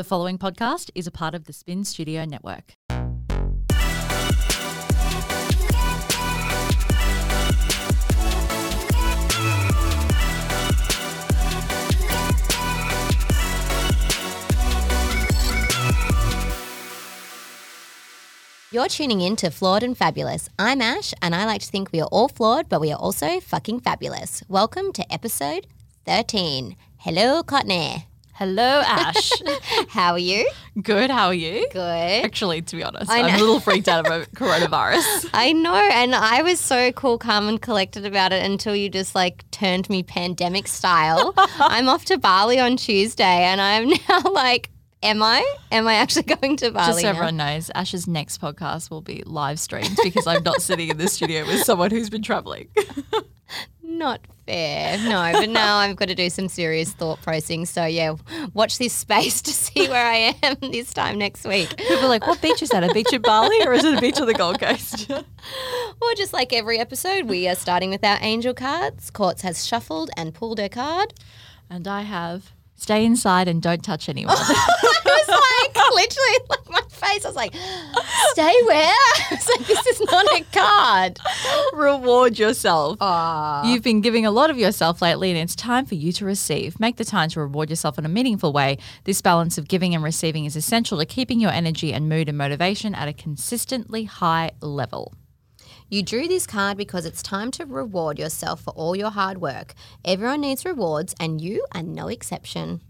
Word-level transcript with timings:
The 0.00 0.04
following 0.04 0.38
podcast 0.38 0.88
is 0.94 1.06
a 1.06 1.10
part 1.10 1.34
of 1.34 1.44
the 1.44 1.52
Spin 1.52 1.84
Studio 1.84 2.24
Network. 2.24 2.72
You're 18.72 18.88
tuning 18.88 19.20
in 19.20 19.36
to 19.36 19.50
Flawed 19.50 19.82
and 19.82 19.94
Fabulous. 19.94 20.48
I'm 20.58 20.80
Ash, 20.80 21.12
and 21.20 21.34
I 21.34 21.44
like 21.44 21.60
to 21.60 21.66
think 21.66 21.92
we 21.92 22.00
are 22.00 22.08
all 22.10 22.28
flawed, 22.28 22.70
but 22.70 22.80
we 22.80 22.90
are 22.90 22.98
also 22.98 23.38
fucking 23.38 23.80
fabulous. 23.80 24.42
Welcome 24.48 24.94
to 24.94 25.12
episode 25.12 25.66
13. 26.06 26.74
Hello, 26.96 27.42
Courtney. 27.42 28.06
Hello, 28.40 28.82
Ash. 28.86 29.32
How 29.90 30.12
are 30.12 30.18
you? 30.18 30.50
Good. 30.80 31.10
How 31.10 31.26
are 31.26 31.34
you? 31.34 31.68
Good. 31.70 32.24
Actually, 32.24 32.62
to 32.62 32.76
be 32.76 32.82
honest, 32.82 33.10
I'm 33.10 33.26
a 33.26 33.36
little 33.36 33.60
freaked 33.60 33.86
out 33.86 34.06
about 34.06 34.32
coronavirus. 34.34 35.28
I 35.34 35.52
know, 35.52 35.74
and 35.74 36.14
I 36.14 36.40
was 36.40 36.58
so 36.58 36.90
cool, 36.92 37.18
calm, 37.18 37.50
and 37.50 37.60
collected 37.60 38.06
about 38.06 38.32
it 38.32 38.42
until 38.42 38.74
you 38.74 38.88
just 38.88 39.14
like 39.14 39.44
turned 39.50 39.90
me 39.90 40.02
pandemic 40.02 40.68
style. 40.68 41.34
I'm 41.36 41.90
off 41.90 42.06
to 42.06 42.16
Bali 42.16 42.58
on 42.58 42.78
Tuesday, 42.78 43.24
and 43.44 43.60
I'm 43.60 43.90
now 44.08 44.32
like, 44.32 44.70
am 45.02 45.22
I? 45.22 45.46
Am 45.70 45.86
I 45.86 45.96
actually 45.96 46.22
going 46.22 46.56
to 46.56 46.70
Bali? 46.70 46.86
Just 46.86 47.00
so 47.00 47.08
now? 47.08 47.10
everyone 47.10 47.36
knows, 47.36 47.70
Ash's 47.74 48.06
next 48.06 48.40
podcast 48.40 48.88
will 48.90 49.02
be 49.02 49.22
live 49.26 49.60
streamed 49.60 49.98
because 50.02 50.26
I'm 50.26 50.44
not 50.44 50.62
sitting 50.62 50.88
in 50.88 50.96
the 50.96 51.08
studio 51.08 51.44
with 51.44 51.64
someone 51.64 51.90
who's 51.90 52.08
been 52.08 52.22
traveling. 52.22 52.68
Not 53.98 54.20
fair. 54.46 54.98
No, 54.98 55.30
but 55.32 55.48
now 55.50 55.76
I've 55.78 55.96
got 55.96 56.08
to 56.08 56.14
do 56.14 56.30
some 56.30 56.48
serious 56.48 56.92
thought 56.92 57.20
processing. 57.22 57.66
So, 57.66 57.84
yeah, 57.84 58.14
watch 58.54 58.78
this 58.78 58.92
space 58.92 59.42
to 59.42 59.50
see 59.50 59.88
where 59.88 60.06
I 60.06 60.36
am 60.42 60.56
this 60.72 60.92
time 60.94 61.18
next 61.18 61.44
week. 61.44 61.76
People 61.76 62.04
are 62.06 62.08
like, 62.08 62.26
what 62.26 62.40
beach 62.40 62.62
is 62.62 62.70
that? 62.70 62.82
A 62.88 62.92
beach 62.94 63.12
in 63.12 63.20
Bali 63.22 63.60
or 63.66 63.72
is 63.72 63.84
it 63.84 63.98
a 63.98 64.00
beach 64.00 64.20
on 64.20 64.26
the 64.26 64.34
Gold 64.34 64.60
Coast? 64.60 65.10
Or 66.02 66.14
just 66.14 66.32
like 66.32 66.52
every 66.54 66.78
episode, 66.78 67.26
we 67.26 67.46
are 67.46 67.54
starting 67.54 67.90
with 67.90 68.02
our 68.04 68.16
angel 68.22 68.54
cards. 68.54 69.10
Courts 69.10 69.42
has 69.42 69.66
shuffled 69.66 70.08
and 70.16 70.32
pulled 70.32 70.58
her 70.58 70.68
card. 70.68 71.12
and 71.68 71.86
I 71.86 72.02
have 72.02 72.52
stay 72.80 73.04
inside 73.04 73.46
and 73.46 73.60
don't 73.60 73.84
touch 73.84 74.08
anyone. 74.08 74.34
I 74.38 75.04
was 75.04 75.28
like, 75.28 75.84
literally, 75.94 76.38
like 76.48 76.70
my 76.70 76.80
face. 76.88 77.24
I 77.24 77.28
was 77.28 77.36
like, 77.36 77.54
stay 78.32 78.54
where? 78.66 78.94
I 78.94 79.26
was 79.30 79.48
like, 79.48 79.66
this 79.66 79.86
is 79.86 80.00
not 80.10 80.26
a 80.26 80.44
card. 80.52 81.18
Reward 81.74 82.38
yourself. 82.38 82.96
Aw. 83.00 83.70
You've 83.70 83.82
been 83.82 84.00
giving 84.00 84.24
a 84.24 84.30
lot 84.30 84.50
of 84.50 84.58
yourself 84.58 85.02
lately, 85.02 85.30
and 85.30 85.38
it's 85.38 85.54
time 85.54 85.84
for 85.84 85.94
you 85.94 86.10
to 86.12 86.24
receive. 86.24 86.80
Make 86.80 86.96
the 86.96 87.04
time 87.04 87.28
to 87.30 87.40
reward 87.40 87.68
yourself 87.70 87.98
in 87.98 88.06
a 88.06 88.08
meaningful 88.08 88.52
way. 88.52 88.78
This 89.04 89.20
balance 89.20 89.58
of 89.58 89.68
giving 89.68 89.94
and 89.94 90.02
receiving 90.02 90.46
is 90.46 90.56
essential 90.56 90.98
to 90.98 91.06
keeping 91.06 91.40
your 91.40 91.50
energy 91.50 91.92
and 91.92 92.08
mood 92.08 92.28
and 92.28 92.38
motivation 92.38 92.94
at 92.94 93.08
a 93.08 93.12
consistently 93.12 94.04
high 94.04 94.52
level. 94.60 95.14
You 95.92 96.04
drew 96.04 96.28
this 96.28 96.46
card 96.46 96.76
because 96.76 97.04
it's 97.04 97.20
time 97.20 97.50
to 97.50 97.66
reward 97.66 98.16
yourself 98.16 98.60
for 98.62 98.70
all 98.74 98.94
your 98.94 99.10
hard 99.10 99.40
work. 99.40 99.74
Everyone 100.04 100.42
needs 100.42 100.64
rewards, 100.64 101.16
and 101.18 101.40
you 101.40 101.66
are 101.74 101.82
no 101.82 102.06
exception. 102.06 102.80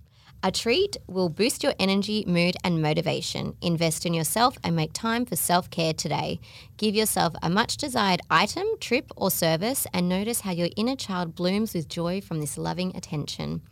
A 0.43 0.53
treat 0.53 0.99
will 1.07 1.31
boost 1.31 1.63
your 1.63 1.73
energy, 1.79 2.25
mood, 2.27 2.59
and 2.63 2.83
motivation. 2.83 3.57
Invest 3.63 4.05
in 4.05 4.13
yourself 4.13 4.59
and 4.63 4.77
make 4.77 4.93
time 4.93 5.25
for 5.25 5.35
self 5.35 5.71
care 5.71 5.95
today. 5.95 6.41
Give 6.77 6.95
yourself 6.95 7.33
a 7.43 7.49
much 7.49 7.79
desired 7.79 8.21
item, 8.29 8.67
trip, 8.81 9.11
or 9.17 9.31
service, 9.31 9.87
and 9.95 10.07
notice 10.07 10.43
how 10.43 10.51
your 10.51 10.69
inner 10.77 10.97
child 10.97 11.35
blooms 11.35 11.73
with 11.73 11.89
joy 11.89 12.21
from 12.21 12.41
this 12.41 12.59
loving 12.59 12.95
attention. 12.95 13.63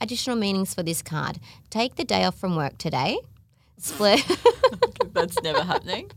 Additional 0.00 0.36
meanings 0.36 0.72
for 0.72 0.82
this 0.82 1.02
card 1.02 1.40
take 1.68 1.96
the 1.96 2.04
day 2.04 2.24
off 2.24 2.38
from 2.38 2.56
work 2.56 2.78
today. 2.78 3.18
Split. 3.78 4.24
That's 5.12 5.40
never 5.42 5.62
happening. 5.62 6.10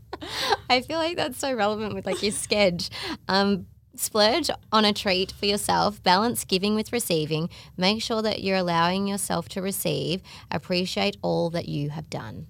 I 0.68 0.80
feel 0.82 0.98
like 0.98 1.16
that's 1.16 1.38
so 1.38 1.52
relevant 1.52 1.94
with 1.94 2.06
like 2.06 2.22
your 2.22 2.32
sketch. 2.32 2.90
Um, 3.28 3.66
splurge 3.96 4.50
on 4.70 4.84
a 4.84 4.92
treat 4.92 5.32
for 5.32 5.46
yourself, 5.46 6.02
balance 6.02 6.44
giving 6.44 6.74
with 6.74 6.92
receiving. 6.92 7.48
Make 7.76 8.02
sure 8.02 8.22
that 8.22 8.42
you're 8.42 8.56
allowing 8.58 9.08
yourself 9.08 9.48
to 9.50 9.62
receive. 9.62 10.22
Appreciate 10.50 11.16
all 11.22 11.50
that 11.50 11.68
you 11.68 11.90
have 11.90 12.08
done. 12.10 12.46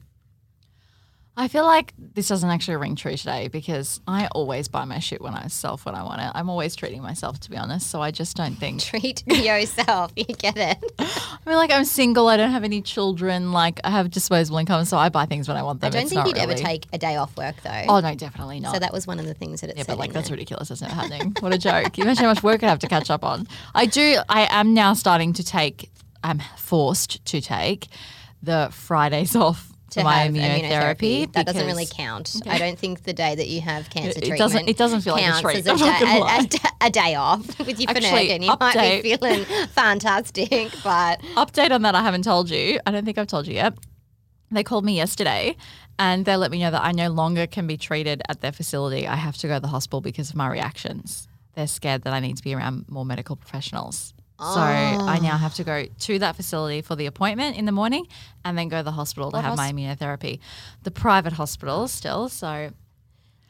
I 1.35 1.49
feel 1.49 1.65
like 1.65 1.95
this 1.97 2.29
doesn't 2.29 2.51
actually 2.51 2.77
ring 2.77 2.95
true 2.95 3.17
today 3.17 3.49
because 3.49 4.03
I 4.07 4.27
always 4.29 4.69
buy 4.69 4.85
my 4.85 4.99
shit 4.99 5.23
when 5.23 5.33
I 5.33 5.47
self 5.47 5.87
when 5.87 5.95
I 5.95 6.03
want 6.03 6.21
it. 6.21 6.31
I'm 6.35 6.51
always 6.51 6.77
treating 6.77 7.01
myself, 7.03 7.41
to 7.41 7.51
be 7.51 7.57
honest. 7.57 7.89
So 7.91 8.03
I 8.03 8.11
just 8.11 8.37
don't 8.37 8.55
think. 8.57 8.81
Treat 8.83 9.27
yourself. 9.27 10.13
You 10.17 10.27
get 10.27 10.59
it. 10.59 10.79
I 10.99 11.39
mean, 11.47 11.57
like 11.57 11.71
I'm 11.71 11.87
single. 11.87 12.29
I 12.29 12.37
don't 12.37 12.51
have 12.51 12.65
any 12.65 12.83
children. 12.83 13.51
Like 13.51 13.81
I 13.83 13.91
have 13.91 14.11
disposable 14.11 14.59
income, 14.59 14.85
so 14.85 14.99
I 14.99 15.09
buy 15.09 15.25
things 15.25 15.49
when 15.49 15.57
I 15.57 15.63
want 15.63 15.81
them. 15.81 15.89
I 15.89 15.91
don't 15.91 16.03
It's 16.03 16.13
think 16.13 16.27
you'd 16.27 16.37
ever 16.37 16.55
take 16.55 16.87
a 16.93 16.99
day 16.99 17.17
off 17.17 17.35
work 17.39 17.57
though. 17.63 17.85
Oh 17.89 18.01
no, 18.01 18.15
definitely 18.15 18.61
not. 18.61 18.75
so 18.75 18.81
that 18.81 18.93
was 18.93 19.07
one 19.07 19.19
of 19.19 19.25
the 19.25 19.35
things 19.35 19.63
that 19.63 19.71
it 19.71 19.79
Yeah, 19.79 19.85
but 19.87 19.97
like 19.99 20.13
that's 20.13 20.29
there. 20.29 20.37
ridiculous. 20.37 20.69
That's 20.69 20.83
not 20.83 20.91
happening. 20.91 21.35
What 21.41 21.55
a 21.55 21.59
joke! 21.59 21.97
You 21.97 22.05
imagine 22.05 22.25
how 22.25 22.31
much 22.31 22.43
work 22.43 22.63
I'd 22.63 22.69
have 22.69 22.79
to 22.81 22.89
catch 22.89 23.09
up 23.11 23.25
on. 23.25 23.49
I 23.75 23.87
do. 23.87 24.19
I 24.29 24.47
am 24.51 24.75
now 24.75 24.93
starting 24.93 25.33
to 25.33 25.43
take. 25.43 25.91
I'm 26.23 26.41
forced 26.59 27.25
to 27.25 27.41
take 27.41 27.89
the 28.43 28.69
Fridays 28.71 29.35
off 29.35 29.72
to 29.93 30.05
my 30.05 30.15
have 30.25 30.33
immunotherapy. 30.35 31.33
That 31.33 31.47
doesn't 31.47 31.67
really 31.67 31.87
count. 31.91 32.35
I 32.47 32.59
don't 32.59 32.79
think 32.79 33.05
the 33.05 33.13
day 33.13 33.35
that 33.35 33.49
you 33.49 33.61
have 33.61 33.89
cancer 33.91 34.11
It 34.19 34.21
treatment 34.27 34.39
doesn't- 34.39 34.69
it 34.69 34.77
doesn't 34.77 35.01
feel 35.03 35.15
like 35.15 35.35
a 35.35 35.41
treat, 35.41 35.57
as 35.59 35.67
a, 35.67 35.77
day, 35.85 36.21
a- 36.21 36.85
a 36.85 36.87
a 36.87 36.91
day 36.91 37.15
off 37.15 37.47
with 37.61 37.79
your 37.81 37.91
Actually. 37.91 38.45
You 38.45 38.57
might 38.59 39.03
be 39.03 39.17
feeling 39.17 39.45
fantastic, 39.69 40.73
but 40.85 41.21
Update 41.37 41.71
on 41.71 41.83
that. 41.83 41.95
I 41.95 42.03
haven't 42.03 42.23
told 42.25 42.51
you. 42.51 42.79
I 42.87 42.91
don't 42.91 43.05
think 43.05 43.19
I've 43.19 43.27
told 43.27 43.47
you 43.47 43.55
yet. 43.55 43.75
They 44.51 44.63
called 44.65 44.85
me 44.85 44.97
yesterday. 44.97 45.57
And 45.99 46.25
they 46.25 46.37
let 46.37 46.51
me 46.51 46.59
know 46.59 46.71
that 46.71 46.83
I 46.83 46.93
no 46.93 47.11
longer 47.11 47.47
can 47.47 47.67
be 47.67 47.77
treated 47.77 48.23
at 48.29 48.41
their 48.41 48.51
facility. 48.51 49.07
I 49.07 49.15
have 49.17 49.37
to 49.39 49.47
go 49.47 49.55
to 49.55 49.61
the 49.61 49.69
hospital 49.69 50.01
because 50.01 50.31
of 50.31 50.37
my 50.37 50.49
reactions. 50.49 51.29
They're 51.55 51.67
scared 51.67 52.03
that 52.03 52.13
I 52.15 52.19
need 52.21 52.39
to 52.39 52.43
be 52.43 52.55
around 52.55 52.87
more 52.89 53.05
medical 53.05 53.37
professionals. 53.37 54.15
So 54.43 54.61
I 54.61 55.21
now 55.23 55.35
ah. 55.35 55.39
have 55.39 55.55
to 55.55 55.65
go 55.65 55.87
to 55.87 56.19
that 56.19 56.35
facility 56.35 56.83
for 56.83 56.97
the 56.97 57.07
appointment 57.07 57.57
in 57.57 57.65
the 57.65 57.73
morning 57.73 58.09
and 58.45 58.59
then 58.59 58.69
go 58.69 58.79
to 58.79 58.83
the 58.83 58.93
hospital 58.93 59.31
to 59.31 59.37
What 59.37 59.45
have 59.45 59.57
my 59.57 59.73
immunotherapy. 59.73 60.41
The 60.83 60.91
private 60.91 61.33
hospital 61.33 61.87
still. 61.87 62.29
So 62.29 62.73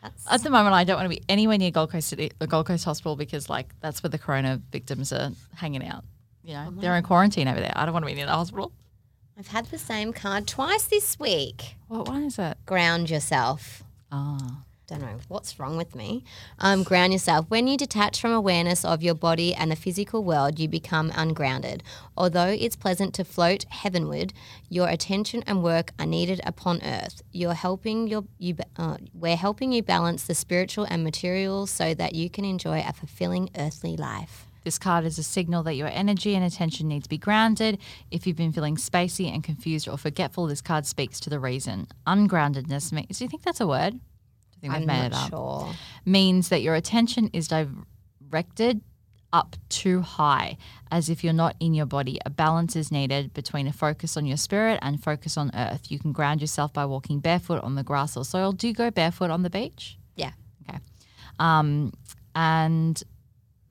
that's 0.02 0.30
at 0.30 0.42
the 0.42 0.50
moment, 0.50 0.74
I 0.74 0.84
don't 0.84 0.96
want 0.96 1.10
to 1.10 1.16
be 1.16 1.22
anywhere 1.28 1.56
near 1.56 1.70
Gold 1.70 1.92
Coast 1.92 2.08
City, 2.08 2.32
the 2.38 2.46
Gold 2.46 2.66
Coast 2.66 2.84
Hospital, 2.84 3.16
because 3.16 3.48
like 3.48 3.72
that's 3.80 4.02
where 4.02 4.10
the 4.10 4.18
corona 4.18 4.60
victims 4.70 5.12
are 5.12 5.30
hanging 5.54 5.86
out. 5.86 6.04
You 6.44 6.54
know, 6.54 6.66
oh 6.68 6.80
they're 6.80 6.96
in 6.96 7.04
quarantine 7.04 7.48
over 7.48 7.60
there. 7.60 7.72
I 7.74 7.84
don't 7.84 7.94
want 7.94 8.04
to 8.04 8.08
be 8.08 8.14
near 8.14 8.26
the 8.26 8.32
hospital. 8.32 8.72
I've 9.38 9.46
had 9.46 9.66
the 9.66 9.78
same 9.78 10.12
card 10.12 10.46
twice 10.46 10.84
this 10.84 11.18
week. 11.18 11.76
What 11.88 12.08
one 12.08 12.24
is 12.24 12.38
it? 12.38 12.58
Ground 12.66 13.08
yourself. 13.08 13.82
Oh, 14.10 14.58
I 14.92 14.98
don't 14.98 15.06
know 15.06 15.20
what's 15.28 15.58
wrong 15.58 15.76
with 15.76 15.94
me. 15.94 16.24
Um, 16.58 16.82
ground 16.82 17.12
yourself. 17.12 17.46
When 17.48 17.66
you 17.66 17.76
detach 17.76 18.20
from 18.20 18.32
awareness 18.32 18.84
of 18.84 19.02
your 19.02 19.14
body 19.14 19.54
and 19.54 19.70
the 19.70 19.76
physical 19.76 20.22
world, 20.22 20.58
you 20.58 20.68
become 20.68 21.10
ungrounded. 21.14 21.82
Although 22.16 22.48
it's 22.48 22.76
pleasant 22.76 23.14
to 23.14 23.24
float 23.24 23.64
heavenward, 23.70 24.34
your 24.68 24.88
attention 24.88 25.42
and 25.46 25.62
work 25.62 25.92
are 25.98 26.06
needed 26.06 26.40
upon 26.44 26.82
earth. 26.82 27.22
You're 27.32 27.54
helping 27.54 28.06
your 28.06 28.24
you. 28.38 28.56
Uh, 28.76 28.98
we're 29.14 29.36
helping 29.36 29.72
you 29.72 29.82
balance 29.82 30.24
the 30.24 30.34
spiritual 30.34 30.84
and 30.84 31.02
material 31.02 31.66
so 31.66 31.94
that 31.94 32.14
you 32.14 32.28
can 32.28 32.44
enjoy 32.44 32.84
a 32.86 32.92
fulfilling 32.92 33.48
earthly 33.56 33.96
life. 33.96 34.46
This 34.64 34.78
card 34.78 35.04
is 35.04 35.18
a 35.18 35.24
signal 35.24 35.64
that 35.64 35.74
your 35.74 35.88
energy 35.88 36.36
and 36.36 36.44
attention 36.44 36.86
need 36.86 37.02
to 37.02 37.08
be 37.08 37.18
grounded. 37.18 37.78
If 38.12 38.26
you've 38.26 38.36
been 38.36 38.52
feeling 38.52 38.76
spacey 38.76 39.32
and 39.32 39.42
confused 39.42 39.88
or 39.88 39.98
forgetful, 39.98 40.46
this 40.46 40.60
card 40.60 40.86
speaks 40.86 41.18
to 41.20 41.30
the 41.30 41.40
reason. 41.40 41.88
Ungroundedness 42.06 42.92
means. 42.92 43.18
Do 43.18 43.24
you 43.24 43.28
think 43.28 43.42
that's 43.42 43.60
a 43.60 43.66
word? 43.66 43.98
Think 44.62 44.72
I'm 44.72 44.86
made 44.86 45.10
not 45.10 45.28
sure. 45.28 45.74
means 46.06 46.48
that 46.48 46.62
your 46.62 46.74
attention 46.74 47.28
is 47.34 47.48
directed 47.48 48.80
up 49.32 49.56
too 49.68 50.02
high, 50.02 50.56
as 50.90 51.08
if 51.08 51.24
you're 51.24 51.32
not 51.32 51.56
in 51.58 51.74
your 51.74 51.86
body. 51.86 52.18
A 52.24 52.30
balance 52.30 52.76
is 52.76 52.92
needed 52.92 53.34
between 53.34 53.66
a 53.66 53.72
focus 53.72 54.16
on 54.16 54.24
your 54.24 54.36
spirit 54.36 54.78
and 54.82 55.02
focus 55.02 55.36
on 55.36 55.50
earth. 55.54 55.90
You 55.90 55.98
can 55.98 56.12
ground 56.12 56.40
yourself 56.40 56.72
by 56.72 56.84
walking 56.86 57.20
barefoot 57.20 57.62
on 57.62 57.74
the 57.74 57.82
grass 57.82 58.16
or 58.16 58.24
soil. 58.24 58.52
Do 58.52 58.68
you 58.68 58.74
go 58.74 58.90
barefoot 58.90 59.30
on 59.30 59.42
the 59.42 59.50
beach? 59.50 59.98
Yeah. 60.16 60.32
Okay. 60.68 60.78
Um, 61.38 61.92
and 62.34 63.02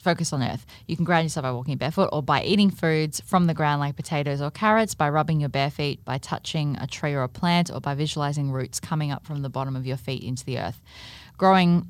focus 0.01 0.33
on 0.33 0.43
earth. 0.43 0.65
You 0.87 0.95
can 0.95 1.05
ground 1.05 1.25
yourself 1.25 1.43
by 1.43 1.51
walking 1.51 1.77
barefoot 1.77 2.09
or 2.11 2.21
by 2.21 2.43
eating 2.43 2.69
foods 2.69 3.21
from 3.21 3.45
the 3.45 3.53
ground 3.53 3.79
like 3.79 3.95
potatoes 3.95 4.41
or 4.41 4.51
carrots, 4.51 4.95
by 4.95 5.09
rubbing 5.09 5.39
your 5.39 5.49
bare 5.49 5.71
feet, 5.71 6.03
by 6.03 6.17
touching 6.17 6.77
a 6.79 6.87
tree 6.87 7.13
or 7.13 7.23
a 7.23 7.29
plant, 7.29 7.71
or 7.71 7.79
by 7.79 7.95
visualizing 7.95 8.51
roots 8.51 8.79
coming 8.79 9.11
up 9.11 9.25
from 9.25 9.41
the 9.41 9.49
bottom 9.49 9.75
of 9.75 9.85
your 9.85 9.97
feet 9.97 10.23
into 10.23 10.45
the 10.45 10.59
earth. 10.59 10.81
Growing, 11.37 11.87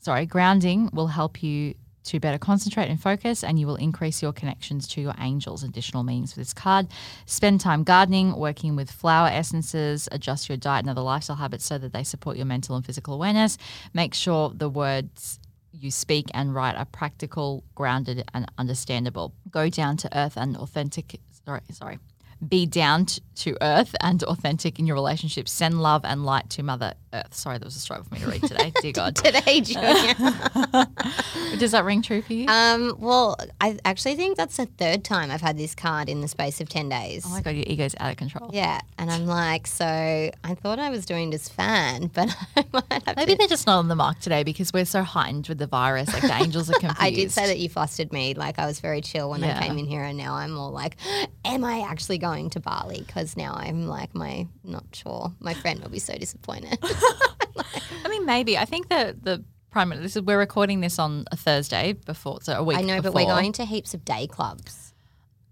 sorry, 0.00 0.26
grounding 0.26 0.90
will 0.92 1.08
help 1.08 1.42
you 1.42 1.74
to 2.04 2.20
better 2.20 2.38
concentrate 2.38 2.88
and 2.88 3.00
focus, 3.00 3.42
and 3.42 3.58
you 3.58 3.66
will 3.66 3.76
increase 3.76 4.22
your 4.22 4.32
connections 4.32 4.86
to 4.86 5.00
your 5.00 5.14
angels. 5.20 5.62
Additional 5.62 6.02
meanings 6.02 6.32
for 6.32 6.40
this 6.40 6.52
card 6.52 6.86
spend 7.26 7.60
time 7.60 7.82
gardening, 7.82 8.36
working 8.36 8.76
with 8.76 8.90
flower 8.90 9.28
essences, 9.28 10.08
adjust 10.12 10.48
your 10.48 10.58
diet 10.58 10.84
and 10.84 10.90
other 10.90 11.00
lifestyle 11.00 11.36
habits 11.36 11.64
so 11.64 11.78
that 11.78 11.92
they 11.92 12.04
support 12.04 12.36
your 12.36 12.46
mental 12.46 12.76
and 12.76 12.84
physical 12.84 13.14
awareness. 13.14 13.56
Make 13.94 14.14
sure 14.14 14.52
the 14.54 14.68
words 14.68 15.40
you 15.74 15.90
speak 15.90 16.30
and 16.34 16.54
write 16.54 16.76
are 16.76 16.84
practical, 16.84 17.64
grounded, 17.74 18.24
and 18.32 18.50
understandable. 18.58 19.34
Go 19.50 19.68
down 19.68 19.96
to 19.98 20.18
earth 20.18 20.36
and 20.36 20.56
authentic. 20.56 21.20
Sorry, 21.44 21.60
sorry. 21.72 21.98
Be 22.46 22.66
down 22.66 23.06
to 23.36 23.56
earth 23.62 23.94
and 24.00 24.22
authentic 24.24 24.78
in 24.78 24.86
your 24.86 24.94
relationships. 24.94 25.52
Send 25.52 25.82
love 25.82 26.04
and 26.04 26.24
light 26.24 26.50
to 26.50 26.62
Mother 26.62 26.94
Earth. 27.14 27.34
Sorry, 27.34 27.58
that 27.58 27.64
was 27.64 27.76
a 27.76 27.80
struggle 27.80 28.04
for 28.04 28.14
me 28.14 28.20
to 28.20 28.26
read 28.28 28.42
today. 28.42 28.72
Dear 28.82 28.92
God. 29.00 29.16
Today, 29.16 29.60
Junior. 29.60 30.14
Does 31.58 31.70
that 31.72 31.84
ring 31.84 32.02
true 32.02 32.22
for 32.22 32.32
you? 32.32 32.46
um, 32.48 32.96
well, 32.98 33.36
I 33.60 33.78
actually 33.84 34.16
think 34.16 34.36
that's 34.36 34.56
the 34.56 34.66
third 34.66 35.04
time 35.04 35.30
I've 35.30 35.40
had 35.40 35.56
this 35.56 35.74
card 35.74 36.08
in 36.08 36.20
the 36.20 36.28
space 36.28 36.60
of 36.60 36.68
10 36.68 36.88
days. 36.88 37.24
oh 37.26 37.30
my 37.30 37.40
God, 37.42 37.50
your 37.54 37.64
ego's 37.66 37.94
out 38.00 38.10
of 38.10 38.16
control. 38.16 38.50
yeah, 38.52 38.80
and 38.98 39.10
I'm 39.10 39.26
like, 39.26 39.66
so 39.66 39.84
I 39.86 40.54
thought 40.54 40.78
I 40.78 40.90
was 40.90 41.06
doing 41.06 41.30
just 41.30 41.52
fine, 41.52 42.06
but 42.14 42.34
I 42.56 42.64
might 42.72 43.02
have 43.06 43.16
Maybe 43.16 43.32
to. 43.32 43.38
they're 43.38 43.48
just 43.48 43.66
not 43.66 43.78
on 43.78 43.88
the 43.88 43.94
mark 43.94 44.18
today 44.20 44.42
because 44.42 44.72
we're 44.72 44.84
so 44.84 45.02
heightened 45.02 45.46
with 45.48 45.58
the 45.58 45.66
virus. 45.66 46.12
Like 46.12 46.22
the 46.22 46.34
angels 46.34 46.68
are 46.70 46.74
confused. 46.78 46.96
I 47.00 47.10
did 47.10 47.30
say 47.30 47.46
that 47.46 47.58
you 47.58 47.68
flustered 47.68 48.12
me. 48.12 48.34
Like 48.34 48.58
I 48.58 48.66
was 48.66 48.80
very 48.80 49.00
chill 49.00 49.30
when 49.30 49.40
Yeah. 49.42 49.58
I 49.58 49.66
came 49.66 49.78
in 49.78 49.86
here, 49.86 50.02
and 50.02 50.18
now 50.18 50.34
I'm 50.34 50.50
more 50.52 50.70
like, 50.70 50.96
am 51.44 51.64
I 51.64 51.82
actually 51.88 52.18
going 52.18 52.50
to 52.50 52.60
Bali? 52.60 53.02
Because 53.06 53.36
now 53.36 53.54
I'm 53.56 53.86
like, 53.86 54.14
my 54.14 54.46
not 54.64 54.84
sure. 54.92 55.32
My 55.40 55.54
friend 55.54 55.80
will 55.80 55.90
be 55.90 55.98
so 55.98 56.14
disappointed. 56.16 56.78
I 58.04 58.08
mean, 58.08 58.26
maybe. 58.26 58.56
I 58.58 58.64
think 58.64 58.88
that 58.88 59.22
the 59.24 59.44
primary. 59.70 60.00
This 60.02 60.16
is 60.16 60.22
we're 60.22 60.38
recording 60.38 60.80
this 60.80 60.98
on 60.98 61.24
a 61.32 61.36
Thursday 61.36 61.92
before, 61.92 62.40
so 62.42 62.54
a 62.54 62.62
week. 62.62 62.78
I 62.78 62.82
know, 62.82 63.00
but 63.00 63.14
we're 63.14 63.24
going 63.26 63.52
to 63.54 63.64
heaps 63.64 63.94
of 63.94 64.04
day 64.04 64.26
clubs. 64.26 64.92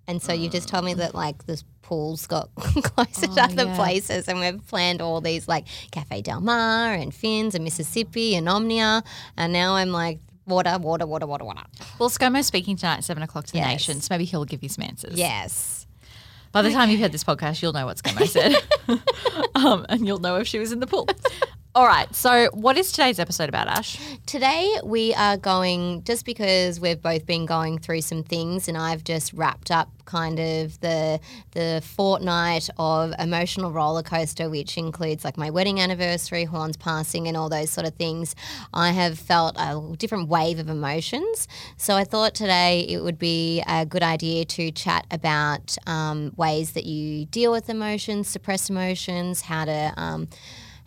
And 0.09 0.21
so 0.21 0.33
you 0.33 0.49
just 0.51 0.69
told 0.69 0.85
me 0.85 0.95
that 0.95 1.15
like 1.15 1.47
the 1.47 1.63
pools 1.83 2.27
got 2.27 2.53
closer 2.57 3.27
to 3.29 3.41
Oh, 3.41 3.45
other 3.45 3.65
yeah. 3.67 3.77
places 3.77 4.27
and 4.29 4.41
we've 4.41 4.67
planned 4.67 5.01
all 5.01 5.21
these 5.21 5.47
like 5.47 5.67
Cafe 5.93 6.23
Del 6.23 6.41
Mar 6.41 6.93
and 6.93 7.15
Finns 7.15 7.55
and 7.55 7.67
Mrs 7.67 7.87
Sippy 7.87 8.33
and 8.37 8.49
Omnia 8.49 9.05
and 9.37 9.53
now 9.53 9.75
I'm 9.77 9.91
like 9.91 10.19
water, 10.47 10.77
water, 10.81 11.07
water, 11.07 11.27
water, 11.27 11.45
water. 11.45 11.63
Well, 12.01 12.11
ScoMo's 12.11 12.47
speaking 12.47 12.77
tonight 12.77 12.99
at 12.99 13.05
seven 13.05 13.23
o'clock 13.23 13.47
to 13.47 13.53
the 13.53 13.59
Yes. 13.59 13.69
nation, 13.89 14.01
so 14.01 14.09
maybe 14.11 14.25
he'll 14.25 14.45
give 14.45 14.63
you 14.63 14.69
some 14.69 14.83
answers. 14.85 15.15
Yes. 15.15 15.82
By 16.53 16.61
the 16.63 16.71
time 16.71 16.91
you've 16.91 17.01
heard 17.01 17.13
this 17.13 17.25
podcast, 17.25 17.63
you'll 17.63 17.73
know 17.73 17.87
what 17.87 17.97
ScoMo 17.97 18.29
said, 18.29 18.55
um, 19.55 19.87
and 19.89 20.07
you'll 20.07 20.19
know 20.19 20.37
if 20.37 20.47
she 20.47 20.59
was 20.59 20.71
in 20.71 20.81
the 20.81 20.87
pool. 20.87 21.09
All 21.75 21.87
right. 21.87 22.15
So, 22.15 22.51
what 22.53 22.77
is 22.77 22.93
today's 22.93 23.19
episode 23.19 23.49
about, 23.49 23.67
Ash? 23.67 23.99
Today 24.27 24.79
we 24.85 25.15
are 25.15 25.39
going 25.39 26.05
just 26.05 26.27
because 26.27 26.79
we've 26.79 27.01
both 27.01 27.25
been 27.25 27.47
going 27.47 27.79
through 27.79 28.03
some 28.03 28.23
things 28.23 28.69
and 28.69 28.77
I've 28.77 29.03
just 29.05 29.33
wrapped 29.33 29.71
up 29.71 29.89
kind 30.05 30.39
of 30.39 30.79
the 30.81 31.19
the 31.53 31.83
fortnight 31.83 32.69
of 32.77 33.15
emotional 33.19 33.73
roller 33.73 34.03
coaster 34.03 34.51
which 34.51 34.77
includes 34.77 35.25
like 35.25 35.39
my 35.39 35.49
wedding 35.49 35.81
anniversary, 35.81 36.45
Horn's 36.45 36.77
passing 36.77 37.27
and 37.27 37.39
all 37.39 37.49
those 37.49 37.71
sort 37.71 37.87
of 37.87 37.95
things. 37.95 38.37
I 38.75 38.91
have 38.91 39.19
felt 39.19 39.57
a 39.59 39.97
different 39.97 40.29
wave 40.29 40.59
of 40.59 40.69
emotions. 40.69 41.49
So 41.79 41.97
I 41.97 42.05
thought 42.05 42.35
today 42.35 42.81
it 42.87 43.03
would 43.03 43.19
be 43.19 43.63
a 43.67 43.87
good 43.87 44.03
idea 44.03 44.45
to 44.45 44.71
chat 44.73 45.07
about 45.11 45.79
um, 45.87 46.35
ways 46.37 46.73
that 46.73 46.85
you 46.85 47.25
deal 47.25 47.51
with 47.51 47.71
emotions, 47.71 48.29
suppress 48.29 48.69
emotions, 48.69 49.41
how 49.41 49.65
to 49.65 49.95
um, 49.97 50.29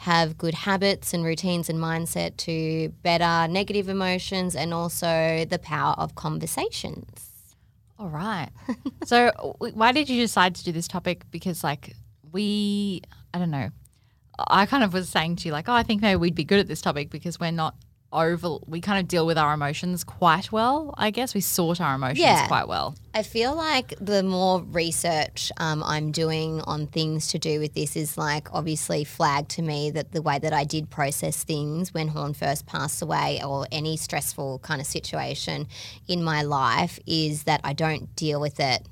have 0.06 0.38
good 0.38 0.54
habits 0.54 1.16
and 1.16 1.26
routines 1.26 1.68
and 1.68 1.80
mindset 1.80 2.38
to 2.38 2.90
better 3.02 3.52
negative 3.52 3.90
emotions 3.90 4.56
and 4.56 4.72
also 4.72 5.46
the 5.50 5.58
power 5.58 5.96
of 5.98 6.14
conversations. 6.14 7.56
All 7.98 8.10
right. 8.10 8.50
so, 9.04 9.32
why 9.60 9.92
did 9.92 10.08
you 10.08 10.22
decide 10.22 10.54
to 10.56 10.64
do 10.64 10.72
this 10.72 10.88
topic? 10.88 11.24
Because, 11.32 11.64
like, 11.64 11.96
we, 12.32 13.02
I 13.34 13.40
don't 13.40 13.50
know. 13.50 13.70
I 14.48 14.68
kind 14.68 14.84
of 14.84 14.94
was 14.94 15.10
saying 15.10 15.38
to 15.38 15.48
you, 15.48 15.52
like, 15.52 15.68
oh, 15.68 15.74
I 15.74 15.82
think 15.82 16.04
maybe 16.04 16.18
we'd 16.18 16.36
be 16.36 16.44
good 16.44 16.60
at 16.60 16.68
this 16.68 16.82
topic 16.82 17.10
because 17.10 17.40
we're 17.40 17.52
not 17.52 17.76
over, 18.14 18.58
we 18.66 18.80
kind 18.80 19.00
of 19.00 19.08
deal 19.08 19.26
with 19.26 19.38
our 19.38 19.54
emotions 19.54 20.04
quite 20.06 20.52
well, 20.52 20.94
I 20.98 21.12
guess. 21.12 21.34
We 21.34 21.42
sort 21.42 21.82
our 21.82 21.96
emotions 21.96 22.20
Yeah. 22.20 22.48
quite 22.48 22.68
well. 22.68 22.96
I 23.14 23.24
feel 23.24 23.54
like 23.56 23.94
the 24.00 24.24
more 24.24 24.62
research 24.62 25.52
um, 25.58 25.84
I'm 25.84 26.12
doing 26.12 26.62
on 26.62 26.88
things 26.88 27.28
to 27.30 27.40
do 27.40 27.60
with 27.60 27.74
this 27.74 27.96
is 27.98 28.18
like 28.18 28.54
obviously 28.54 29.04
flagged 29.04 29.50
to 29.52 29.62
me 29.62 29.92
that 29.92 30.12
the 30.14 30.22
way 30.22 30.40
that 30.40 30.54
I 30.54 30.64
did 30.64 30.90
process 30.90 31.44
things 31.44 31.94
when 31.94 32.08
Horn 32.10 32.34
first 32.34 32.66
passed 32.66 33.02
away 33.02 33.42
or 33.44 33.68
any 33.72 33.98
stressful 33.98 34.60
kind 34.60 34.80
of 34.80 34.88
situation 34.88 35.68
in 36.08 36.24
my 36.24 36.42
life 36.42 37.00
is 37.06 37.44
that 37.44 37.60
I 37.66 37.74
don't 37.74 38.16
deal 38.16 38.40
with 38.40 38.60
it 38.60 38.88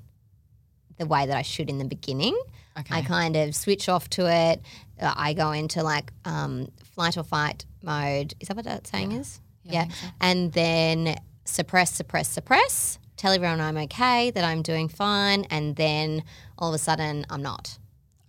the 0.97 1.05
way 1.05 1.25
that 1.25 1.37
I 1.37 1.41
should 1.43 1.69
in 1.69 1.77
the 1.77 1.85
beginning. 1.85 2.37
Okay. 2.77 2.95
I 2.95 3.01
kind 3.03 3.35
of 3.35 3.55
switch 3.55 3.87
off 3.87 4.09
to 4.11 4.29
it. 4.29 4.61
Uh, 4.99 5.13
I 5.15 5.33
go 5.33 5.51
into 5.51 5.83
like 5.83 6.11
um, 6.25 6.67
flight 6.95 7.17
or 7.17 7.23
fight 7.23 7.65
mode. 7.83 8.33
Is 8.39 8.47
that 8.47 8.57
what 8.57 8.65
that 8.65 8.87
saying 8.87 9.11
is? 9.13 9.39
Yeah. 9.63 9.87
And 10.19 10.51
then 10.53 11.15
suppress, 11.45 11.93
suppress, 11.93 12.29
suppress. 12.29 12.99
Tell 13.17 13.31
everyone 13.31 13.61
I'm 13.61 13.77
okay, 13.77 14.31
that 14.31 14.43
I'm 14.43 14.61
doing 14.61 14.89
fine. 14.89 15.45
And 15.45 15.75
then 15.75 16.23
all 16.57 16.69
of 16.69 16.75
a 16.75 16.79
sudden, 16.79 17.25
I'm 17.29 17.41
not. 17.41 17.77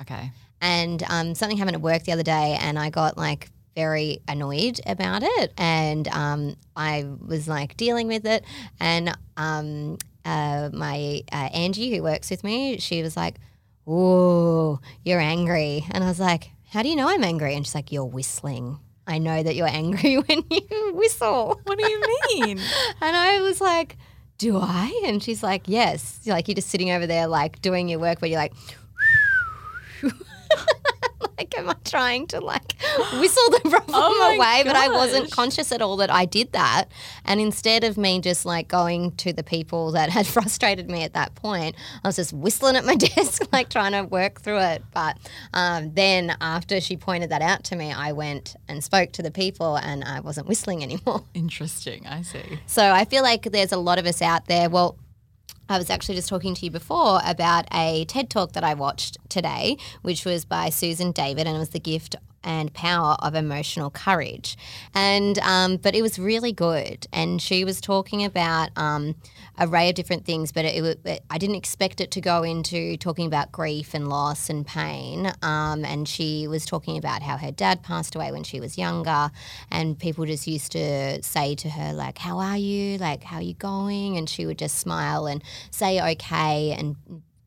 okay. 0.03 0.31
And 0.61 1.03
um, 1.11 1.35
something 1.35 1.59
happened 1.59 1.77
at 1.77 1.83
work 1.83 2.05
the 2.05 2.12
other 2.12 2.23
day, 2.23 2.56
and 2.59 2.79
I 2.79 2.89
got 2.89 3.19
like 3.19 3.51
very 3.75 4.21
annoyed 4.29 4.81
about 4.87 5.23
it. 5.23 5.53
And 5.59 6.09
um, 6.09 6.57
I 6.77 7.05
was 7.27 7.49
like 7.49 7.77
dealing 7.77 8.07
with 8.09 8.25
it. 8.25 8.45
And 8.81 9.17
um, 9.37 9.99
uh, 10.25 10.71
my 10.73 11.23
uh, 11.33 11.49
Angie, 11.53 11.95
who 11.95 12.03
works 12.03 12.31
with 12.31 12.45
me, 12.45 12.79
she 12.79 13.03
was 13.03 13.17
like, 13.17 13.37
Whoa, 13.85 14.81
you're 15.05 15.21
angry. 15.21 15.85
And 15.91 16.03
I 16.03 16.07
was 16.09 16.21
like, 16.21 16.50
How 16.71 16.83
do 16.83 16.89
you 16.89 16.97
know 16.97 17.09
I'm 17.09 17.25
angry? 17.25 17.55
And 17.55 17.67
she's 17.67 17.75
like, 17.75 17.93
You're 17.93 18.05
whistling. 18.05 18.79
I 19.06 19.19
know 19.19 19.43
that 19.43 19.55
you're 19.55 19.69
angry 19.69 20.17
when 20.29 20.45
you 20.51 20.93
whistle. 20.95 21.61
What 21.65 21.79
do 21.79 21.87
you 21.89 22.01
mean? 22.01 22.59
And 23.01 23.17
I 23.17 23.41
was 23.41 23.61
like, 23.61 23.97
Do 24.39 24.59
I? 24.59 25.03
And 25.05 25.23
she's 25.23 25.43
like, 25.43 25.62
Yes. 25.67 26.21
Like 26.27 26.49
you're 26.49 26.55
just 26.55 26.69
sitting 26.71 26.91
over 26.91 27.06
there, 27.06 27.27
like 27.27 27.61
doing 27.61 27.89
your 27.89 27.99
work 27.99 28.21
where 28.23 28.31
you're 28.31 28.41
like, 28.41 28.55
like, 31.38 31.56
am 31.58 31.70
I 31.70 31.76
trying 31.84 32.26
to 32.28 32.40
like 32.40 32.75
whistle 33.14 33.50
the 33.50 33.61
problem 33.62 33.94
Oh 33.94 34.34
away? 34.34 34.62
But 34.64 34.76
I 34.76 34.88
wasn't 34.88 35.31
conscious 35.31 35.72
at 35.72 35.82
all 35.82 35.96
that 35.99 36.11
I 36.11 36.25
did 36.25 36.52
that. 36.52 36.87
And 37.25 37.40
instead 37.40 37.84
of 37.84 37.96
me 37.96 38.20
just 38.20 38.44
like 38.44 38.69
going 38.69 39.12
to 39.12 39.32
the 39.32 39.43
people 39.43 39.93
that 39.93 40.11
had 40.11 40.26
frustrated 40.34 40.90
me 40.90 41.02
at 41.02 41.14
that 41.14 41.34
point, 41.34 41.76
I 42.02 42.08
was 42.08 42.16
just 42.16 42.32
whistling 42.32 42.76
at 42.76 42.84
my 42.84 42.94
desk, 42.96 43.43
like 43.52 43.69
trying 43.69 43.93
to 43.93 44.02
work 44.02 44.40
through 44.40 44.61
it. 44.61 44.82
But 44.93 45.19
um, 45.52 45.94
then 45.94 46.37
after 46.40 46.81
she 46.81 46.96
pointed 46.96 47.31
that 47.31 47.43
out 47.43 47.64
to 47.64 47.76
me, 47.76 47.93
I 47.93 48.12
went 48.12 48.56
and 48.69 48.82
spoke 48.82 49.12
to 49.12 49.22
the 49.22 49.31
people 49.31 49.76
and 49.76 50.05
I 50.05 50.20
wasn't 50.20 50.49
whistling 50.49 50.82
anymore. 50.82 51.25
Interesting. 51.34 52.06
I 52.06 52.22
see. 52.22 52.61
So 52.66 52.90
I 52.90 53.05
feel 53.05 53.22
like 53.22 53.44
there's 53.44 53.72
a 53.72 53.76
lot 53.76 53.99
of 53.99 54.06
us 54.06 54.22
out 54.22 54.46
there. 54.46 54.69
Well, 54.69 54.96
I 55.69 55.78
was 55.78 55.90
actually 55.90 56.16
just 56.16 56.28
talking 56.28 56.55
to 56.55 56.64
you 56.64 56.70
before 56.70 57.20
about 57.25 57.66
a 57.72 58.05
TED 58.05 58.28
talk 58.28 58.52
that 58.52 58.64
I 58.64 58.75
watched 58.75 59.16
today, 59.28 59.78
which 60.02 60.25
was 60.25 60.44
by 60.44 60.69
Susan 60.69 61.11
David, 61.11 61.46
and 61.46 61.56
it 61.56 61.58
was 61.58 61.70
the 61.70 61.81
gift 61.81 62.16
and 62.43 62.72
power 62.75 63.16
of 63.21 63.35
emotional 63.35 63.90
courage. 63.90 64.56
And 64.94 65.38
um, 65.38 65.78
but 65.78 65.94
it 65.94 66.02
was 66.02 66.18
really 66.18 66.52
good, 66.52 67.06
and 67.12 67.40
she 67.40 67.64
was 67.64 67.80
talking 67.80 68.25
about 68.25 68.71
um, 68.76 69.14
array 69.58 69.88
of 69.88 69.94
different 69.94 70.25
things. 70.25 70.52
But 70.52 70.64
it, 70.64 70.99
it, 71.04 71.25
I 71.30 71.38
didn't 71.38 71.56
expect 71.56 72.00
it 72.00 72.11
to 72.12 72.20
go 72.20 72.42
into 72.42 72.96
talking 72.96 73.26
about 73.26 73.52
grief 73.52 73.94
and 73.94 74.08
loss 74.08 74.50
and 74.50 74.66
pain. 74.66 75.32
Um, 75.42 75.84
and 75.84 76.08
she 76.08 76.46
was 76.46 76.66
talking 76.66 76.99
about 76.99 77.23
how 77.23 77.37
her 77.37 77.50
dad 77.50 77.82
passed 77.82 78.14
away 78.14 78.32
when 78.32 78.44
she 78.44 78.61
was 78.61 78.78
younger, 78.78 79.30
and 79.70 79.99
people 79.99 80.25
just 80.26 80.46
used 80.46 80.73
to 80.73 81.23
say 81.23 81.54
to 81.56 81.70
her 81.70 81.92
like, 81.92 82.18
"How 82.18 82.38
are 82.38 82.56
you? 82.58 82.99
Like, 82.99 83.25
how 83.25 83.37
are 83.37 83.42
you 83.42 83.54
going?" 83.54 84.16
And 84.16 84.28
she 84.28 84.46
would 84.46 84.58
just 84.58 84.78
smile 84.78 85.26
and 85.26 85.42
say, 85.70 86.00
"Okay," 86.12 86.73
and 86.73 86.96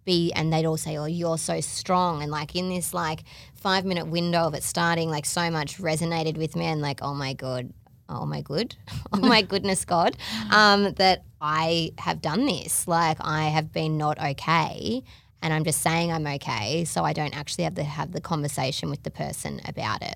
be 0.07 0.31
and 0.31 0.51
they'd 0.51 0.65
all 0.65 0.77
say 0.77 0.97
oh 0.97 1.05
you're 1.05 1.37
so 1.37 1.59
strong 1.59 2.23
and 2.23 2.31
like 2.31 2.55
in 2.55 2.69
this 2.69 2.93
like 2.93 3.23
five 3.53 3.83
minute 3.83 4.07
window 4.07 4.39
of 4.39 4.53
it 4.53 4.63
starting 4.63 5.09
like 5.09 5.25
so 5.25 5.51
much 5.51 5.77
resonated 5.79 6.37
with 6.37 6.55
me 6.55 6.65
and 6.65 6.81
like 6.81 6.99
oh 7.03 7.13
my 7.13 7.33
god 7.33 7.71
oh 8.09 8.25
my 8.25 8.41
good 8.41 8.75
oh 9.13 9.17
my 9.19 9.41
goodness 9.41 9.85
god 9.85 10.15
um, 10.51 10.93
that 10.93 11.23
i 11.41 11.91
have 11.97 12.21
done 12.21 12.45
this 12.45 12.87
like 12.87 13.17
i 13.21 13.45
have 13.45 13.71
been 13.71 13.97
not 13.97 14.19
okay 14.19 15.03
and 15.41 15.53
i'm 15.53 15.63
just 15.63 15.81
saying 15.81 16.11
i'm 16.11 16.25
okay 16.25 16.83
so 16.85 17.03
i 17.03 17.13
don't 17.13 17.37
actually 17.37 17.63
have 17.63 17.75
to 17.75 17.83
have 17.83 18.11
the 18.11 18.21
conversation 18.21 18.89
with 18.89 19.03
the 19.03 19.11
person 19.11 19.61
about 19.65 20.01
it 20.01 20.15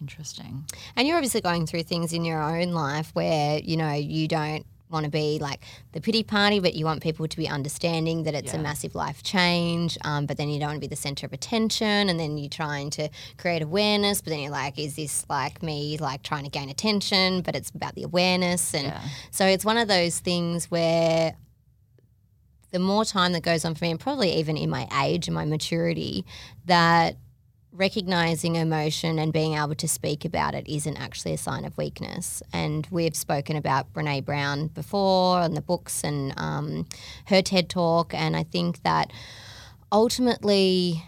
Interesting. 0.00 0.64
and 0.96 1.06
you're 1.06 1.16
obviously 1.16 1.40
going 1.40 1.64
through 1.64 1.84
things 1.84 2.12
in 2.12 2.24
your 2.24 2.42
own 2.42 2.72
life 2.72 3.10
where, 3.12 3.60
you 3.60 3.76
know, 3.76 3.92
you 3.92 4.26
don't 4.26 4.66
want 4.92 5.04
to 5.04 5.10
be 5.10 5.38
like 5.40 5.64
the 5.92 6.00
pity 6.00 6.22
party, 6.22 6.60
but 6.60 6.74
you 6.74 6.84
want 6.84 7.02
people 7.02 7.26
to 7.26 7.36
be 7.36 7.48
understanding 7.48 8.22
that 8.24 8.34
it's 8.34 8.52
a 8.54 8.58
massive 8.58 8.94
life 8.94 9.22
change. 9.22 9.96
Um, 10.04 10.26
but 10.26 10.36
then 10.36 10.48
you 10.50 10.60
don't 10.60 10.68
want 10.68 10.76
to 10.76 10.80
be 10.80 10.86
the 10.86 10.96
center 10.96 11.26
of 11.26 11.32
attention. 11.32 12.08
And 12.08 12.20
then 12.20 12.36
you're 12.38 12.50
trying 12.50 12.90
to 12.90 13.08
create 13.38 13.62
awareness, 13.62 14.20
but 14.20 14.30
then 14.30 14.40
you're 14.40 14.50
like, 14.52 14.78
is 14.78 14.94
this 14.96 15.24
like 15.28 15.62
me, 15.62 15.96
like 15.98 16.22
trying 16.22 16.44
to 16.44 16.50
gain 16.50 16.68
attention? 16.68 17.40
But 17.40 17.56
it's 17.56 17.70
about 17.70 17.94
the 17.94 18.02
awareness. 18.04 18.74
And 18.74 18.88
Yeah. 18.88 19.00
so 19.30 19.46
it's 19.46 19.64
one 19.64 19.78
of 19.78 19.88
those 19.88 20.18
things 20.20 20.70
where 20.70 21.34
the 22.70 22.78
more 22.78 23.04
time 23.04 23.32
that 23.32 23.42
goes 23.42 23.64
on 23.64 23.74
for 23.74 23.84
me, 23.84 23.90
and 23.90 24.00
probably 24.00 24.32
even 24.34 24.56
in 24.56 24.70
my 24.70 24.86
age 25.04 25.28
and 25.28 25.34
my 25.34 25.44
maturity, 25.44 26.24
that 26.66 27.16
recognizing 27.72 28.56
emotion 28.56 29.18
and 29.18 29.32
being 29.32 29.54
able 29.54 29.74
to 29.74 29.88
speak 29.88 30.24
about 30.24 30.54
it 30.54 30.68
isn't 30.68 30.96
actually 30.98 31.32
a 31.32 31.38
sign 31.38 31.64
of 31.64 31.76
weakness. 31.78 32.42
And 32.52 32.86
we've 32.90 33.16
spoken 33.16 33.56
about 33.56 33.92
Brene 33.92 34.24
Brown 34.24 34.68
before 34.68 35.40
and 35.40 35.56
the 35.56 35.62
books 35.62 36.04
and 36.04 36.34
um, 36.36 36.86
her 37.26 37.40
TED 37.40 37.70
talk. 37.70 38.12
And 38.12 38.36
I 38.36 38.42
think 38.42 38.82
that 38.82 39.10
ultimately, 39.90 41.02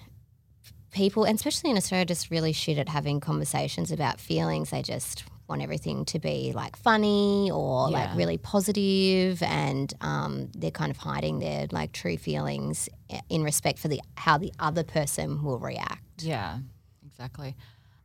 people, 0.91 1.25
and 1.25 1.37
especially 1.37 1.71
in 1.71 1.77
Australia, 1.77 2.07
just 2.07 2.31
really 2.31 2.53
shit 2.53 2.79
at 2.79 2.89
having 2.89 3.21
conversations 3.21 3.93
about 3.93 4.19
feelings. 4.19 4.71
They 4.71 4.83
just 4.83 5.25
want 5.49 5.61
everything 5.63 6.05
to 6.07 6.19
be 6.19 6.53
like 6.55 6.77
funny 6.77 7.51
or 7.53 7.91
like 7.91 8.15
really 8.17 8.39
positive, 8.39 9.43
and 9.43 9.93
um, 10.01 10.49
they're 10.57 10.71
kind 10.71 10.91
of 10.91 10.97
hiding 10.97 11.39
their 11.39 11.67
like 11.71 11.93
true 11.93 12.17
feelings 12.17 12.89
in 13.29 13.43
respect 13.45 13.79
for 13.79 13.89
the 13.89 14.01
how 14.17 14.39
the 14.39 14.53
other 14.59 14.83
person 14.85 15.43
will 15.43 15.59
react. 15.59 16.23
Yeah, 16.23 16.59
exactly. 17.07 17.57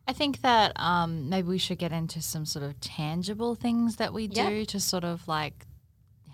I 0.07 0.13
think 0.13 0.41
that 0.41 0.73
um, 0.77 1.29
maybe 1.29 1.47
we 1.47 1.59
should 1.59 1.77
get 1.77 1.91
into 1.91 2.21
some 2.21 2.45
sort 2.45 2.65
of 2.65 2.79
tangible 2.81 3.53
things 3.55 3.97
that 3.97 4.11
we 4.11 4.27
do 4.27 4.41
Yeah. 4.41 4.63
to 4.65 4.79
sort 4.79 5.03
of 5.03 5.27
like 5.27 5.65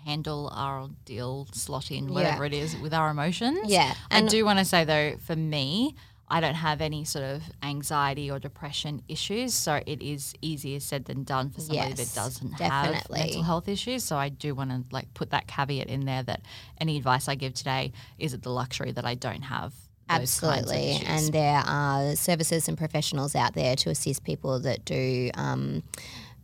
handle 0.04 0.50
our 0.54 0.88
deal, 1.04 1.46
slot 1.52 1.90
in, 1.90 2.08
Yeah. 2.08 2.14
whatever 2.14 2.44
it 2.44 2.54
is, 2.54 2.76
with 2.76 2.94
our 2.94 3.10
emotions. 3.10 3.58
Yeah, 3.70 3.92
I 4.10 4.22
do 4.22 4.44
want 4.44 4.58
to 4.60 4.64
say 4.64 4.84
though, 4.84 5.16
for 5.18 5.36
me, 5.36 5.94
I 6.28 6.40
don't 6.40 6.54
have 6.54 6.80
any 6.80 7.04
sort 7.04 7.24
of 7.24 7.42
anxiety 7.62 8.30
or 8.30 8.38
depression 8.38 9.02
issues, 9.08 9.54
so 9.54 9.80
it 9.86 10.02
is 10.02 10.34
easier 10.42 10.80
said 10.80 11.04
than 11.04 11.22
done 11.22 11.50
for 11.50 11.60
somebody 11.60 11.90
Yes, 11.90 11.98
that 11.98 12.20
doesn't 12.20 12.56
definitely. 12.58 13.18
have 13.18 13.26
mental 13.26 13.42
health 13.42 13.68
issues. 13.68 14.02
So 14.02 14.16
I 14.16 14.28
do 14.28 14.54
want 14.54 14.70
to 14.70 14.82
like 14.90 15.12
put 15.14 15.30
that 15.30 15.46
caveat 15.46 15.86
in 15.86 16.04
there 16.04 16.24
that 16.24 16.42
any 16.80 16.96
advice 16.96 17.28
I 17.28 17.36
give 17.36 17.54
today 17.54 17.92
is 18.18 18.34
at 18.34 18.42
the 18.42 18.50
luxury 18.50 18.90
that 18.92 19.04
I 19.04 19.14
don't 19.14 19.42
have. 19.42 19.72
Those 20.08 20.38
kinds 20.40 20.42
of 20.70 20.76
Absolutely. 20.76 21.00
And 21.06 21.32
there 21.32 21.62
are 21.66 22.14
services 22.16 22.68
and 22.68 22.78
professionals 22.78 23.34
out 23.34 23.54
there 23.54 23.74
to 23.76 23.90
assist 23.90 24.22
people 24.22 24.60
that 24.60 24.84
do 24.84 25.30
um, 25.34 25.82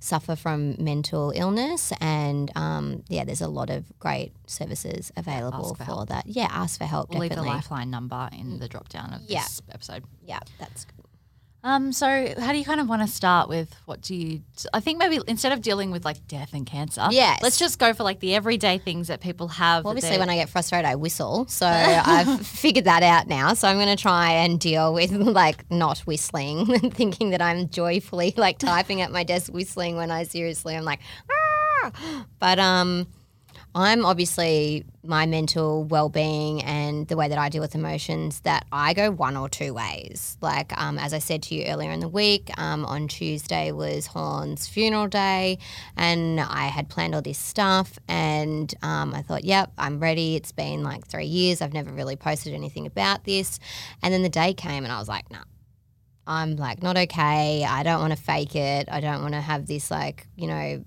suffer 0.03 0.35
from 0.35 0.75
mental 0.83 1.33
illness. 1.35 1.93
And 2.01 2.51
um, 2.57 3.05
yeah, 3.09 3.25
there's 3.25 3.41
a 3.41 3.49
lot 3.49 3.71
of 3.71 3.85
great 4.01 4.33
services 4.47 5.13
available 5.17 5.75
for 5.75 5.85
for, 5.85 6.07
that. 6.07 6.27
Yeah, 6.27 6.49
ask 6.51 6.79
for 6.79 6.87
help. 6.87 7.11
We'll 7.11 7.21
leave 7.21 7.35
the 7.35 7.43
lifeline 7.43 7.91
number 7.91 8.29
in 8.33 8.59
the 8.59 8.69
drop 8.69 8.89
down 8.89 9.13
of 9.15 9.23
Yeah. 9.29 9.43
this 9.43 9.63
episode. 9.71 10.05
Yeah, 10.25 10.41
that's 10.59 10.85
good. 10.85 11.02
Um, 11.65 11.93
so 11.93 12.35
how 12.41 12.51
do 12.51 12.59
you 12.59 12.65
kind 12.65 12.81
of 12.81 12.89
want 12.89 13.03
to 13.03 13.09
start 13.09 13.49
with 13.49 13.73
what 13.85 14.01
do 14.01 14.17
you 14.17 14.43
I 14.75 14.81
think 14.81 14.99
maybe 14.99 15.21
instead 15.29 15.53
of 15.53 15.63
dealing 15.63 15.93
with 15.93 16.05
like 16.05 16.27
death 16.27 16.55
and 16.55 16.67
cancer, 16.67 17.07
Yes. 17.11 17.41
let's 17.41 17.57
just 17.57 17.79
go 17.79 17.95
for 17.95 18.03
like 18.03 18.19
the 18.19 18.35
everyday 18.35 18.79
things 18.79 19.07
that 19.09 19.21
people 19.21 19.47
have. 19.47 19.85
Well, 19.85 19.93
obviously, 19.93 20.19
when 20.19 20.29
I 20.29 20.35
get 20.35 20.49
frustrated, 20.49 20.87
I 20.87 20.97
whistle. 20.97 21.47
So 21.47 21.67
I've 21.69 22.45
figured 22.45 22.87
that 22.87 23.05
out 23.05 23.29
now. 23.29 23.55
So 23.55 23.69
I'm 23.69 23.77
going 23.77 23.95
to 23.95 24.01
try 24.01 24.33
and 24.33 24.59
deal 24.59 24.93
with 24.93 25.13
like 25.13 25.71
not 25.71 25.99
whistling, 26.01 26.73
and 26.83 26.93
thinking 26.93 27.31
that 27.31 27.41
I'm 27.41 27.69
joyfully 27.69 28.35
like 28.37 28.59
typing 28.59 29.01
at 29.01 29.13
my 29.13 29.23
desk 29.23 29.53
whistling 29.53 29.95
when 29.97 30.11
I 30.11 30.25
seriously 30.25 30.75
I'm 30.77 30.85
like, 30.85 31.01
ah! 31.31 32.27
but 32.41 32.59
um, 32.59 33.07
I'm 33.75 34.05
obviously 34.05 34.85
my 35.03 35.25
mental 35.25 35.85
well-being 35.85 36.63
and 36.63 37.09
the 37.09 37.17
way 37.17 37.29
that 37.29 37.39
I 37.39 37.49
deal 37.49 37.63
with 37.63 37.75
emotions 37.75 38.41
that 38.41 38.67
I 38.71 38.93
go 38.93 39.11
one 39.11 39.35
or 39.35 39.49
two 39.49 39.73
ways. 39.73 40.37
Like 40.43 40.79
um, 40.79 40.99
as 40.99 41.15
I 41.15 41.19
said 41.19 41.43
to 41.45 41.55
you 41.55 41.65
earlier 41.65 41.91
in 41.91 42.01
the 42.01 42.09
week, 42.09 42.51
um, 42.59 42.85
on 42.85 43.09
Tuesday 43.09 43.73
was 43.73 44.09
Horn's 44.09 44.69
funeral 44.69 45.09
day, 45.09 45.59
and 45.97 46.39
I 46.39 46.67
had 46.67 46.91
planned 46.91 47.15
all 47.15 47.23
this 47.23 47.39
stuff, 47.39 47.99
and 48.09 48.73
um, 48.83 49.15
I 49.15 49.23
thought, 49.23 49.45
yep, 49.45 49.73
I'm 49.79 50.01
ready. 50.01 50.37
It's 50.37 50.53
been 50.53 50.83
like 50.83 51.07
three 51.07 51.25
years. 51.25 51.63
I've 51.63 51.73
never 51.73 51.91
really 51.91 52.17
posted 52.17 52.53
anything 52.53 52.87
about 52.87 53.25
this, 53.25 53.59
and 54.03 54.13
then 54.13 54.23
the 54.23 54.29
day 54.29 54.53
came, 54.53 54.85
and 54.85 54.93
I 54.93 54.99
was 54.99 55.09
like, 55.09 55.31
nah. 55.31 55.45
I'm 56.25 56.55
like 56.55 56.85
not 56.85 56.97
okay. 56.97 57.65
I 57.65 57.83
don't 57.83 58.01
want 58.01 58.13
to 58.13 58.23
fake 58.23 58.55
it. 58.55 58.89
I 58.89 59.01
don't 59.01 59.23
want 59.23 59.35
to 59.35 59.41
have 59.41 59.67
this 59.67 59.91
like, 59.91 60.29
you 60.37 60.47
know, 60.47 60.85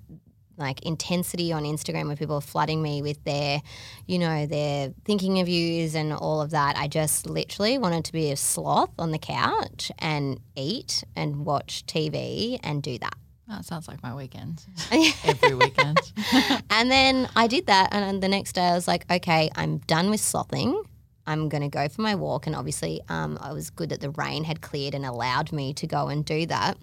like 0.58 0.82
intensity 0.84 1.52
on 1.52 1.64
Instagram 1.64 2.08
where 2.08 2.16
people 2.16 2.36
are 2.36 2.42
flooding 2.42 2.82
me 2.82 3.02
with 3.02 3.24
their, 3.24 3.62
you 4.06 4.20
know, 4.20 4.46
their 4.46 4.94
thinking 5.04 5.40
of 5.40 5.50
yous 5.50 5.96
and 5.96 6.14
all 6.14 6.42
of 6.42 6.52
that. 6.52 6.78
I 6.78 6.88
just 6.88 7.28
literally 7.28 7.78
wanted 7.78 8.06
to 8.06 8.14
be 8.14 8.32
a 8.32 8.38
sloth 8.38 8.92
on 8.98 9.12
the 9.12 9.20
couch 9.20 9.92
and 10.00 10.40
eat 10.56 11.04
and 11.16 11.46
watch 11.46 11.86
TV 11.86 12.60
and 12.64 12.82
do 12.82 12.98
that. 13.00 13.16
That 13.48 13.64
sounds 13.64 13.88
like 13.88 14.02
my 14.02 14.16
weekend. 14.16 14.66
Every 15.24 15.54
weekend. 15.54 16.00
and 16.70 16.90
then 16.90 17.30
I 17.36 17.46
did 17.48 17.68
that, 17.68 17.90
and 17.92 18.04
then 18.04 18.20
the 18.20 18.28
next 18.28 18.54
day 18.54 18.64
I 18.64 18.74
was 18.74 18.88
like, 18.88 19.06
okay, 19.12 19.52
I'm 19.56 19.78
done 19.80 20.10
with 20.10 20.20
slothing. 20.20 20.82
I'm 21.28 21.50
going 21.50 21.62
to 21.62 21.70
go 21.70 21.88
for 21.88 22.02
my 22.02 22.16
walk, 22.16 22.48
and 22.48 22.56
obviously, 22.56 23.02
um, 23.08 23.38
I 23.40 23.54
was 23.54 23.70
good 23.70 23.90
that 23.90 24.02
the 24.02 24.10
rain 24.12 24.44
had 24.44 24.62
cleared 24.62 24.96
and 24.96 25.06
allowed 25.06 25.52
me 25.52 25.74
to 25.76 25.86
go 25.86 26.08
and 26.08 26.26
do 26.26 26.46
that. 26.48 26.78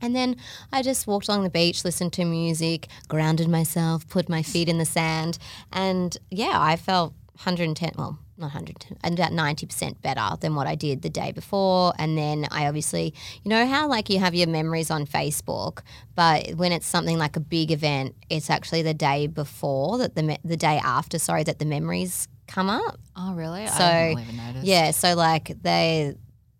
And 0.00 0.14
then 0.14 0.36
I 0.72 0.82
just 0.82 1.06
walked 1.06 1.28
along 1.28 1.42
the 1.42 1.50
beach, 1.50 1.84
listened 1.84 2.12
to 2.14 2.24
music, 2.24 2.88
grounded 3.08 3.48
myself, 3.48 4.08
put 4.08 4.28
my 4.28 4.42
feet 4.42 4.68
in 4.68 4.78
the 4.78 4.84
sand, 4.84 5.38
and 5.72 6.16
yeah, 6.30 6.52
I 6.54 6.76
felt 6.76 7.12
110. 7.34 7.92
Well, 7.96 8.18
not 8.36 8.54
110, 8.54 8.98
about 9.12 9.32
90% 9.32 10.00
better 10.00 10.36
than 10.40 10.54
what 10.54 10.66
I 10.68 10.76
did 10.76 11.02
the 11.02 11.10
day 11.10 11.32
before. 11.32 11.92
And 11.98 12.16
then 12.16 12.46
I 12.52 12.66
obviously, 12.68 13.12
you 13.42 13.48
know 13.48 13.66
how 13.66 13.88
like 13.88 14.08
you 14.08 14.20
have 14.20 14.34
your 14.34 14.46
memories 14.46 14.90
on 14.90 15.06
Facebook, 15.06 15.80
but 16.14 16.54
when 16.54 16.70
it's 16.70 16.86
something 16.86 17.18
like 17.18 17.36
a 17.36 17.40
big 17.40 17.72
event, 17.72 18.14
it's 18.30 18.48
actually 18.48 18.82
the 18.82 18.94
day 18.94 19.26
before 19.26 19.98
that 19.98 20.14
the 20.14 20.22
me- 20.22 20.38
the 20.44 20.56
day 20.56 20.80
after, 20.84 21.18
sorry, 21.18 21.42
that 21.44 21.58
the 21.58 21.64
memories 21.64 22.28
come 22.46 22.70
up. 22.70 22.98
oh, 23.16 23.34
really? 23.34 23.66
So, 23.66 23.84
I 23.84 24.14
didn't 24.14 24.22
even 24.22 24.36
notice. 24.36 24.64
Yeah, 24.64 24.90
so 24.92 25.14
like 25.14 25.60
they 25.62 26.14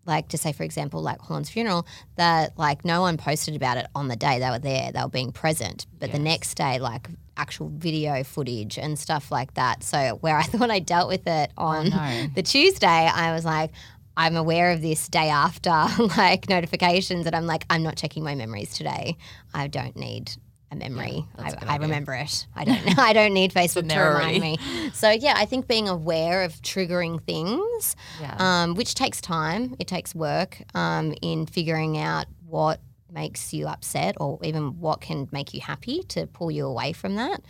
like 0.08 0.28
to 0.28 0.38
say 0.38 0.52
for 0.52 0.64
example 0.64 1.02
like 1.02 1.20
Horn's 1.20 1.50
funeral 1.50 1.86
that 2.16 2.58
like 2.58 2.84
no 2.84 3.00
one 3.00 3.16
posted 3.16 3.54
about 3.54 3.76
it 3.76 3.86
on 3.94 4.08
the 4.08 4.16
day 4.16 4.40
they 4.40 4.50
were 4.50 4.58
there. 4.58 4.90
They 4.90 5.00
were 5.00 5.08
being 5.08 5.30
present. 5.30 5.86
But 6.00 6.10
the 6.10 6.18
next 6.18 6.54
day 6.54 6.78
like 6.80 7.08
actual 7.36 7.68
video 7.68 8.24
footage 8.24 8.78
and 8.78 8.98
stuff 8.98 9.30
like 9.30 9.54
that. 9.54 9.84
So 9.84 10.18
where 10.20 10.36
I 10.36 10.42
thought 10.44 10.70
I 10.70 10.80
dealt 10.80 11.08
with 11.08 11.26
it 11.26 11.52
oh, 11.56 11.66
on 11.66 11.90
no. 11.90 12.26
the 12.34 12.42
Tuesday 12.42 12.86
I 12.86 13.32
was 13.32 13.44
like 13.44 13.70
I'm 14.16 14.34
aware 14.34 14.72
of 14.72 14.82
this 14.82 15.08
day 15.08 15.28
after 15.28 15.70
like 16.16 16.48
notifications. 16.48 17.26
And 17.26 17.36
I'm 17.36 17.46
like 17.46 17.64
I'm 17.70 17.84
not 17.84 17.96
checking 17.96 18.24
my 18.24 18.34
memories 18.34 18.74
today. 18.74 19.16
I 19.54 19.68
don't 19.68 19.94
need 19.94 20.32
a 20.70 20.76
memory 20.76 21.24
a 21.38 21.42
I, 21.42 21.74
I 21.74 21.76
remember 21.76 22.12
it 22.14 22.46
I 22.54 22.64
don't 22.68 22.84
know. 22.84 22.92
I 22.98 23.12
don't 23.12 23.32
need 23.32 23.52
Facebook 23.52 23.88
to 23.88 23.98
remind 23.98 24.40
me 24.40 24.58
so 24.92 25.10
yeah 25.10 25.34
I 25.36 25.44
think 25.46 25.66
being 25.66 25.88
aware 25.88 26.42
of 26.44 26.52
triggering 26.62 27.22
things 27.22 27.96
Yeah. 28.20 28.36
um, 28.38 28.74
which 28.74 28.94
takes 28.94 29.20
time. 29.20 29.74
It 29.78 29.86
takes 29.86 30.14
work 30.14 30.62
um, 30.74 31.14
in 31.22 31.46
figuring 31.46 31.96
out 31.98 32.26
what 32.46 32.80
makes 33.10 33.54
you 33.54 33.66
upset 33.66 34.14
or 34.20 34.38
even 34.42 34.78
what 34.80 35.00
can 35.00 35.28
make 35.32 35.54
you 35.54 35.60
happy 35.62 36.02
to 36.08 36.26
pull 36.26 36.50
you 36.50 36.66
away 36.66 36.92
from 36.92 37.14
that. 37.16 37.40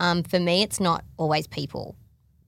Um, 0.00 0.24
for 0.24 0.40
me, 0.40 0.62
it's 0.62 0.80
not 0.80 1.04
always 1.16 1.46
people. 1.46 1.94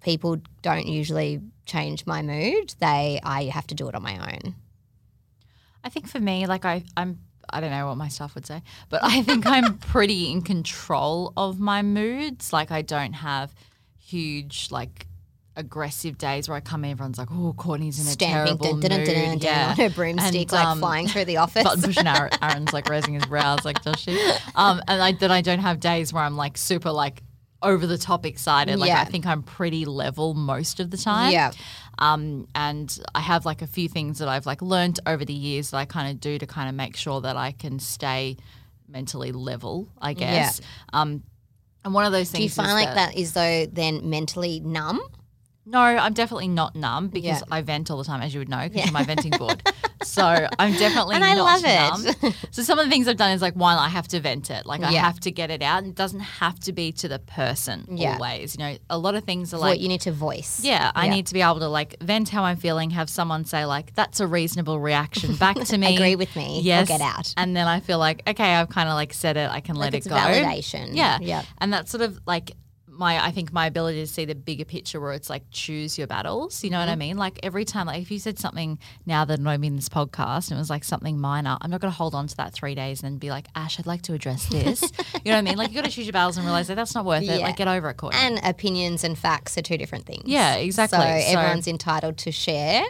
People 0.00 0.38
don't 0.62 0.87
usually 0.87 1.40
change 1.66 2.06
my 2.06 2.23
mood. 2.23 2.75
They, 2.80 3.21
I 3.23 3.45
have 3.45 3.66
to 3.68 3.75
do 3.76 3.88
it 3.88 3.95
on 3.95 4.02
my 4.02 4.18
own. 4.33 4.54
I 5.85 5.88
think 5.88 6.09
for 6.09 6.18
me, 6.18 6.47
like 6.47 6.64
I, 6.64 6.83
I'm, 6.97 7.21
I 7.56 7.60
don't 7.60 7.70
know 7.70 7.86
what 7.86 7.96
my 7.96 8.08
staff 8.08 8.34
would 8.34 8.46
say, 8.46 8.62
but 8.88 9.00
I 9.02 9.22
think 9.22 9.46
I'm 9.46 9.78
pretty 9.92 10.30
in 10.30 10.42
control 10.42 11.32
of 11.36 11.58
my 11.58 11.82
moods. 11.82 12.52
Like 12.52 12.70
I 12.70 12.82
don't 12.82 13.14
have 13.14 13.54
huge 13.98 14.68
like 14.70 15.06
aggressive 15.56 16.18
days 16.18 16.48
where 16.48 16.56
I 16.56 16.60
come 16.60 16.84
in, 16.84 16.90
everyone's 16.90 17.18
like, 17.18 17.28
"Oh, 17.32 17.54
Courtney's 17.56 17.98
in 17.98 18.06
a 18.06 18.10
Stamping 18.10 18.58
terrible 18.58 18.80
dun, 18.80 18.90
dun, 18.90 19.04
dun, 19.04 19.30
mood." 19.30 19.40
dun, 19.40 19.40
yeah, 19.40 19.70
on 19.70 19.76
her 19.76 19.90
broomstick, 19.90 20.34
And, 20.42 20.52
like 20.52 20.66
um, 20.66 20.78
flying 20.80 21.08
through 21.08 21.25
the 21.25 21.38
office. 21.38 21.64
button 21.64 21.82
pushing 21.82 22.06
Aaron, 22.16 22.30
Aaron's 22.42 22.72
like 22.72 22.88
raising 22.88 23.14
his 23.14 23.25
brows, 23.26 23.64
like 23.64 23.82
does 23.82 23.98
she? 23.98 24.20
Um, 24.54 24.82
and 24.86 25.02
I, 25.02 25.12
that 25.12 25.30
I 25.30 25.40
don't 25.40 25.60
have 25.60 25.80
days 25.80 26.12
where 26.12 26.22
I'm 26.22 26.36
like 26.36 26.58
super 26.58 26.90
like 26.90 27.22
over 27.62 27.86
the 27.86 27.96
top 27.98 28.26
excited. 28.26 28.78
Like 28.78 28.88
Yeah. 28.88 29.00
I 29.00 29.04
think 29.06 29.25
I'm 29.26 29.42
pretty 29.42 29.86
level 29.86 30.34
most 30.34 30.78
of 30.78 30.90
the 30.90 30.98
time. 30.98 31.32
Yeah. 31.32 31.52
Um, 31.98 32.48
and 32.54 32.98
I 33.14 33.20
have 33.20 33.46
like 33.46 33.62
a 33.62 33.66
few 33.66 33.88
things 33.88 34.18
that 34.18 34.28
I've 34.28 34.46
like 34.46 34.62
learned 34.62 35.00
over 35.06 35.24
the 35.24 35.32
years 35.32 35.70
that 35.70 35.78
I 35.78 35.84
kind 35.84 36.10
of 36.10 36.20
do 36.20 36.38
to 36.38 36.46
kind 36.46 36.68
of 36.68 36.74
make 36.74 36.96
sure 36.96 37.20
that 37.22 37.36
I 37.36 37.52
can 37.52 37.78
stay 37.78 38.36
mentally 38.88 39.32
level. 39.32 39.88
I 40.00 40.12
guess. 40.12 40.60
Um, 40.92 41.22
and 41.84 41.94
one 41.94 42.04
of 42.04 42.12
those 42.12 42.30
things. 42.30 42.38
Do 42.38 42.42
you 42.42 42.46
is 42.48 42.54
find 42.56 42.72
like 42.72 42.94
that 42.94 43.16
is 43.16 43.32
though 43.32 43.66
then 43.66 44.10
mentally 44.10 44.60
numb? 44.60 45.00
No, 45.68 45.80
I'm 45.80 46.14
definitely 46.14 46.46
not 46.49 46.76
numb 46.76 47.08
because 47.08 47.40
Yeah. 47.40 47.40
I 47.50 47.61
vent 47.61 47.90
all 47.90 47.99
the 47.99 48.04
time, 48.04 48.23
as 48.23 48.32
you 48.32 48.38
would 48.38 48.49
know, 48.49 48.68
because 48.68 48.87
of 48.87 48.92
my 48.92 49.02
venting 49.02 49.32
board. 49.38 49.62
So 50.04 50.23
I'm 50.58 50.73
definitely 50.76 51.16
And 51.16 51.25
I 51.25 51.35
not 51.35 51.62
love 51.62 52.04
it. 52.14 52.23
numb. 52.23 52.35
So 52.52 52.62
some 52.62 52.78
of 52.78 52.85
the 52.85 52.90
things 52.90 53.08
I've 53.08 53.16
done 53.16 53.32
is 53.32 53.42
like 53.42 53.56
one, 53.56 53.76
I 53.76 53.88
have 53.88 54.06
to 54.08 54.20
vent 54.20 54.50
it. 54.50 54.64
Like 54.64 54.80
I 54.82 54.92
Yeah. 54.92 55.00
have 55.00 55.18
to 55.20 55.32
get 55.32 55.50
it 55.50 55.62
out. 55.62 55.78
And 55.82 55.88
it 55.88 55.96
doesn't 55.96 56.20
have 56.20 56.61
to 56.61 56.73
be 56.73 56.92
to 56.92 57.08
the 57.08 57.18
person 57.18 57.85
Yeah. 57.90 58.14
always. 58.14 58.54
You 58.56 58.64
know, 58.64 58.76
a 58.88 58.96
lot 58.96 59.16
of 59.16 59.25
things 59.25 59.52
are 59.52 59.58
what 59.58 59.70
like 59.70 59.80
you 59.80 59.88
need 59.88 60.02
to 60.02 60.12
voice. 60.12 60.61
yeah, 60.62 60.92
I 60.94 61.06
Yeah. 61.06 61.14
need 61.14 61.26
to 61.26 61.35
be 61.35 61.42
able 61.42 61.58
to 61.58 61.68
like 61.68 61.96
vent 62.00 62.28
how 62.28 62.44
I'm 62.44 62.56
feeling, 62.58 62.90
have 62.90 63.11
someone 63.11 63.44
say 63.44 63.64
like, 63.64 63.92
that's 63.94 64.20
a 64.20 64.26
reasonable 64.28 64.78
reaction 64.78 65.35
back 65.35 65.56
to 65.56 65.76
me. 65.78 65.96
Agree 65.96 66.14
with 66.14 66.37
me 66.37 66.61
Yes. 66.62 66.87
get 66.87 67.00
out. 67.00 67.35
And 67.37 67.56
then 67.56 67.66
I 67.66 67.80
feel 67.80 67.99
like, 67.99 68.23
okay, 68.28 68.54
I've 68.54 68.68
kind 68.68 68.88
of 68.88 68.94
like 68.94 69.12
said 69.12 69.37
it, 69.37 69.50
I 69.50 69.58
can 69.61 69.75
let 69.75 69.92
Like 69.92 70.06
it 70.06 70.08
go. 70.08 70.14
validation. 70.14 70.90
Yeah. 70.92 71.18
Yeah. 71.20 71.42
And 71.58 71.73
that's 71.73 71.90
sort 71.90 72.02
of 72.02 72.20
like 72.25 72.52
my 72.98 73.24
I 73.24 73.30
think 73.30 73.52
my 73.52 73.66
ability 73.66 74.00
to 74.00 74.06
see 74.06 74.24
the 74.24 74.34
bigger 74.34 74.64
picture 74.64 75.00
where 75.00 75.12
it's 75.12 75.30
like 75.30 75.44
choose 75.50 75.98
your 75.98 76.06
battles. 76.06 76.62
You 76.64 76.70
know 76.70 76.78
what 76.78 76.88
I 76.88 76.92
mm-hmm. 76.92 76.98
mean? 77.00 77.16
Like 77.16 77.38
every 77.42 77.64
time, 77.64 77.86
like 77.86 78.02
if 78.02 78.10
you 78.10 78.18
said 78.18 78.38
something 78.38 78.78
now 79.04 79.24
that 79.24 79.40
I'm 79.40 79.64
in 79.64 79.76
this 79.76 79.88
podcast 79.88 80.50
and 80.50 80.58
it 80.58 80.60
was 80.60 80.70
like 80.70 80.84
something 80.84 81.18
minor, 81.18 81.56
I'm 81.60 81.70
not 81.70 81.80
going 81.80 81.92
to 81.92 81.96
hold 81.96 82.14
on 82.14 82.26
to 82.26 82.36
that 82.36 82.52
three 82.52 82.74
days 82.74 83.02
and 83.02 83.18
be 83.20 83.30
like, 83.30 83.46
Ash, 83.54 83.78
I'd 83.78 83.86
like 83.86 84.02
to 84.02 84.14
address 84.14 84.46
this. 84.50 84.82
you 84.82 84.88
know 85.26 85.32
what 85.32 85.38
I 85.38 85.42
mean? 85.42 85.56
Like 85.56 85.70
you 85.70 85.76
got 85.76 85.84
to 85.84 85.90
choose 85.90 86.06
your 86.06 86.12
battles 86.12 86.36
and 86.36 86.46
realize 86.46 86.68
that 86.68 86.74
that's 86.74 86.94
not 86.94 87.04
worth 87.04 87.22
it. 87.22 87.40
Like 87.40 87.56
get 87.56 87.68
over 87.68 87.90
it, 87.90 87.96
Courtney. 87.96 88.20
And 88.20 88.40
opinions 88.44 89.04
and 89.04 89.18
facts 89.18 89.56
are 89.58 89.62
two 89.62 89.78
different 89.78 90.06
things. 90.06 90.24
Yeah, 90.26 90.54
exactly. 90.56 90.98
So 90.98 91.04
So- 91.04 91.38
everyone's 91.38 91.68
entitled 91.68 92.18
to 92.18 92.32
share 92.32 92.84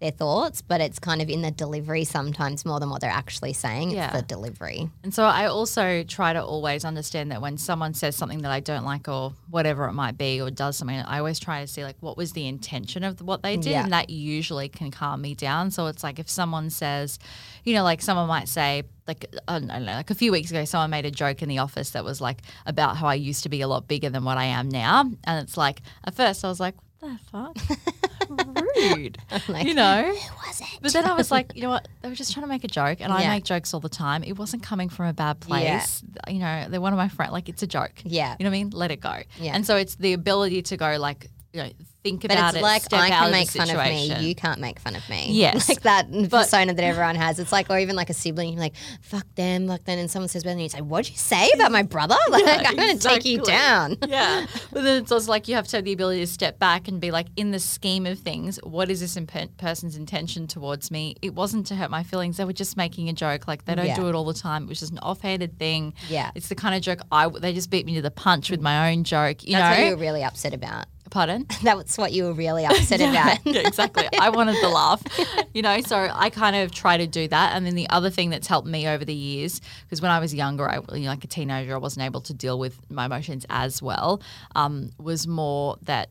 their 0.00 0.10
thoughts, 0.12 0.62
but 0.62 0.80
it's 0.80 0.98
kind 1.00 1.20
of 1.20 1.28
in 1.28 1.42
the 1.42 1.50
delivery 1.50 2.04
sometimes 2.04 2.64
more 2.64 2.78
than 2.78 2.88
what 2.88 3.00
they're 3.00 3.10
actually 3.10 3.52
saying. 3.52 3.90
Yeah. 3.90 4.06
It's 4.06 4.16
the 4.16 4.22
delivery. 4.22 4.88
And 5.02 5.12
so 5.12 5.24
I 5.24 5.46
also 5.46 6.04
try 6.04 6.32
to 6.32 6.42
always 6.44 6.84
understand 6.84 7.32
that 7.32 7.40
when 7.42 7.58
someone 7.58 7.94
says 7.94 8.14
something 8.14 8.42
that 8.42 8.52
I 8.52 8.60
don't 8.60 8.84
like 8.84 9.08
or 9.08 9.32
whatever 9.50 9.86
it 9.88 9.94
might 9.94 10.16
be 10.16 10.40
or 10.40 10.50
does 10.50 10.76
something, 10.76 10.96
I 10.98 11.18
always 11.18 11.40
try 11.40 11.60
to 11.62 11.66
see 11.66 11.82
like 11.82 11.96
what 12.00 12.16
was 12.16 12.32
the 12.32 12.46
intention 12.46 13.02
of 13.02 13.20
what 13.20 13.42
they 13.42 13.56
did 13.56 13.72
Yeah. 13.72 13.82
and 13.82 13.92
that 13.92 14.08
usually 14.08 14.68
can 14.68 14.90
calm 14.92 15.20
me 15.20 15.34
down. 15.34 15.70
So 15.72 15.86
it's 15.88 16.04
like 16.04 16.18
if 16.20 16.30
someone 16.30 16.70
says, 16.70 17.18
you 17.64 17.74
know, 17.74 17.82
like 17.82 18.00
someone 18.00 18.28
might 18.28 18.48
say 18.48 18.84
like 19.08 19.24
I 19.48 19.58
don't 19.58 19.66
know, 19.68 19.78
like 19.80 20.10
a 20.10 20.14
few 20.14 20.30
weeks 20.30 20.50
ago 20.50 20.64
someone 20.64 20.90
made 20.90 21.06
a 21.06 21.10
joke 21.10 21.42
in 21.42 21.48
the 21.48 21.58
office 21.58 21.90
that 21.90 22.04
was 22.04 22.20
like 22.20 22.42
about 22.66 22.96
how 22.98 23.08
I 23.08 23.14
used 23.14 23.42
to 23.44 23.48
be 23.48 23.62
a 23.62 23.66
lot 23.68 23.88
bigger 23.88 24.10
than 24.10 24.22
what 24.22 24.36
I 24.38 24.44
am 24.44 24.68
now 24.68 25.10
and 25.24 25.42
it's 25.42 25.56
like 25.56 25.80
at 26.04 26.14
first 26.14 26.44
I 26.44 26.48
was 26.48 26.60
like 26.60 26.74
what 27.00 27.12
the 27.12 27.18
fuck 27.30 27.78
rude 28.94 29.18
Like, 29.48 29.66
you 29.66 29.74
know 29.74 30.02
Who 30.04 30.46
was 30.46 30.60
it? 30.60 30.66
but 30.80 30.92
then 30.92 31.04
I 31.06 31.14
was 31.14 31.30
like, 31.30 31.52
you 31.54 31.62
know 31.62 31.70
what? 31.70 31.88
They 32.02 32.08
were 32.08 32.14
just 32.14 32.32
trying 32.32 32.44
to 32.44 32.48
make 32.48 32.64
a 32.64 32.68
joke, 32.68 32.98
and 33.00 33.12
I 33.12 33.26
make 33.28 33.44
jokes 33.44 33.74
all 33.74 33.80
the 33.80 33.88
time. 33.88 34.22
It 34.24 34.38
wasn't 34.38 34.62
coming 34.62 34.88
from 34.88 35.06
a 35.06 35.12
bad 35.12 35.40
place. 35.40 36.02
You 36.28 36.38
know, 36.38 36.66
they're 36.68 36.80
one 36.80 36.92
of 36.92 36.96
my 36.96 37.08
friends. 37.08 37.32
Like, 37.32 37.48
it's 37.48 37.62
a 37.62 37.66
joke. 37.66 37.92
Yeah. 38.04 38.36
You 38.38 38.44
know 38.44 38.50
what 38.50 38.56
I 38.56 38.58
mean? 38.58 38.70
Let 38.70 38.90
it 38.90 39.00
go. 39.00 39.18
Yeah. 39.38 39.52
And 39.54 39.66
so 39.66 39.76
it's 39.76 39.96
the 39.96 40.12
ability 40.12 40.62
to 40.62 40.76
go, 40.76 40.96
like, 40.98 41.28
you 41.52 41.62
know, 41.62 41.70
think 42.08 42.22
But 42.22 42.32
about 42.32 42.48
it's 42.54 42.58
it. 42.58 42.62
like 42.62 42.82
step 42.82 43.00
I 43.00 43.10
can 43.10 43.30
make 43.30 43.48
fun 43.50 43.70
of 43.70 43.76
me, 43.76 44.14
you 44.26 44.34
can't 44.34 44.60
make 44.60 44.78
fun 44.80 44.96
of 44.96 45.08
me. 45.08 45.26
Yes. 45.38 45.68
like 45.68 45.82
that 45.82 46.10
but, 46.30 46.30
persona 46.30 46.72
that 46.74 46.82
everyone 46.84 47.14
has. 47.16 47.38
It's 47.38 47.52
like, 47.52 47.70
or 47.70 47.78
even 47.78 47.96
like 47.96 48.10
a 48.10 48.14
sibling, 48.14 48.52
you're 48.54 48.60
like, 48.60 48.74
"Fuck 49.02 49.26
them," 49.34 49.66
like 49.66 49.84
then, 49.84 49.98
and 49.98 50.10
someone 50.10 50.28
says, 50.28 50.44
and 50.44 50.60
you 50.60 50.68
say, 50.68 50.80
"What'd 50.80 51.10
you 51.10 51.16
say 51.16 51.50
about 51.54 51.70
my 51.72 51.82
brother?" 51.82 52.16
Like, 52.30 52.66
I'm 52.68 52.76
gonna 52.76 52.96
take 52.98 53.24
you 53.24 53.40
down. 53.42 53.96
yeah. 54.06 54.46
But 54.72 54.84
then 54.84 55.02
it's 55.02 55.12
also 55.12 55.30
like 55.30 55.48
you 55.48 55.54
have 55.54 55.66
to 55.68 55.76
have 55.76 55.84
the 55.84 55.92
ability 55.92 56.20
to 56.20 56.26
step 56.26 56.58
back 56.58 56.88
and 56.88 57.00
be 57.00 57.10
like, 57.10 57.26
in 57.36 57.50
the 57.50 57.58
scheme 57.58 58.06
of 58.06 58.18
things, 58.18 58.58
what 58.62 58.90
is 58.90 59.00
this 59.00 59.16
imp- 59.16 59.56
person's 59.58 59.96
intention 59.96 60.46
towards 60.46 60.90
me? 60.90 61.14
It 61.22 61.34
wasn't 61.34 61.66
to 61.68 61.74
hurt 61.76 61.90
my 61.90 62.02
feelings. 62.02 62.36
They 62.36 62.44
were 62.44 62.52
just 62.52 62.76
making 62.76 63.08
a 63.08 63.12
joke. 63.12 63.46
Like 63.48 63.64
they 63.64 63.74
don't 63.74 63.86
Yeah. 63.86 63.96
do 63.96 64.08
it 64.08 64.14
all 64.14 64.24
the 64.24 64.34
time. 64.34 64.64
It 64.64 64.68
was 64.68 64.80
just 64.80 64.92
an 64.92 64.98
offhanded 65.00 65.58
thing. 65.58 65.94
Yeah. 66.08 66.30
It's 66.34 66.48
the 66.48 66.54
kind 66.54 66.74
of 66.74 66.82
joke 66.82 67.00
I. 67.12 67.28
They 67.28 67.52
just 67.52 67.70
beat 67.70 67.86
me 67.86 67.94
to 67.96 68.02
the 68.02 68.10
punch 68.10 68.50
with 68.50 68.60
my 68.60 68.90
own 68.92 69.04
joke. 69.04 69.44
You 69.44 69.52
That's 69.54 69.76
know. 69.78 69.84
what 69.84 69.90
you 69.90 69.96
were 69.96 70.00
really 70.00 70.22
upset 70.24 70.54
about. 70.54 70.86
Pardon. 71.10 71.46
That's 71.62 71.96
what 71.98 72.12
you 72.12 72.24
were 72.24 72.32
really 72.32 72.64
upset 72.66 73.00
about. 73.00 73.38
yeah, 73.44 73.60
exactly. 73.66 74.08
I 74.18 74.28
wanted 74.38 74.56
the 74.62 74.68
laugh, 74.68 75.02
you 75.54 75.62
know. 75.62 75.80
So 75.80 76.08
I 76.12 76.30
kind 76.30 76.56
of 76.56 76.72
try 76.72 76.96
to 76.96 77.06
do 77.06 77.28
that. 77.28 77.54
And 77.54 77.64
then 77.66 77.74
the 77.74 77.88
other 77.90 78.10
thing 78.10 78.30
that's 78.30 78.46
helped 78.46 78.68
me 78.68 78.86
over 78.86 79.04
the 79.04 79.14
years, 79.14 79.60
because 79.82 80.02
when 80.02 80.10
I 80.10 80.18
was 80.18 80.34
younger, 80.34 80.68
I 80.68 80.80
you 80.94 81.04
know, 81.04 81.08
like 81.10 81.24
a 81.24 81.28
teenager, 81.28 81.74
I 81.74 81.78
wasn't 81.78 82.04
able 82.04 82.20
to 82.22 82.34
deal 82.34 82.58
with 82.58 82.78
my 82.90 83.06
emotions 83.06 83.46
as 83.50 83.80
well. 83.82 84.20
Um, 84.54 84.90
was 84.98 85.26
more 85.26 85.76
that 85.82 86.10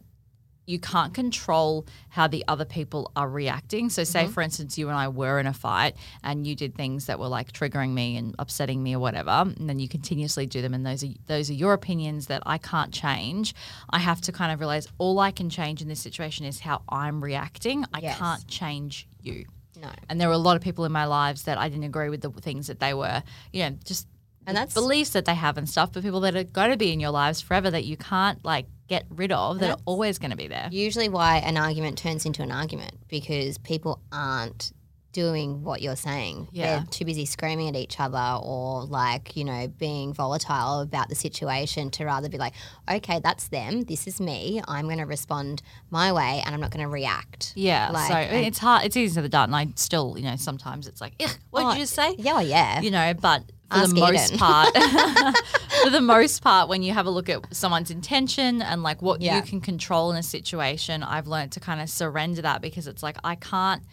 you 0.67 0.77
can't 0.79 1.13
control 1.13 1.87
how 2.09 2.27
the 2.27 2.43
other 2.47 2.65
people 2.65 3.11
are 3.15 3.27
reacting. 3.27 3.89
So, 3.89 4.03
say 4.03 4.23
mm-hmm. 4.25 4.33
for 4.33 4.41
instance, 4.41 4.77
you 4.77 4.89
and 4.89 4.97
I 4.97 5.07
were 5.07 5.39
in 5.39 5.47
a 5.47 5.53
fight, 5.53 5.95
and 6.23 6.45
you 6.45 6.55
did 6.55 6.75
things 6.75 7.05
that 7.07 7.17
were 7.19 7.29
like 7.29 7.51
triggering 7.53 7.93
me 7.93 8.17
and 8.17 8.35
upsetting 8.37 8.83
me 8.83 8.93
or 8.93 8.99
whatever, 8.99 9.31
and 9.31 9.67
then 9.69 9.79
you 9.79 9.87
continuously 9.87 10.45
do 10.45 10.61
them, 10.61 10.73
and 10.73 10.85
those 10.85 11.03
are 11.03 11.07
those 11.25 11.49
are 11.49 11.53
your 11.53 11.73
opinions 11.73 12.27
that 12.27 12.43
I 12.45 12.57
can't 12.59 12.93
change. 12.93 13.55
I 13.89 13.99
have 13.99 14.21
to 14.21 14.31
kind 14.31 14.51
of 14.51 14.59
realize 14.59 14.87
all 14.97 15.19
I 15.19 15.31
can 15.31 15.49
change 15.49 15.81
in 15.81 15.87
this 15.87 16.01
situation 16.01 16.45
is 16.45 16.59
how 16.59 16.83
I'm 16.89 17.23
reacting. 17.23 17.85
I 17.93 17.99
Yes. 18.01 18.17
can't 18.19 18.47
change 18.47 19.07
you. 19.21 19.45
No. 19.81 19.89
And 20.09 20.19
there 20.19 20.27
were 20.27 20.33
a 20.33 20.39
lot 20.39 20.55
of 20.57 20.61
people 20.61 20.85
in 20.85 20.91
my 20.91 21.05
lives 21.05 21.43
that 21.43 21.57
I 21.57 21.69
didn't 21.69 21.85
agree 21.85 22.09
with 22.09 22.21
the 22.21 22.29
things 22.31 22.67
that 22.67 22.79
they 22.79 22.93
were, 22.93 23.23
you 23.53 23.63
know, 23.63 23.77
just 23.85 24.07
And 24.45 24.57
that's- 24.57 24.73
beliefs 24.73 25.11
that 25.11 25.25
they 25.25 25.35
have 25.35 25.57
and 25.57 25.69
stuff. 25.69 25.91
But 25.93 26.03
people 26.03 26.19
that 26.21 26.35
are 26.35 26.43
going 26.43 26.71
to 26.71 26.77
be 26.77 26.91
in 26.91 26.99
your 26.99 27.11
lives 27.11 27.41
forever 27.41 27.69
that 27.71 27.85
you 27.85 27.95
can't 27.95 28.43
like 28.43 28.65
get 28.87 29.05
rid 29.09 29.31
of, 29.31 29.59
that 29.59 29.69
are 29.71 29.79
always 29.85 30.17
going 30.19 30.31
to 30.31 30.37
be 30.37 30.47
there. 30.47 30.67
Usually, 30.71 31.09
why 31.09 31.37
an 31.37 31.57
argument 31.57 31.97
turns 31.97 32.25
into 32.25 32.41
an 32.41 32.51
argument 32.51 32.93
because 33.07 33.57
people 33.57 34.01
aren't 34.11 34.71
doing 35.13 35.63
what 35.63 35.81
you're 35.81 35.95
saying. 35.95 36.47
Yeah. 36.51 36.77
They're 36.77 36.85
too 36.91 37.03
busy 37.05 37.25
screaming 37.25 37.69
at 37.69 37.75
each 37.75 37.99
other 37.99 38.37
or 38.43 38.83
like, 38.83 39.35
you 39.35 39.45
know, 39.45 39.67
being 39.67 40.13
volatile 40.13 40.81
about 40.81 41.09
the 41.09 41.15
situation 41.15 41.89
to 41.91 42.05
rather 42.05 42.29
be 42.29 42.37
like, 42.37 42.53
okay, 42.87 43.19
that's 43.23 43.47
them. 43.47 43.81
This 43.81 44.05
is 44.05 44.21
me. 44.21 44.61
I'm 44.67 44.85
going 44.85 44.99
to 44.99 45.05
respond 45.05 45.63
my 45.89 46.11
way 46.11 46.43
and 46.45 46.53
I'm 46.53 46.61
not 46.61 46.69
going 46.69 46.83
to 46.83 46.89
react. 46.89 47.53
Yeah, 47.55 47.89
Like, 47.89 48.09
so 48.11 48.13
and- 48.15 48.45
it's 48.45 48.59
hard. 48.59 48.85
It's 48.85 48.95
easy 48.95 49.19
to 49.19 49.27
the. 49.27 49.37
And 49.41 49.55
I 49.55 49.69
still, 49.75 50.13
you 50.17 50.23
know, 50.25 50.35
sometimes 50.35 50.87
it's 50.87 51.01
like, 51.01 51.13
"Ugh, 51.19 51.31
what 51.49 51.61
did 51.61 51.67
Oh, 51.67 51.71
you 51.73 51.79
just 51.79 51.93
say? 51.93 52.13
Yeah, 52.19 52.41
yeah. 52.41 52.81
You 52.81 52.91
know, 52.91 53.13
but 53.19 53.41
for 53.69 53.77
Ask 53.77 53.93
the 53.93 53.99
most 54.01 54.27
Eden. 54.27 54.39
part, 54.39 54.73
for 55.83 55.89
the 55.89 56.01
most 56.01 56.41
part, 56.41 56.69
when 56.69 56.83
you 56.83 56.93
have 56.93 57.05
a 57.05 57.09
look 57.09 57.29
at 57.29 57.53
someone's 57.55 57.91
intention 57.91 58.61
and 58.61 58.83
like 58.83 59.01
what 59.01 59.21
Yeah. 59.21 59.35
you 59.37 59.41
can 59.41 59.61
control 59.61 60.11
in 60.11 60.17
a 60.17 60.23
situation, 60.23 61.03
I've 61.03 61.27
learned 61.27 61.51
to 61.53 61.59
kind 61.59 61.81
of 61.81 61.89
surrender 61.89 62.41
that 62.43 62.61
because 62.61 62.87
it's 62.87 63.03
like 63.03 63.17
I 63.23 63.35
can't 63.35 63.83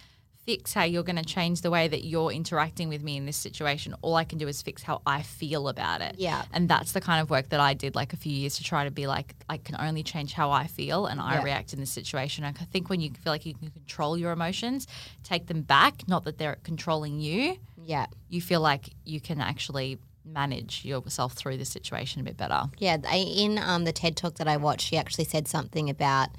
fix 0.47 0.75
how 0.75 0.83
you're 0.85 1.03
going 1.03 1.17
to 1.17 1.25
change 1.25 1.63
the 1.63 1.71
way 1.71 1.89
that 1.89 2.05
you're 2.05 2.31
interacting 2.31 2.91
with 2.91 3.03
me 3.03 3.17
in 3.17 3.25
this 3.25 3.37
situation. 3.39 3.95
All 4.03 4.15
I 4.15 4.25
can 4.25 4.37
do 4.37 4.47
is 4.47 4.61
fix 4.61 4.83
how 4.83 5.01
I 5.07 5.23
feel 5.23 5.69
about 5.69 6.03
it. 6.03 6.17
Yeah. 6.19 6.45
And 6.53 6.69
that's 6.69 6.93
the 6.93 7.01
kind 7.01 7.23
of 7.23 7.31
work 7.31 7.49
that 7.49 7.61
I 7.61 7.73
did 7.73 7.95
like 7.95 8.13
a 8.13 8.19
few 8.19 8.31
years 8.31 8.57
to 8.59 8.63
try 8.63 8.85
to 8.85 8.91
be 8.91 9.07
like, 9.07 9.35
I 9.49 9.57
can 9.57 9.75
only 9.81 10.03
change 10.03 10.35
how 10.35 10.51
I 10.51 10.67
feel 10.67 11.07
and 11.07 11.19
I 11.19 11.37
Yeah. 11.37 11.45
react 11.45 11.73
in 11.73 11.81
this 11.81 11.91
situation. 11.91 12.45
I 12.45 12.53
think 12.53 12.91
when 12.91 13.01
you 13.01 13.09
feel 13.13 13.33
like 13.33 13.47
you 13.47 13.55
can 13.55 13.71
control 13.71 14.19
your 14.19 14.33
emotions, 14.33 14.87
take 15.23 15.47
them 15.47 15.63
back, 15.63 16.07
not 16.09 16.25
that 16.25 16.37
they're 16.37 16.59
controlling 16.63 17.21
you, 17.21 17.57
yeah. 17.85 18.07
you 18.29 18.41
feel 18.41 18.61
like 18.61 18.91
you 19.05 19.21
can 19.21 19.41
actually 19.41 19.99
manage 20.25 20.85
yourself 20.85 21.35
through 21.35 21.59
the 21.59 21.65
situation 21.65 22.21
a 22.21 22.25
bit 22.25 22.37
better. 22.37 22.65
Yeah, 22.79 22.97
in 23.13 23.59
um, 23.59 23.85
the 23.85 23.93
TED 23.93 24.17
talk 24.17 24.37
that 24.37 24.49
I 24.49 24.57
watched, 24.57 24.89
she 24.89 24.97
actually 24.97 25.25
said 25.25 25.47
something 25.47 25.91
about 25.91 26.31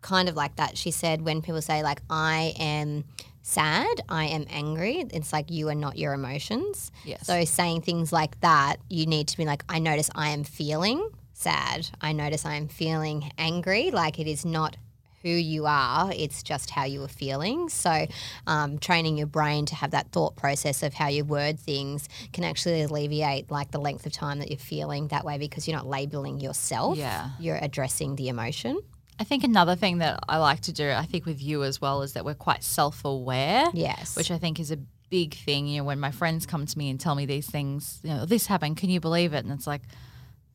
kind 0.00 0.28
of 0.28 0.36
like 0.36 0.56
that. 0.56 0.76
She 0.76 0.90
said 0.90 1.22
when 1.22 1.42
people 1.42 1.62
say 1.62 1.82
like 1.82 2.02
I 2.10 2.54
am 2.58 3.04
sad, 3.42 4.00
I 4.08 4.26
am 4.26 4.46
angry, 4.50 5.04
it's 5.12 5.32
like 5.32 5.50
you 5.50 5.68
are 5.68 5.74
not 5.74 5.96
your 5.96 6.12
emotions. 6.12 6.90
Yes. 7.04 7.26
So 7.26 7.44
saying 7.44 7.82
things 7.82 8.12
like 8.12 8.40
that, 8.40 8.76
you 8.88 9.06
need 9.06 9.28
to 9.28 9.36
be 9.36 9.44
like 9.44 9.64
I 9.68 9.78
notice 9.78 10.10
I 10.14 10.30
am 10.30 10.44
feeling 10.44 11.08
sad. 11.32 11.88
I 12.00 12.12
notice 12.12 12.44
I 12.44 12.54
am 12.54 12.68
feeling 12.68 13.32
angry. 13.38 13.90
Like 13.90 14.18
it 14.18 14.26
is 14.26 14.44
not 14.44 14.76
who 15.22 15.30
you 15.30 15.66
are, 15.66 16.12
it's 16.14 16.42
just 16.42 16.70
how 16.70 16.84
you 16.84 17.02
are 17.02 17.08
feeling. 17.08 17.68
So, 17.68 18.06
um, 18.46 18.78
training 18.78 19.18
your 19.18 19.26
brain 19.26 19.66
to 19.66 19.74
have 19.74 19.92
that 19.92 20.10
thought 20.12 20.36
process 20.36 20.82
of 20.82 20.94
how 20.94 21.08
you 21.08 21.24
word 21.24 21.58
things 21.58 22.08
can 22.32 22.44
actually 22.44 22.82
alleviate 22.82 23.50
like 23.50 23.70
the 23.70 23.80
length 23.80 24.06
of 24.06 24.12
time 24.12 24.38
that 24.40 24.50
you're 24.50 24.58
feeling 24.58 25.08
that 25.08 25.24
way 25.24 25.38
because 25.38 25.66
you're 25.66 25.76
not 25.76 25.86
labeling 25.86 26.40
yourself. 26.40 26.96
Yeah. 26.98 27.30
You're 27.38 27.58
addressing 27.60 28.16
the 28.16 28.28
emotion. 28.28 28.80
I 29.18 29.24
think 29.24 29.44
another 29.44 29.76
thing 29.76 29.98
that 29.98 30.20
I 30.28 30.38
like 30.38 30.60
to 30.62 30.72
do, 30.72 30.90
I 30.90 31.04
think 31.04 31.26
with 31.26 31.40
you 31.40 31.62
as 31.62 31.80
well, 31.80 32.02
is 32.02 32.14
that 32.14 32.24
we're 32.24 32.34
quite 32.34 32.64
self 32.64 33.04
aware. 33.04 33.70
Yes. 33.72 34.16
Which 34.16 34.30
I 34.30 34.38
think 34.38 34.58
is 34.58 34.70
a 34.70 34.78
big 35.10 35.34
thing. 35.34 35.66
You 35.68 35.78
know, 35.78 35.84
when 35.84 36.00
my 36.00 36.10
friends 36.10 36.46
come 36.46 36.66
to 36.66 36.78
me 36.78 36.90
and 36.90 36.98
tell 36.98 37.14
me 37.14 37.26
these 37.26 37.48
things, 37.48 38.00
you 38.02 38.10
know, 38.10 38.24
this 38.24 38.46
happened, 38.46 38.78
can 38.78 38.90
you 38.90 38.98
believe 38.98 39.34
it? 39.34 39.44
And 39.44 39.52
it's 39.52 39.66
like, 39.66 39.82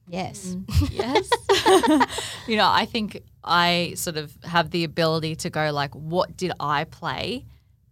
yes. 0.08 0.56
yes. 0.92 1.30
you 2.48 2.58
know, 2.58 2.68
I 2.70 2.86
think 2.86 3.22
I 3.44 3.94
sort 3.96 4.18
of 4.18 4.36
have 4.44 4.72
the 4.72 4.84
ability 4.84 5.36
to 5.38 5.50
go 5.50 5.72
like, 5.72 5.94
what 5.94 6.36
did 6.38 6.52
I 6.60 6.84
play? 6.86 7.46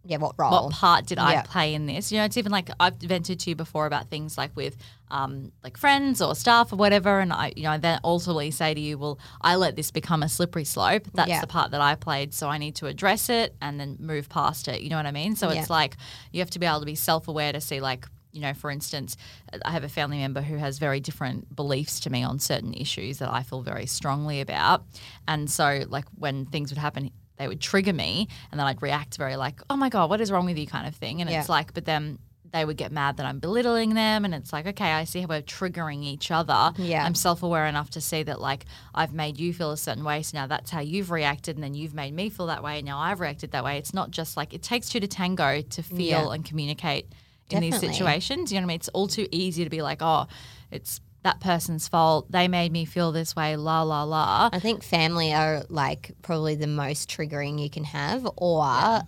Yeah. 0.07 0.17
What 0.17 0.35
role? 0.37 0.51
What 0.51 0.71
part 0.73 1.07
did 1.07 1.17
I 1.17 1.41
play 1.41 1.73
in 1.73 1.87
this? 1.87 2.11
You 2.11 2.19
know, 2.19 2.25
it's 2.25 2.37
even 2.37 2.51
like 2.51 2.69
I've 2.79 2.95
vented 2.97 3.39
to 3.39 3.49
you 3.49 3.55
before 3.55 3.87
about 3.87 4.11
things 4.11 4.37
like 4.37 4.55
with 4.55 4.77
um, 5.09 5.51
like 5.63 5.77
friends 5.77 6.21
or 6.21 6.35
staff 6.35 6.71
or 6.71 6.75
whatever, 6.75 7.19
and 7.19 7.33
I, 7.33 7.53
you 7.55 7.63
know, 7.63 7.79
then 7.79 7.99
ultimately 8.03 8.51
say 8.51 8.75
to 8.75 8.79
you, 8.79 8.99
well, 8.99 9.17
I 9.41 9.55
let 9.55 9.75
this 9.75 9.89
become 9.89 10.21
a 10.21 10.29
slippery 10.29 10.63
slope. 10.63 11.07
That's 11.15 11.29
Yeah. 11.29 11.41
the 11.41 11.47
part 11.47 11.71
that 11.71 11.81
I 11.81 11.95
played, 11.95 12.35
so 12.35 12.49
I 12.49 12.59
need 12.59 12.75
to 12.75 12.85
address 12.85 13.29
it 13.29 13.55
and 13.63 13.79
then 13.79 13.97
move 13.99 14.29
past 14.29 14.67
it. 14.67 14.81
You 14.81 14.89
know 14.91 14.97
what 14.97 15.07
I 15.07 15.11
mean? 15.11 15.35
So 15.35 15.51
Yeah. 15.51 15.61
it's 15.61 15.71
like 15.71 15.97
you 16.31 16.39
have 16.39 16.51
to 16.51 16.59
be 16.59 16.67
able 16.67 16.81
to 16.81 16.85
be 16.85 16.95
self-aware 16.95 17.53
to 17.53 17.61
see 17.61 17.79
like. 17.81 18.05
You 18.35 18.41
know, 18.41 18.53
for 18.53 18.69
instance, 18.69 19.15
I 19.63 19.71
have 19.71 19.85
a 19.85 19.89
family 19.89 20.17
member 20.17 20.41
who 20.41 20.57
has 20.57 20.77
very 20.77 20.99
different 20.99 21.55
beliefs 21.55 22.01
to 22.01 22.09
me 22.09 22.21
on 22.21 22.37
certain 22.39 22.73
issues 22.73 23.19
that 23.19 23.31
I 23.31 23.43
feel 23.43 23.61
very 23.61 23.85
strongly 23.85 24.41
about. 24.41 24.83
And 25.25 25.49
so, 25.49 25.83
like, 25.87 26.05
when 26.17 26.45
things 26.45 26.69
would 26.69 26.77
happen, 26.77 27.11
they 27.37 27.47
would 27.47 27.61
trigger 27.61 27.93
me 27.93 28.27
and 28.51 28.59
then 28.59 28.67
I'd 28.67 28.81
react 28.81 29.15
very 29.17 29.37
like, 29.37 29.61
oh 29.69 29.77
my 29.77 29.87
God, 29.89 30.09
what 30.09 30.19
is 30.19 30.31
wrong 30.31 30.45
with 30.45 30.57
you 30.57 30.67
kind 30.67 30.85
of 30.85 30.95
thing. 30.95 31.21
And 31.21 31.29
it's 31.29 31.49
like, 31.49 31.73
but 31.73 31.85
then 31.85 32.19
they 32.51 32.63
would 32.63 32.77
get 32.77 32.91
mad 32.91 33.17
that 33.17 33.25
I'm 33.25 33.39
belittling 33.39 33.93
them. 33.93 34.23
And 34.23 34.33
it's 34.33 34.53
like, 34.53 34.65
okay, 34.65 34.91
I 34.91 35.03
see 35.03 35.19
how 35.21 35.27
we're 35.27 35.41
triggering 35.41 36.03
each 36.03 36.31
other. 36.31 36.71
Yeah. 36.77 37.03
I'm 37.05 37.15
self 37.15 37.43
aware 37.43 37.65
enough 37.65 37.89
to 37.91 38.01
see 38.01 38.23
that 38.23 38.39
like 38.39 38.65
I've 38.93 39.13
made 39.13 39.37
you 39.37 39.53
feel 39.53 39.71
a 39.71 39.77
certain 39.77 40.03
way. 40.05 40.21
So 40.23 40.37
now 40.37 40.47
that's 40.47 40.71
how 40.71 40.79
you've 40.79 41.11
reacted. 41.11 41.55
And 41.57 41.63
then 41.63 41.73
you've 41.73 41.93
made 41.93 42.13
me 42.13 42.29
feel 42.29 42.47
that 42.47 42.63
way. 42.63 42.77
And 42.77 42.85
now 42.85 42.99
I've 42.99 43.19
reacted 43.19 43.51
that 43.51 43.63
way. 43.65 43.77
It's 43.77 43.93
not 43.93 44.11
just 44.11 44.37
like 44.37 44.53
it 44.53 44.63
takes 44.63 44.87
two 44.89 44.99
to 45.01 45.07
tango 45.07 45.61
to 45.61 45.83
feel 45.83 45.97
Yeah. 46.27 46.31
and 46.31 46.45
communicate 46.45 47.11
in 47.49 47.61
these 47.61 47.79
situations. 47.79 48.51
You 48.51 48.57
know 48.57 48.63
what 48.63 48.65
I 48.65 48.73
mean? 48.73 48.75
It's 48.75 48.89
all 48.89 49.07
too 49.07 49.27
easy 49.31 49.63
to 49.63 49.69
be 49.69 49.81
like, 49.81 50.01
oh, 50.01 50.27
it's 50.71 51.01
that 51.23 51.39
person's 51.39 51.87
fault. 51.87 52.31
They 52.31 52.47
made 52.47 52.71
me 52.71 52.85
feel 52.85 53.11
this 53.11 53.35
way. 53.35 53.55
La 53.55 53.81
la 53.81 54.03
la. 54.03 54.49
I 54.53 54.59
think 54.59 54.83
family 54.83 55.33
are 55.33 55.63
like 55.69 56.11
probably 56.21 56.55
the 56.55 56.67
most 56.67 57.09
triggering 57.09 57.61
you 57.61 57.69
can 57.69 57.83
have, 57.83 58.27
or 58.37 59.01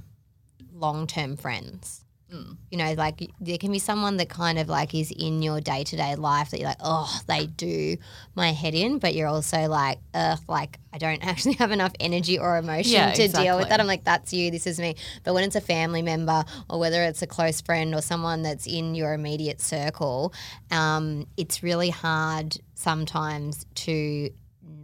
long 0.73 1.07
term 1.07 1.37
friends. 1.37 2.03
You 2.69 2.77
know, 2.77 2.93
like 2.93 3.31
there 3.39 3.57
can 3.57 3.71
be 3.71 3.79
someone 3.79 4.17
that 4.17 4.27
kind 4.29 4.59
of 4.59 4.67
like 4.67 4.93
is 4.93 5.11
in 5.11 5.41
your 5.41 5.61
day 5.61 5.83
to 5.85 5.95
day 5.95 6.15
life 6.15 6.51
that 6.51 6.59
you're 6.59 6.67
like, 6.67 6.81
oh, 6.83 7.19
they 7.27 7.47
do 7.47 7.97
my 8.35 8.51
head 8.51 8.73
in, 8.73 8.99
but 8.99 9.15
you're 9.15 9.27
also 9.27 9.67
like, 9.67 9.99
ugh, 10.13 10.39
like 10.47 10.79
I 10.91 10.97
don't 10.97 11.23
actually 11.25 11.53
have 11.53 11.71
enough 11.71 11.93
energy 11.99 12.37
or 12.37 12.57
emotion 12.57 12.91
Yeah, 12.91 13.13
to 13.13 13.27
deal 13.27 13.57
with 13.57 13.69
that. 13.69 13.79
I'm 13.79 13.87
like, 13.87 14.03
that's 14.03 14.33
you, 14.33 14.51
this 14.51 14.67
is 14.67 14.79
me. 14.79 14.95
But 15.23 15.33
when 15.33 15.43
it's 15.45 15.55
a 15.55 15.61
family 15.61 16.01
member 16.01 16.43
or 16.69 16.79
whether 16.79 17.03
it's 17.03 17.21
a 17.21 17.27
close 17.27 17.61
friend 17.61 17.95
or 17.95 18.01
someone 18.01 18.41
that's 18.41 18.67
in 18.67 18.93
your 18.95 19.13
immediate 19.13 19.61
circle, 19.61 20.33
um, 20.71 21.27
it's 21.37 21.63
really 21.63 21.89
hard 21.89 22.57
sometimes 22.75 23.65
to 23.75 24.29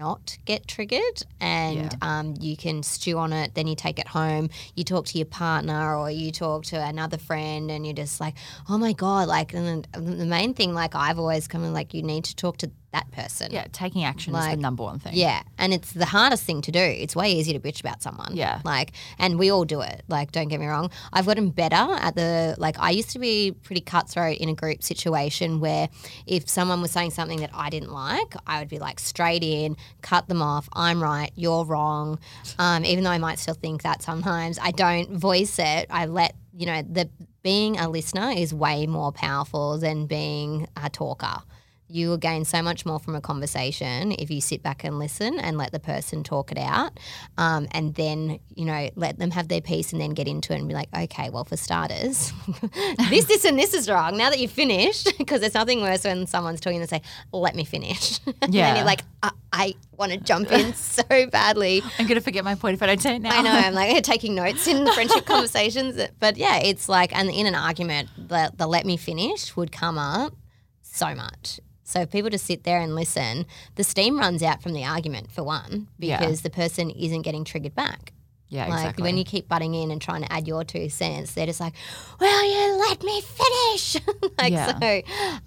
not 0.03 0.37
get 0.45 0.67
triggered 0.67 1.23
and 1.39 1.95
um, 2.01 2.35
you 2.39 2.57
can 2.57 2.83
stew 2.83 3.17
on 3.17 3.31
it 3.31 3.55
then 3.55 3.67
you 3.67 3.75
take 3.75 3.99
it 3.99 4.07
home 4.07 4.49
you 4.75 4.83
talk 4.83 5.05
to 5.05 5.17
your 5.17 5.25
partner 5.25 5.95
or 5.95 6.11
you 6.11 6.29
talk 6.31 6.65
to 6.65 6.75
another 6.75 7.17
friend 7.17 7.71
and 7.71 7.85
you're 7.85 7.95
just 7.95 8.19
like 8.19 8.35
oh 8.69 8.77
my 8.77 8.91
god 8.91 9.27
like 9.27 9.53
and 9.53 9.87
the 9.93 10.25
main 10.25 10.53
thing 10.53 10.73
like 10.73 10.93
i've 10.93 11.19
always 11.19 11.47
come 11.47 11.63
in 11.63 11.73
like 11.73 11.93
you 11.93 12.03
need 12.03 12.25
to 12.25 12.35
talk 12.35 12.57
to 12.57 12.69
that 12.93 13.11
person 13.11 13.51
Yeah, 13.51 13.65
taking 13.73 14.03
action 14.03 14.33
is 14.35 14.45
the 14.45 14.55
number 14.55 14.83
one 14.83 14.99
thing. 14.99 15.13
yeah, 15.15 15.41
and 15.57 15.73
it's 15.73 15.91
the 15.91 16.05
hardest 16.05 16.43
thing 16.43 16.61
to 16.61 16.71
do. 16.71 16.79
It's 16.79 17.15
way 17.15 17.31
easier 17.33 17.59
to 17.59 17.67
bitch 17.67 17.79
about 17.81 18.01
someone. 18.01 18.35
Yeah. 18.35 18.61
Like, 18.63 18.93
and 19.19 19.37
we 19.37 19.51
all 19.51 19.65
do 19.65 19.81
it. 19.81 20.03
Like, 20.07 20.31
don't 20.31 20.47
get 20.47 20.59
me 20.59 20.67
wrong. 20.67 20.91
I've 21.11 21.25
gotten 21.25 21.49
better 21.49 21.75
at 21.75 22.15
the, 22.15 22.55
like, 22.59 22.79
I 22.79 22.91
used 22.91 23.09
to 23.11 23.19
be 23.19 23.51
pretty 23.63 23.81
cutthroat 23.81 24.37
in 24.37 24.47
a 24.47 24.53
group 24.53 24.83
situation 24.83 25.59
where 25.59 25.89
if 26.27 26.47
someone 26.47 26.81
was 26.81 26.91
saying 26.91 27.11
something 27.11 27.39
that 27.41 27.49
I 27.53 27.69
didn't 27.69 27.91
like, 27.91 28.35
I 28.47 28.59
would 28.59 28.69
be 28.69 28.79
like 28.79 28.99
straight 28.99 29.43
in, 29.43 29.75
cut 30.01 30.27
them 30.27 30.41
off. 30.41 30.69
I'm 30.73 31.01
right, 31.01 31.31
you're 31.35 31.65
wrong. 31.65 32.19
Um, 32.59 32.85
even 32.85 33.03
though 33.03 33.09
I 33.09 33.17
might 33.17 33.39
still 33.39 33.55
think 33.55 33.81
that 33.81 34.01
sometimes, 34.03 34.59
I 34.61 34.71
don't 34.71 35.09
voice 35.17 35.57
it. 35.59 35.87
I 35.89 36.05
let, 36.05 36.35
you 36.55 36.67
know, 36.67 36.83
the 36.83 37.09
being 37.41 37.77
a 37.77 37.89
listener 37.89 38.29
is 38.31 38.53
way 38.53 38.85
more 38.87 39.11
powerful 39.11 39.77
than 39.77 40.05
being 40.05 40.67
a 40.77 40.89
talker 40.89 41.41
you 41.89 42.09
will 42.09 42.17
gain 42.17 42.43
so 42.45 42.61
much 42.61 42.85
more 42.85 42.97
from 42.97 43.13
a 43.15 43.21
conversation 43.21 44.13
if 44.13 44.31
you 44.31 44.41
sit 44.41 44.63
back 44.63 44.83
and 44.83 44.97
listen 44.97 45.37
and 45.39 45.57
let 45.57 45.71
the 45.71 45.79
person 45.79 46.23
talk 46.23 46.51
it 46.51 46.57
out 46.57 46.99
um, 47.37 47.67
and 47.71 47.95
then 47.95 48.39
you 48.55 48.65
know 48.65 48.89
let 48.95 49.19
them 49.19 49.31
have 49.31 49.47
their 49.49 49.61
piece 49.61 49.91
and 49.91 50.01
then 50.01 50.11
get 50.11 50.27
into 50.27 50.53
it 50.53 50.59
and 50.59 50.67
be 50.67 50.73
like 50.73 50.87
okay 50.97 51.29
well 51.29 51.43
for 51.43 51.57
starters 51.57 52.31
this 53.09 53.25
this 53.25 53.45
and 53.45 53.59
this 53.59 53.73
is 53.73 53.89
wrong 53.89 54.17
now 54.17 54.29
that 54.29 54.39
you've 54.39 54.51
finished 54.51 55.13
because 55.17 55.41
there's 55.41 55.53
nothing 55.53 55.81
worse 55.81 56.03
when 56.03 56.25
someone's 56.25 56.59
talking 56.61 56.79
and 56.79 56.89
say 56.89 57.01
let 57.31 57.55
me 57.55 57.63
finish 57.65 58.19
and 58.41 58.53
Yeah. 58.53 58.75
you're 58.77 58.85
like 58.85 59.01
i, 59.21 59.31
I 59.51 59.75
want 59.97 60.11
to 60.13 60.17
jump 60.17 60.51
in 60.51 60.73
so 60.73 61.03
badly 61.31 61.83
I'm 61.99 62.07
gonna 62.07 62.21
forget 62.21 62.43
my 62.43 62.55
point 62.55 62.73
if 62.75 62.81
I 62.81 62.87
don't 62.87 63.01
say 63.01 63.17
it 63.17 63.19
now. 63.21 63.37
I 63.37 63.41
know. 63.43 63.51
I'm 63.51 63.73
like 63.75 64.03
taking 64.03 64.33
notes 64.33 64.67
in 64.67 64.83
the 64.83 64.91
friendship 64.93 65.25
conversations, 65.25 66.01
but 66.19 66.37
yeah, 66.37 66.57
it's 66.57 66.89
like, 66.89 67.15
and 67.15 67.29
in 67.29 67.45
an 67.45 67.53
argument, 67.53 68.09
the, 68.17 68.51
the 68.57 68.65
let 68.65 68.83
me 68.85 68.97
finish 68.97 69.55
would 69.55 69.71
come 69.71 69.97
up 69.99 70.33
so 70.81 71.13
much. 71.13 71.59
So 71.93 71.99
if 72.01 72.09
people 72.09 72.31
just 72.31 72.45
sit 72.47 72.63
there 72.63 72.79
and 72.79 72.95
listen, 72.95 73.45
the 73.75 73.83
steam 73.83 74.17
runs 74.17 74.41
out 74.41 74.63
from 74.63 74.73
the 74.73 74.83
argument 74.83 75.31
for 75.31 75.43
one, 75.43 75.87
Yeah. 75.99 76.17
because 76.17 76.41
the 76.41 76.49
person 76.49 76.89
isn't 76.89 77.21
getting 77.21 77.43
triggered 77.43 77.75
back. 77.75 78.13
yeah, 78.49 78.65
Like 78.67 78.79
exactly. 78.79 79.03
when 79.03 79.15
you 79.17 79.23
keep 79.23 79.47
butting 79.47 79.75
in 79.75 79.91
and 79.91 80.01
trying 80.01 80.23
to 80.23 80.31
add 80.33 80.47
your 80.47 80.63
two 80.63 80.89
cents, 80.89 81.33
they're 81.35 81.45
just 81.45 81.59
like, 81.59 81.73
"Well, 82.19 82.43
you 82.45 82.77
let 82.79 83.03
me 83.03 83.21
finish." 83.21 83.97
like 84.39 84.53
Yeah. 84.53 84.79
so, 84.79 85.01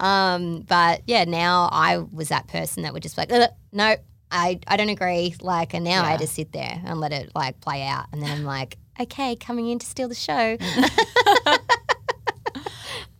um, 0.04 0.60
but 0.68 1.02
yeah, 1.08 1.24
now 1.24 1.68
I 1.72 1.98
was 1.98 2.28
that 2.28 2.46
person 2.46 2.84
that 2.84 2.92
would 2.92 3.02
just 3.02 3.16
be 3.16 3.22
like, 3.22 3.32
"Ugh, 3.32 3.50
"No, 3.72 3.96
I 4.30 4.60
I 4.68 4.76
don't 4.76 4.88
agree." 4.88 5.34
Like, 5.40 5.74
and 5.74 5.84
now 5.84 6.04
I 6.04 6.16
just 6.16 6.34
sit 6.34 6.52
there 6.52 6.80
and 6.84 7.00
let 7.00 7.12
it 7.12 7.30
like 7.34 7.60
play 7.60 7.82
out, 7.86 8.06
and 8.12 8.22
then 8.22 8.30
I'm 8.30 8.44
like, 8.44 8.76
"Okay, 9.00 9.34
coming 9.36 9.68
in 9.68 9.78
to 9.80 9.86
steal 9.86 10.08
the 10.08 10.14
show." 10.14 10.56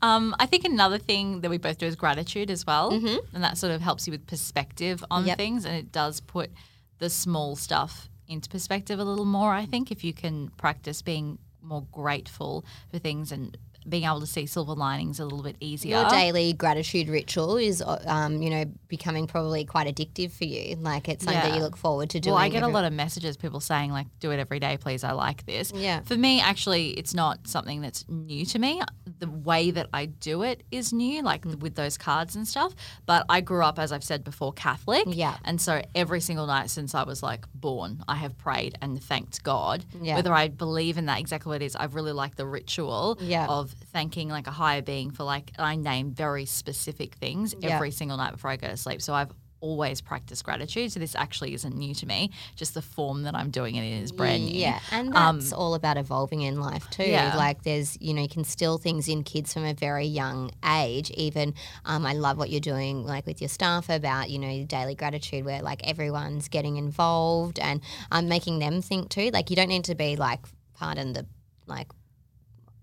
Um, 0.03 0.35
I 0.39 0.47
think 0.47 0.65
another 0.65 0.99
thing 0.99 1.41
that 1.41 1.51
we 1.51 1.59
both 1.59 1.79
do 1.79 1.87
is 1.87 1.97
gratitude 1.97 2.51
as 2.51 2.67
well, 2.67 2.93
Mm-hmm. 2.93 3.35
and 3.35 3.43
that 3.45 3.57
sort 3.59 3.73
of 3.73 3.81
helps 3.81 4.07
you 4.07 4.11
with 4.13 4.27
perspective 4.27 5.05
on 5.11 5.27
Yep. 5.27 5.37
things, 5.39 5.65
and 5.65 5.75
it 5.75 5.91
does 5.93 6.21
put 6.21 6.51
the 6.99 7.09
small 7.11 7.57
stuff 7.57 8.09
into 8.29 8.49
perspective 8.49 8.99
a 8.99 9.05
little 9.05 9.25
more. 9.25 9.53
I 9.53 9.65
think 9.67 9.91
if 9.91 10.05
you 10.05 10.13
can 10.13 10.49
practice 10.57 11.01
being 11.03 11.39
more 11.63 11.85
grateful 11.93 12.65
for 12.91 12.99
things 12.99 13.33
and 13.33 13.57
being 13.89 14.05
able 14.05 14.21
to 14.21 14.27
see 14.27 14.47
silver 14.47 14.75
linings 14.75 15.21
a 15.21 15.25
little 15.25 15.43
bit 15.43 15.57
easier. 15.61 16.01
Your 16.01 16.09
daily 16.11 16.53
gratitude 16.53 17.09
ritual 17.09 17.57
is, 17.57 17.83
um, 18.07 18.43
you 18.43 18.51
know, 18.51 18.65
becoming 18.89 19.27
probably 19.27 19.65
quite 19.65 19.87
addictive 19.95 20.33
for 20.33 20.45
you. 20.45 20.77
Like 20.77 21.09
it's 21.09 21.25
something 21.25 21.43
that 21.43 21.55
you 21.57 21.63
look 21.63 21.77
forward 21.77 22.11
to 22.11 22.21
doing. 22.21 22.35
Well, 22.35 22.43
I 22.43 22.49
get 22.49 22.63
a 22.63 22.69
lot 22.69 22.85
of 22.85 22.93
messages, 22.93 23.37
people 23.37 23.61
saying 23.61 23.93
like, 23.93 24.07
"Do 24.19 24.31
it 24.33 24.39
every 24.39 24.59
day, 24.59 24.77
please. 24.77 25.05
I 25.05 25.13
like 25.13 25.47
this." 25.47 25.73
Yeah. 25.75 26.01
For 26.01 26.17
me, 26.17 26.41
actually, 26.41 26.91
it's 26.91 27.15
not 27.15 27.47
something 27.47 27.81
that's 27.81 28.05
new 28.09 28.45
to 28.47 28.59
me. 28.59 28.81
The 29.19 29.31
way 29.31 29.71
that 29.71 29.89
I 29.93 30.07
do 30.07 30.43
it 30.43 30.63
is 30.71 30.93
new, 30.93 31.23
like 31.23 31.43
Mm. 31.45 31.61
with 31.61 31.75
those 31.77 31.97
cards 31.97 32.35
and 32.35 32.47
stuff. 32.49 32.75
But 33.07 33.25
I 33.29 33.41
grew 33.41 33.63
up, 33.63 33.79
as 33.79 33.93
I've 33.93 34.03
said 34.05 34.25
before, 34.25 34.53
Catholic. 34.53 35.05
Yeah. 35.07 35.37
And 35.45 35.61
so 35.61 35.83
every 35.95 36.21
single 36.21 36.47
night 36.47 36.71
since 36.71 36.95
I 36.95 37.05
was 37.05 37.23
like 37.23 37.45
born, 37.55 38.03
I 38.09 38.17
have 38.17 38.37
prayed 38.37 38.77
and 38.83 39.01
thanked 39.03 39.43
God. 39.45 39.85
Yeah. 40.03 40.17
Whether 40.17 40.33
I 40.35 40.49
believe 40.49 40.99
in 40.99 41.07
that 41.07 41.21
exactly 41.21 41.51
what 41.51 41.63
it 41.63 41.67
is, 41.67 41.77
I've 41.77 41.95
really 41.95 42.13
liked 42.13 42.37
the 42.37 42.47
ritual 42.47 43.17
Yeah. 43.21 43.47
of 43.47 43.76
thanking 43.93 44.29
like 44.29 44.47
a 44.47 44.51
higher 44.53 44.83
being 44.83 45.11
for 45.11 45.25
like 45.25 45.53
I 45.59 45.77
name 45.77 46.13
very 46.13 46.45
specific 46.47 47.15
things 47.15 47.55
Yeah. 47.61 47.71
every 47.77 47.91
single 47.91 48.17
night 48.17 48.33
before 48.33 48.51
I 48.51 48.57
go 48.57 48.69
to 48.69 48.77
sleep. 48.77 49.03
So 49.03 49.15
I've 49.15 49.31
always 49.61 50.03
practiced 50.03 50.45
gratitude. 50.45 50.93
So 50.93 51.01
this 51.01 51.15
actually 51.15 51.55
isn't 51.55 51.75
new 51.75 51.95
to 51.95 52.07
me. 52.07 52.31
Just 52.57 52.75
the 52.75 52.83
form 52.83 53.23
that 53.23 53.35
I'm 53.35 53.51
doing 53.51 53.75
it 53.75 53.83
in 53.85 54.03
is 54.03 54.13
brand 54.13 54.45
new. 54.45 54.53
Yeah, 54.53 54.79
and 54.93 55.17
Um, 55.17 55.41
that's 55.41 55.53
all 55.53 55.75
about 55.75 55.97
evolving 55.97 56.43
in 56.43 56.61
life 56.61 56.89
too. 56.91 57.05
Yeah. 57.05 57.35
Like 57.35 57.63
there's, 57.63 57.97
you 58.01 58.13
know, 58.13 58.21
you 58.21 58.29
can 58.29 58.45
still 58.45 58.77
things 58.77 59.09
in 59.09 59.25
kids 59.25 59.55
from 59.55 59.65
a 59.65 59.73
very 59.73 60.07
young 60.07 60.51
age. 60.65 61.11
Even 61.13 61.55
um, 61.87 62.05
I 62.05 62.13
love 62.13 62.37
what 62.37 62.51
you're 62.51 62.61
doing, 62.61 63.05
like 63.07 63.25
with 63.27 63.41
your 63.41 63.49
staff 63.49 63.89
about, 63.89 64.29
you 64.29 64.39
know, 64.39 64.65
daily 64.65 64.95
gratitude, 64.95 65.45
where 65.47 65.63
like 65.63 65.87
everyone's 65.89 66.49
getting 66.49 66.77
involved 66.77 67.59
and 67.59 67.81
um, 68.13 68.29
making 68.29 68.59
them 68.59 68.83
think 68.83 69.09
too. 69.09 69.31
Like 69.33 69.49
you 69.49 69.57
don't 69.57 69.69
need 69.69 69.85
to 69.85 69.95
be 69.95 70.17
like, 70.17 70.41
pardon 70.75 71.15
the 71.15 71.27
like 71.67 71.89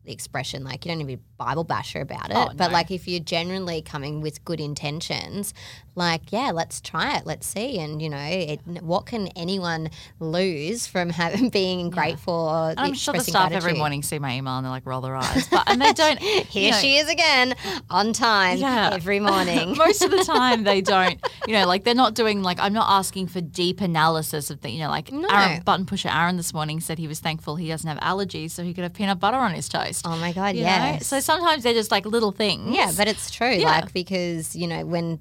the 0.06 0.12
expression 0.12 0.64
like 0.64 0.86
you 0.86 0.90
don't 0.92 0.98
need 1.00 1.04
to 1.06 1.18
be 1.18 1.24
bible 1.38 1.64
basher 1.64 2.02
about 2.02 2.30
it 2.30 2.36
Oh, 2.36 2.50
but 2.56 2.68
no. 2.68 2.74
like 2.74 2.92
if 2.92 3.08
you're 3.08 3.20
genuinely 3.20 3.82
coming 3.82 4.22
with 4.22 4.44
good 4.46 4.60
intentions 4.60 5.54
like 5.96 6.32
yeah 6.32 6.52
let's 6.54 6.82
try 6.82 7.18
it 7.18 7.26
let's 7.26 7.46
see 7.48 7.78
and 7.80 8.02
you 8.02 8.10
know 8.10 8.18
it, 8.18 8.60
what 8.82 9.06
can 9.06 9.28
anyone 9.36 9.90
lose 10.20 10.88
from 10.88 11.10
having 11.22 11.50
being 11.50 11.90
grateful 11.90 12.34
or 12.34 12.70
And 12.72 12.80
I'm 12.80 12.94
sure 12.94 13.14
the 13.14 13.22
staff 13.22 13.52
every 13.52 13.74
morning 13.74 14.04
see 14.04 14.20
my 14.20 14.36
email 14.36 14.56
and 14.58 14.66
they're 14.66 14.72
like 14.72 14.86
roll 14.86 15.02
their 15.02 15.16
eyes, 15.16 15.48
but 15.50 15.64
and 15.70 15.82
they 15.82 15.94
don't. 16.04 16.20
here 16.20 16.74
she 16.74 16.98
is 16.98 17.10
again 17.10 17.56
on 17.90 18.14
time 18.14 18.58
Yeah. 18.58 18.92
every 18.94 19.20
morning 19.20 19.76
Most 19.84 20.02
of 20.04 20.12
the 20.12 20.24
time, 20.24 20.64
they 20.64 20.82
don't. 20.82 21.20
You 21.48 21.54
know, 21.54 21.68
like 21.68 21.84
they're 21.84 21.94
not 21.96 22.14
doing 22.16 22.42
like 22.42 22.60
I'm 22.60 22.74
not 22.74 22.88
asking 22.90 23.28
for 23.28 23.42
deep 23.42 23.82
analysis 23.82 24.50
of 24.50 24.62
the. 24.62 24.70
You 24.70 24.80
know, 24.80 24.90
like 24.90 25.12
No. 25.12 25.28
Aaron, 25.30 25.62
button 25.64 25.86
pusher 25.86 26.10
Aaron 26.10 26.38
this 26.38 26.54
morning 26.54 26.80
said 26.80 26.98
he 27.00 27.08
was 27.08 27.20
thankful 27.20 27.56
he 27.56 27.68
doesn't 27.68 27.88
have 27.88 28.00
allergies, 28.00 28.52
so 28.52 28.64
he 28.64 28.74
could 28.74 28.84
have 28.84 28.94
peanut 28.94 29.20
butter 29.20 29.38
on 29.38 29.54
his 29.54 29.68
toast. 29.70 29.93
Oh 30.06 30.18
my 30.18 30.34
god 30.34 30.56
yeah. 30.56 30.98
So 31.00 31.20
sometimes 31.20 31.64
they're 31.64 31.74
just 31.74 31.92
like 31.92 32.06
little 32.06 32.32
things. 32.32 32.76
Yeah, 32.76 32.92
but 32.96 33.08
it's 33.08 33.30
true. 33.30 33.52
Yeah. 33.52 33.68
Like 33.68 33.94
because 33.94 34.56
you 34.56 34.68
know 34.68 34.86
when 34.86 35.20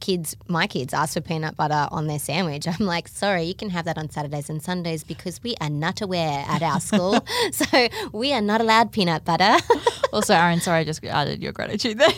kids, 0.00 0.36
my 0.48 0.66
kids, 0.66 0.92
ask 0.94 1.14
for 1.14 1.20
peanut 1.20 1.56
butter 1.56 1.88
on 1.90 2.06
their 2.06 2.18
sandwich, 2.18 2.66
I'm 2.80 2.86
like, 2.86 3.08
sorry, 3.08 3.44
you 3.44 3.54
can 3.54 3.70
have 3.70 3.84
that 3.86 3.98
on 3.98 4.10
Saturdays 4.10 4.48
and 4.50 4.62
Sundays 4.62 5.04
because 5.04 5.42
we 5.42 5.54
are 5.60 5.70
not 5.70 6.00
aware 6.00 6.44
at 6.48 6.62
our 6.62 6.80
school, 6.80 7.24
so 7.52 7.88
we 8.12 8.32
are 8.32 8.40
not 8.40 8.60
allowed 8.60 8.92
peanut 8.92 9.24
butter. 9.24 9.56
also, 10.12 10.34
Aaron, 10.34 10.60
sorry, 10.60 10.80
I 10.80 10.84
just 10.84 11.04
added 11.04 11.42
your 11.42 11.52
gratitude 11.52 11.98
there. 11.98 12.10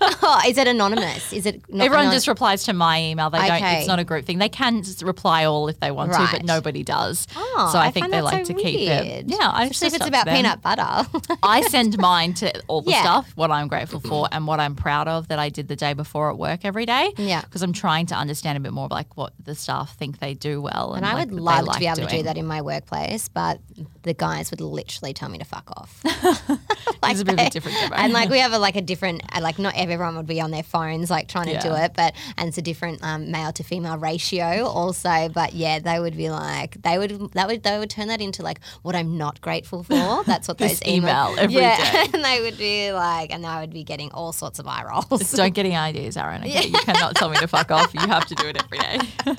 oh, 0.00 0.40
is 0.46 0.58
it 0.58 0.68
anonymous? 0.68 1.32
Is 1.32 1.46
it 1.46 1.62
not 1.72 1.86
Everyone 1.86 2.10
just 2.12 2.28
replies 2.28 2.64
to 2.64 2.72
my 2.72 3.00
email. 3.02 3.30
They 3.30 3.38
don't. 3.38 3.62
It's 3.62 3.86
not 3.86 3.98
a 3.98 4.04
group 4.04 4.24
thing. 4.24 4.38
They 4.38 4.48
can 4.48 4.82
just 4.82 5.02
reply 5.02 5.44
all 5.44 5.68
if 5.68 5.80
they 5.80 5.90
want 5.90 6.12
to, 6.12 6.28
but 6.32 6.44
nobody 6.44 6.82
does. 6.82 7.26
Oh, 7.36 7.70
so 7.72 7.78
I, 7.78 7.90
think 7.90 8.10
they 8.10 8.22
like 8.22 8.46
so 8.46 8.52
to 8.54 8.60
keep 8.62 8.88
weird. 8.88 9.06
it. 9.06 9.24
Yeah, 9.28 9.36
I 9.50 9.64
Especially 9.64 9.88
if 9.88 9.94
it's 9.94 10.06
about 10.08 10.24
them. 10.26 10.36
peanut 10.36 10.62
butter. 10.62 11.08
I 11.42 11.62
send 11.62 11.98
mine 11.98 12.34
to 12.34 12.52
all 12.68 12.82
the 12.82 12.90
Yeah. 12.90 13.02
stuff, 13.02 13.32
what 13.36 13.50
I'm 13.50 13.68
grateful 13.68 14.00
for 14.00 14.28
and 14.32 14.46
what 14.46 14.60
I'm 14.60 14.74
proud 14.74 15.08
of 15.08 15.28
that 15.28 15.38
I 15.38 15.48
did 15.48 15.68
the 15.68 15.76
day 15.76 15.92
before 15.92 16.30
at 16.30 16.38
work 16.38 16.64
every 16.64 16.86
day. 16.86 17.12
Yeah. 17.26 17.42
Because 17.42 17.62
I'm 17.62 17.72
trying 17.72 18.06
to 18.06 18.14
understand 18.14 18.56
a 18.56 18.60
bit 18.60 18.72
more 18.72 18.86
of 18.86 18.90
like 18.90 19.16
what 19.16 19.32
the 19.42 19.54
staff 19.54 19.96
think 19.96 20.18
they 20.18 20.34
do 20.34 20.60
well. 20.60 20.94
And, 20.94 21.04
And 21.04 21.06
I 21.06 21.18
like, 21.18 21.30
would 21.30 21.40
love 21.40 21.66
like 21.66 21.74
to 21.74 21.80
be 21.80 21.86
able 21.86 21.96
to 21.96 22.06
do 22.16 22.22
that 22.24 22.36
in 22.36 22.46
my 22.46 22.62
workplace, 22.62 23.28
but 23.28 23.60
the 24.02 24.14
guys 24.14 24.50
would 24.50 24.60
literally 24.60 25.12
tell 25.12 25.28
me 25.28 25.38
to 25.38 25.44
fuck 25.44 25.70
off. 25.76 26.02
It's 27.02 27.22
a 27.22 27.24
bit 27.24 27.40
of 27.40 27.46
a 27.46 27.50
different 27.50 27.76
demo. 27.78 27.96
and 27.96 28.12
like 28.12 28.28
we 28.28 28.38
have 28.44 28.52
a, 28.52 28.58
like 28.58 28.76
a 28.76 28.80
different, 28.80 29.22
uh, 29.34 29.40
like 29.40 29.58
not 29.58 29.74
everyone 29.76 30.16
would 30.16 30.26
be 30.26 30.40
on 30.40 30.50
their 30.50 30.62
phones, 30.62 31.10
like 31.10 31.28
trying 31.28 31.46
to 31.46 31.58
do 31.58 31.74
it. 31.74 31.92
But 31.94 32.14
and 32.36 32.48
it's 32.48 32.58
a 32.58 32.62
different 32.62 33.02
um, 33.02 33.30
male 33.30 33.52
to 33.52 33.64
female 33.64 33.98
ratio 33.98 34.66
also. 34.66 35.28
But 35.28 35.54
yeah, 35.54 35.78
they 35.80 35.98
would 35.98 36.16
be 36.16 36.30
like 36.30 36.80
they 36.82 36.98
would 36.98 37.32
that 37.32 37.48
would 37.48 37.62
they 37.62 37.78
would 37.78 37.90
turn 37.90 38.08
that 38.08 38.20
into 38.20 38.42
like 38.42 38.60
what 38.82 38.94
I'm 38.94 39.18
not 39.18 39.40
grateful 39.40 39.82
for. 39.82 40.22
That's 40.26 40.46
what 40.46 40.58
those 40.58 40.80
email, 40.86 41.30
email 41.30 41.34
every 41.38 41.54
yeah, 41.56 42.04
day. 42.04 42.10
and 42.14 42.24
they 42.24 42.40
would 42.42 42.58
be 42.58 42.92
like, 42.92 43.32
and 43.32 43.44
I 43.46 43.60
would 43.60 43.72
be 43.72 43.82
getting 43.82 44.10
all 44.12 44.32
sorts 44.32 44.58
of 44.58 44.66
eye 44.68 44.84
rolls. 44.84 45.20
Just 45.20 45.34
don't 45.36 45.54
get 45.54 45.66
any 45.66 45.76
ideas, 45.76 46.16
Aaron. 46.16 46.42
Okay, 46.42 46.66
you 46.68 46.78
cannot 46.80 47.09
tell 47.14 47.28
me 47.30 47.36
to 47.38 47.48
fuck 47.48 47.70
off. 47.70 47.92
You 47.94 48.00
have 48.00 48.26
to 48.26 48.34
do 48.34 48.46
it 48.46 48.62
every 48.62 48.78
day. 48.78 48.98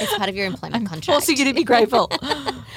it's 0.00 0.16
part 0.16 0.28
of 0.28 0.36
your 0.36 0.46
employment 0.46 0.86
contract. 0.88 1.06
Forcing 1.06 1.36
you 1.36 1.44
need 1.44 1.52
to 1.52 1.56
be 1.56 1.64
grateful. 1.64 2.10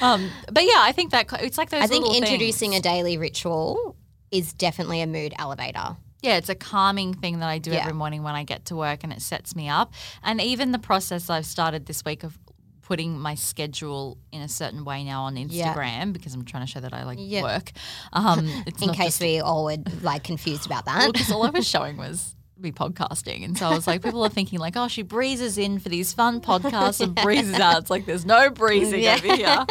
Um, 0.02 0.30
but 0.50 0.64
yeah, 0.64 0.76
I 0.78 0.92
think 0.92 1.10
that 1.10 1.26
it's 1.42 1.58
like 1.58 1.68
those. 1.68 1.82
I 1.82 1.86
think 1.86 2.06
introducing 2.16 2.70
things. 2.70 2.80
a 2.80 2.82
daily 2.82 3.18
ritual 3.18 3.96
is 4.30 4.54
definitely 4.54 5.02
a 5.02 5.06
mood 5.06 5.34
elevator. 5.38 5.94
Yeah, 6.22 6.38
it's 6.38 6.48
a 6.48 6.54
calming 6.54 7.12
thing 7.12 7.40
that 7.40 7.48
I 7.50 7.58
do 7.58 7.70
Yeah. 7.70 7.80
every 7.80 7.92
morning 7.92 8.22
when 8.22 8.34
I 8.34 8.44
get 8.44 8.64
to 8.66 8.76
work 8.76 9.04
and 9.04 9.12
it 9.12 9.20
sets 9.20 9.54
me 9.54 9.68
up. 9.68 9.92
And 10.22 10.40
even 10.40 10.72
the 10.72 10.78
process 10.78 11.28
I've 11.28 11.44
started 11.44 11.84
this 11.84 12.02
week 12.02 12.22
of 12.24 12.38
putting 12.80 13.18
my 13.18 13.34
schedule 13.34 14.16
in 14.32 14.40
a 14.40 14.48
certain 14.48 14.86
way 14.86 15.04
now 15.04 15.24
on 15.24 15.36
Yeah. 15.36 15.74
Instagram 15.74 16.14
because 16.14 16.32
I'm 16.34 16.46
trying 16.46 16.64
to 16.64 16.70
show 16.72 16.80
that 16.80 16.94
I 16.94 17.04
like 17.04 17.18
Yeah. 17.20 17.42
work. 17.42 17.72
Um, 18.14 18.48
it's 18.66 18.80
In 18.80 18.86
not 18.88 18.96
case 18.96 19.06
just- 19.18 19.20
we 19.20 19.40
all 19.40 19.64
were 19.66 19.76
like 20.00 20.24
confused 20.24 20.64
about 20.64 20.86
that. 20.86 21.12
because 21.12 21.30
all 21.30 21.42
I 21.44 21.50
was 21.50 21.68
showing 21.68 21.98
was 21.98 22.34
me 22.62 22.72
podcasting. 22.72 23.44
And 23.44 23.56
so 23.56 23.66
I 23.66 23.74
was 23.74 23.86
like, 23.86 24.02
people 24.02 24.22
are 24.24 24.28
thinking 24.28 24.58
like, 24.58 24.76
oh, 24.76 24.88
she 24.88 25.02
breezes 25.02 25.58
in 25.58 25.78
for 25.78 25.88
these 25.88 26.12
fun 26.12 26.40
podcasts 26.40 27.00
and 27.00 27.14
breezes 27.14 27.58
out. 27.58 27.78
It's 27.82 27.90
like 27.90 28.06
there's 28.06 28.26
no 28.26 28.50
breezing 28.50 29.02
Yeah. 29.02 29.14
over 29.16 29.34
here. 29.34 29.66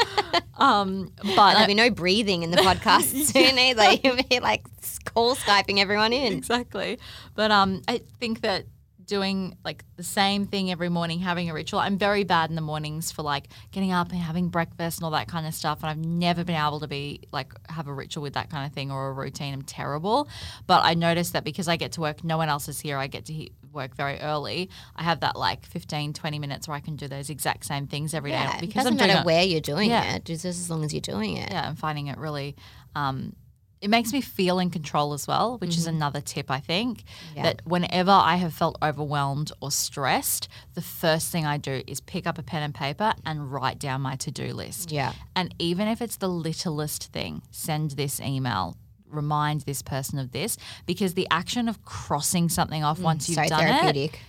Um, 0.57 1.11
but 1.17 1.25
There'll 1.35 1.57
I- 1.63 1.67
be 1.67 1.73
no 1.73 1.89
breathing 1.89 2.43
in 2.43 2.51
the 2.51 2.57
podcast 2.57 3.03
soon 3.31 3.57
either. 3.57 3.91
You'll 4.03 4.21
be 4.29 4.39
like 4.39 4.65
call 5.13 5.35
Skyping 5.35 5.79
everyone 5.79 6.11
in. 6.13 6.33
exactly. 6.33 6.99
But 7.35 7.51
um, 7.51 7.81
I 7.87 8.01
think 8.19 8.41
that 8.41 8.65
doing 9.09 9.57
like 9.65 9.83
the 9.97 10.03
same 10.03 10.45
thing 10.45 10.71
every 10.71 10.87
morning, 10.89 11.19
having 11.19 11.49
a 11.49 11.53
ritual. 11.53 11.79
I'm 11.79 11.97
very 11.97 12.23
bad 12.23 12.49
in 12.49 12.55
the 12.55 12.61
mornings 12.61 13.11
for 13.11 13.23
like 13.23 13.47
getting 13.71 13.91
up 13.91 14.11
and 14.11 14.19
having 14.19 14.49
breakfast 14.49 14.99
and 14.99 15.05
all 15.05 15.11
that 15.11 15.27
kind 15.27 15.45
of 15.47 15.53
stuff. 15.53 15.79
And 15.81 15.89
I've 15.89 15.97
never 15.97 16.43
been 16.43 16.55
able 16.55 16.79
to 16.81 16.87
be 16.87 17.21
like 17.31 17.51
have 17.69 17.87
a 17.87 17.93
ritual 17.93 18.23
with 18.23 18.33
that 18.35 18.49
kind 18.49 18.65
of 18.65 18.71
thing 18.73 18.91
or 18.91 19.09
a 19.09 19.13
routine. 19.13 19.53
I'm 19.53 19.63
terrible. 19.63 20.29
But 20.67 20.85
I 20.85 20.93
noticed 20.93 21.33
that 21.33 21.43
because 21.43 21.67
I 21.67 21.75
get 21.75 21.93
to 21.93 22.01
work, 22.01 22.23
no 22.23 22.37
one 22.37 22.49
else 22.49 22.69
is 22.69 22.79
here. 22.79 22.97
I 22.97 23.07
get 23.07 23.25
to 23.25 23.33
he- 23.33 23.51
work 23.73 23.95
very 23.95 24.19
early. 24.19 24.69
I 24.95 25.03
have 25.03 25.19
that 25.21 25.35
like 25.35 25.65
15, 25.65 26.13
20 26.13 26.39
minutes 26.39 26.67
where 26.67 26.77
I 26.77 26.79
can 26.79 26.95
do 26.95 27.07
those 27.07 27.29
exact 27.29 27.65
same 27.65 27.87
things 27.87 28.13
every 28.13 28.31
day 28.31 28.37
Yeah, 28.37 28.57
it 28.57 28.61
because 28.61 28.83
doesn't 28.83 29.01
I'm 29.01 29.07
matter 29.07 29.19
it- 29.21 29.25
where 29.25 29.43
you're 29.43 29.59
doing 29.61 29.89
Yeah. 29.89 30.15
it, 30.15 30.25
just 30.25 30.45
as 30.45 30.69
long 30.69 30.83
as 30.83 30.93
you're 30.93 31.01
doing 31.01 31.37
it. 31.37 31.51
yeah, 31.51 31.67
I'm 31.67 31.75
finding 31.75 32.07
it 32.07 32.17
really. 32.17 32.55
Um, 32.95 33.35
it 33.81 33.89
makes 33.89 34.11
me 34.11 34.21
feel 34.21 34.59
in 34.59 34.69
control 34.69 35.13
as 35.13 35.25
well, 35.27 35.57
which 35.59 35.77
is 35.77 35.87
another 35.87 36.21
tip 36.21 36.51
I 36.51 36.59
think. 36.59 36.99
Mm-hmm. 36.99 37.37
Yeah. 37.37 37.43
That 37.43 37.61
whenever 37.65 38.11
I 38.11 38.35
have 38.35 38.53
felt 38.53 38.77
overwhelmed 38.81 39.51
or 39.61 39.71
stressed, 39.71 40.49
the 40.73 40.81
first 40.81 41.31
thing 41.31 41.45
I 41.45 41.57
do 41.57 41.81
is 41.87 42.01
pick 42.01 42.27
up 42.27 42.37
a 42.37 42.43
pen 42.43 42.63
and 42.63 42.75
paper 42.75 43.13
and 43.25 43.51
write 43.51 43.79
down 43.79 44.01
my 44.01 44.15
to 44.17 44.31
do 44.31 44.53
list. 44.53 44.91
Yeah. 44.91 45.13
And 45.35 45.55
even 45.59 45.87
if 45.87 46.01
it's 46.01 46.17
the 46.17 46.29
littlest 46.29 47.11
thing, 47.11 47.41
send 47.51 47.91
this 47.91 48.19
email. 48.19 48.75
Remind 49.09 49.61
this 49.61 49.81
person 49.81 50.19
of 50.19 50.33
this 50.33 50.55
because 50.85 51.15
the 51.15 51.27
action 51.31 51.67
of 51.67 51.83
crossing 51.83 52.47
something 52.47 52.83
off 52.83 52.99
once 52.99 53.27
you've 53.27 53.39
Mm, 53.39 53.43
so 53.49 53.49
done 53.49 53.95
it. 53.95 54.19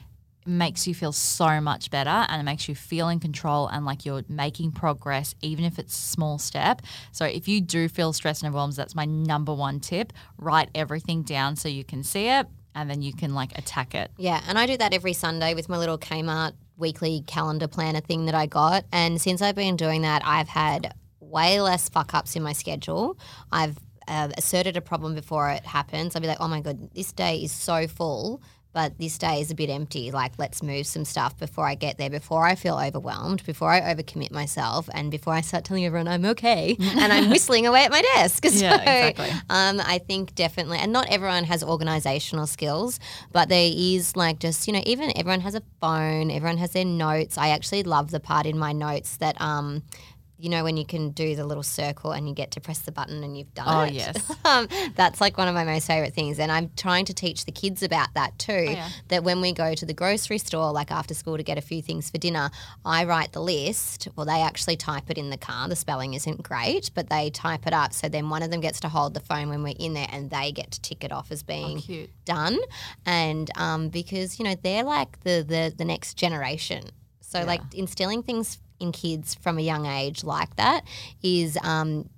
Makes 0.46 0.86
you 0.86 0.94
feel 0.94 1.12
so 1.12 1.60
much 1.60 1.90
better 1.90 2.26
and 2.28 2.40
it 2.40 2.44
makes 2.44 2.68
you 2.68 2.74
feel 2.74 3.08
in 3.08 3.20
control 3.20 3.68
and 3.68 3.84
like 3.84 4.04
you're 4.04 4.22
making 4.28 4.72
progress, 4.72 5.34
even 5.42 5.64
if 5.64 5.78
it's 5.78 5.96
a 5.96 6.00
small 6.00 6.38
step. 6.38 6.82
So 7.12 7.24
if 7.24 7.46
you 7.48 7.60
do 7.60 7.88
feel 7.88 8.12
stressed 8.12 8.42
and 8.42 8.48
overwhelmed, 8.48 8.74
that's 8.74 8.94
my 8.94 9.04
number 9.04 9.54
one 9.54 9.80
tip. 9.80 10.12
Write 10.38 10.70
everything 10.74 11.22
down 11.22 11.56
so 11.56 11.68
you 11.68 11.84
can 11.84 12.02
see 12.02 12.28
it 12.28 12.46
and 12.74 12.88
then 12.88 13.02
you 13.02 13.12
can 13.12 13.34
like 13.34 13.56
attack 13.58 13.94
it. 13.94 14.10
Yeah, 14.16 14.42
and 14.48 14.58
I 14.58 14.66
do 14.66 14.76
that 14.78 14.94
every 14.94 15.12
Sunday 15.12 15.54
with 15.54 15.68
my 15.68 15.76
little 15.78 15.98
Kmart 15.98 16.52
weekly 16.76 17.22
calendar 17.26 17.68
planner 17.68 18.00
thing 18.00 18.26
that 18.26 18.34
I 18.34 18.46
got. 18.46 18.84
And 18.92 19.20
since 19.20 19.42
I've 19.42 19.54
been 19.54 19.76
doing 19.76 20.02
that, 20.02 20.22
I've 20.24 20.48
had 20.48 20.94
way 21.20 21.60
less 21.60 21.88
fuck 21.88 22.14
ups 22.14 22.34
in 22.36 22.42
my 22.42 22.52
schedule. 22.52 23.18
I've 23.52 23.78
uh, 24.08 24.30
asserted 24.36 24.76
a 24.76 24.80
problem 24.80 25.14
before 25.14 25.50
it 25.50 25.64
happens. 25.64 26.16
I'll 26.16 26.22
be 26.22 26.28
like, 26.28 26.40
oh 26.40 26.48
my 26.48 26.60
God, 26.60 26.92
this 26.94 27.12
day 27.12 27.36
is 27.36 27.52
so 27.52 27.86
full. 27.86 28.42
But 28.72 28.98
this 28.98 29.18
day 29.18 29.40
is 29.40 29.50
a 29.50 29.54
bit 29.54 29.68
empty. 29.68 30.10
Like, 30.10 30.32
let's 30.38 30.62
move 30.62 30.86
some 30.86 31.04
stuff 31.04 31.36
before 31.38 31.66
I 31.66 31.74
get 31.74 31.98
there, 31.98 32.10
before 32.10 32.46
I 32.46 32.54
feel 32.54 32.78
overwhelmed, 32.78 33.44
before 33.44 33.70
I 33.72 33.80
overcommit 33.80 34.30
myself, 34.30 34.88
and 34.94 35.10
before 35.10 35.34
I 35.34 35.40
start 35.40 35.64
telling 35.64 35.84
everyone 35.84 36.06
I'm 36.06 36.24
okay 36.26 36.76
and 36.80 37.12
I'm 37.12 37.30
whistling 37.30 37.66
away 37.66 37.84
at 37.84 37.90
my 37.90 38.02
desk. 38.14 38.44
Yeah, 38.44 39.10
exactly. 39.10 39.30
um, 39.50 39.80
I 39.80 39.98
think 39.98 40.34
definitely, 40.34 40.78
and 40.78 40.92
not 40.92 41.08
everyone 41.10 41.44
has 41.44 41.64
organizational 41.64 42.46
skills, 42.46 43.00
but 43.32 43.48
there 43.48 43.70
is 43.74 44.16
like 44.16 44.38
just, 44.38 44.66
you 44.66 44.72
know, 44.72 44.82
even 44.86 45.12
everyone 45.16 45.40
has 45.40 45.54
a 45.54 45.62
phone, 45.80 46.30
everyone 46.30 46.58
has 46.58 46.72
their 46.72 46.84
notes. 46.84 47.36
I 47.38 47.48
actually 47.48 47.82
love 47.82 48.10
the 48.10 48.20
part 48.20 48.46
in 48.46 48.58
my 48.58 48.72
notes 48.72 49.16
that, 49.16 49.40
um, 49.40 49.82
you 50.40 50.48
know, 50.48 50.64
when 50.64 50.76
you 50.76 50.84
can 50.86 51.10
do 51.10 51.36
the 51.36 51.44
little 51.44 51.62
circle 51.62 52.12
and 52.12 52.28
you 52.28 52.34
get 52.34 52.50
to 52.52 52.60
press 52.60 52.78
the 52.80 52.92
button 52.92 53.22
and 53.22 53.36
you've 53.36 53.52
done 53.54 53.66
Oh, 53.68 53.80
it. 53.82 53.92
yes. 53.92 54.32
um, 54.44 54.66
that's 54.96 55.20
like 55.20 55.36
one 55.36 55.48
of 55.48 55.54
my 55.54 55.64
most 55.64 55.86
favorite 55.86 56.14
things. 56.14 56.38
And 56.38 56.50
I'm 56.50 56.70
trying 56.76 57.04
to 57.06 57.14
teach 57.14 57.44
the 57.44 57.52
kids 57.52 57.82
about 57.82 58.14
that 58.14 58.38
too. 58.38 58.52
yeah. 58.70 58.88
That 59.08 59.24
when 59.24 59.40
we 59.40 59.52
go 59.52 59.74
to 59.74 59.84
the 59.86 59.92
grocery 59.94 60.38
store, 60.38 60.72
like 60.72 60.90
after 60.90 61.14
school 61.14 61.36
to 61.36 61.42
get 61.42 61.58
a 61.58 61.60
few 61.60 61.82
things 61.82 62.10
for 62.10 62.18
dinner, 62.18 62.50
I 62.84 63.04
write 63.04 63.32
the 63.32 63.40
list. 63.42 64.08
Well, 64.16 64.26
they 64.26 64.40
actually 64.42 64.76
type 64.76 65.10
it 65.10 65.18
in 65.18 65.30
the 65.30 65.36
car. 65.36 65.68
The 65.68 65.76
spelling 65.76 66.14
isn't 66.14 66.42
great, 66.42 66.90
but 66.94 67.08
they 67.10 67.30
type 67.30 67.66
it 67.66 67.72
up. 67.72 67.92
So 67.92 68.08
then 68.08 68.30
one 68.30 68.42
of 68.42 68.50
them 68.50 68.60
gets 68.60 68.80
to 68.80 68.88
hold 68.88 69.14
the 69.14 69.20
phone 69.20 69.48
when 69.48 69.62
we're 69.62 69.74
in 69.78 69.94
there 69.94 70.08
and 70.10 70.30
they 70.30 70.52
get 70.52 70.70
to 70.72 70.80
tick 70.80 71.04
it 71.04 71.12
off 71.12 71.30
as 71.30 71.42
being 71.42 71.78
cute. 71.80 72.10
done. 72.24 72.58
And 73.06 73.50
um, 73.56 73.88
because, 73.88 74.38
you 74.38 74.44
know, 74.44 74.54
they're 74.62 74.84
like 74.84 75.20
the, 75.20 75.44
the, 75.46 75.72
the 75.76 75.84
next 75.84 76.14
generation. 76.14 76.84
So, 77.20 77.44
like, 77.44 77.60
instilling 77.74 78.24
things 78.24 78.58
in 78.80 78.92
kids 78.92 79.34
from 79.36 79.58
a 79.58 79.62
young 79.62 79.86
age 79.86 80.24
like 80.24 80.56
that 80.56 80.84
is 81.22 81.56
um, 81.62 82.08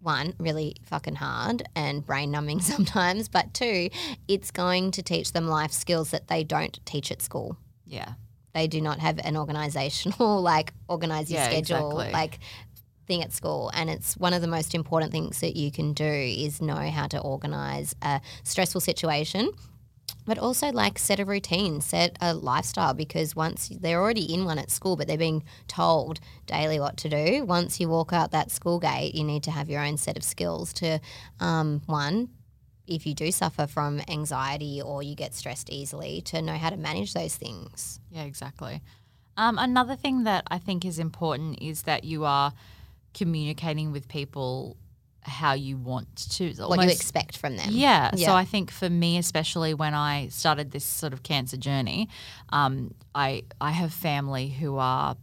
one, 0.00 0.34
really 0.38 0.76
fucking 0.84 1.16
hard 1.16 1.62
and 1.74 2.04
brain 2.04 2.30
numbing 2.30 2.60
sometimes, 2.72 3.28
but 3.28 3.54
two, 3.54 3.90
it's 4.26 4.50
going 4.50 4.90
to 4.92 5.02
teach 5.02 5.32
them 5.32 5.46
life 5.48 5.72
skills 5.72 6.10
that 6.10 6.28
they 6.28 6.44
don't 6.44 6.78
teach 6.84 7.10
at 7.10 7.22
school. 7.22 7.56
Yeah. 7.86 8.12
They 8.54 8.66
do 8.66 8.80
not 8.80 8.98
have 8.98 9.18
an 9.22 9.36
organizational, 9.36 10.42
like, 10.42 10.72
organize 10.88 11.30
your 11.30 11.40
Yeah, 11.40 11.46
schedule, 11.50 12.00
exactly. 12.00 12.12
like, 12.12 12.38
thing 13.06 13.22
at 13.22 13.32
school 13.32 13.70
and 13.72 13.88
it's 13.88 14.18
one 14.18 14.34
of 14.34 14.42
the 14.42 14.46
most 14.46 14.74
important 14.74 15.10
things 15.10 15.40
that 15.40 15.56
you 15.56 15.72
can 15.72 15.94
do 15.94 16.04
is 16.04 16.60
know 16.60 16.90
how 16.90 17.06
to 17.06 17.18
organize 17.18 17.96
a 18.02 18.20
stressful 18.44 18.82
situation 18.82 19.50
but 20.26 20.38
also 20.38 20.70
like 20.70 20.98
set 20.98 21.20
a 21.20 21.24
routine, 21.24 21.80
set 21.80 22.16
a 22.20 22.34
lifestyle 22.34 22.94
because 22.94 23.34
once 23.34 23.68
they're 23.80 24.00
already 24.00 24.32
in 24.32 24.44
one 24.44 24.58
at 24.58 24.70
school, 24.70 24.96
but 24.96 25.06
they're 25.06 25.16
being 25.16 25.42
told 25.66 26.20
daily 26.46 26.78
what 26.78 26.96
to 26.98 27.08
do. 27.08 27.44
Once 27.44 27.80
you 27.80 27.88
walk 27.88 28.12
out 28.12 28.30
that 28.30 28.50
school 28.50 28.78
gate, 28.78 29.14
you 29.14 29.24
need 29.24 29.42
to 29.42 29.50
have 29.50 29.70
your 29.70 29.82
own 29.82 29.96
set 29.96 30.16
of 30.16 30.22
skills 30.22 30.72
to, 30.74 31.00
um, 31.40 31.80
one, 31.86 32.28
if 32.86 33.06
you 33.06 33.14
do 33.14 33.30
suffer 33.32 33.66
from 33.66 34.00
anxiety 34.08 34.80
or 34.82 35.02
you 35.02 35.14
get 35.14 35.34
stressed 35.34 35.70
easily, 35.70 36.20
to 36.22 36.42
know 36.42 36.54
how 36.54 36.70
to 36.70 36.76
manage 36.76 37.14
those 37.14 37.36
things. 37.36 38.00
Yeah, 38.10 38.24
exactly. 38.24 38.82
Um, 39.36 39.56
another 39.58 39.94
thing 39.94 40.24
that 40.24 40.44
I 40.50 40.58
think 40.58 40.84
is 40.84 40.98
important 40.98 41.62
is 41.62 41.82
that 41.82 42.04
you 42.04 42.24
are 42.24 42.52
communicating 43.14 43.92
with 43.92 44.08
people 44.08 44.76
how 45.28 45.52
you 45.52 45.76
want 45.76 46.16
to. 46.32 46.52
What 46.54 46.82
you 46.82 46.88
expect 46.88 47.36
from 47.36 47.56
them. 47.56 47.68
Yeah. 47.70 48.10
Yeah. 48.14 48.28
So 48.28 48.34
I 48.34 48.44
think 48.44 48.70
for 48.70 48.88
me, 48.88 49.18
especially 49.18 49.74
when 49.74 49.94
I 49.94 50.28
started 50.28 50.70
this 50.70 50.84
sort 50.84 51.12
of 51.12 51.22
cancer 51.22 51.56
journey, 51.56 52.08
um, 52.50 52.94
I 53.14 53.44
I 53.60 53.70
have 53.70 53.92
family 53.92 54.48
who 54.48 54.78
are 54.78 55.16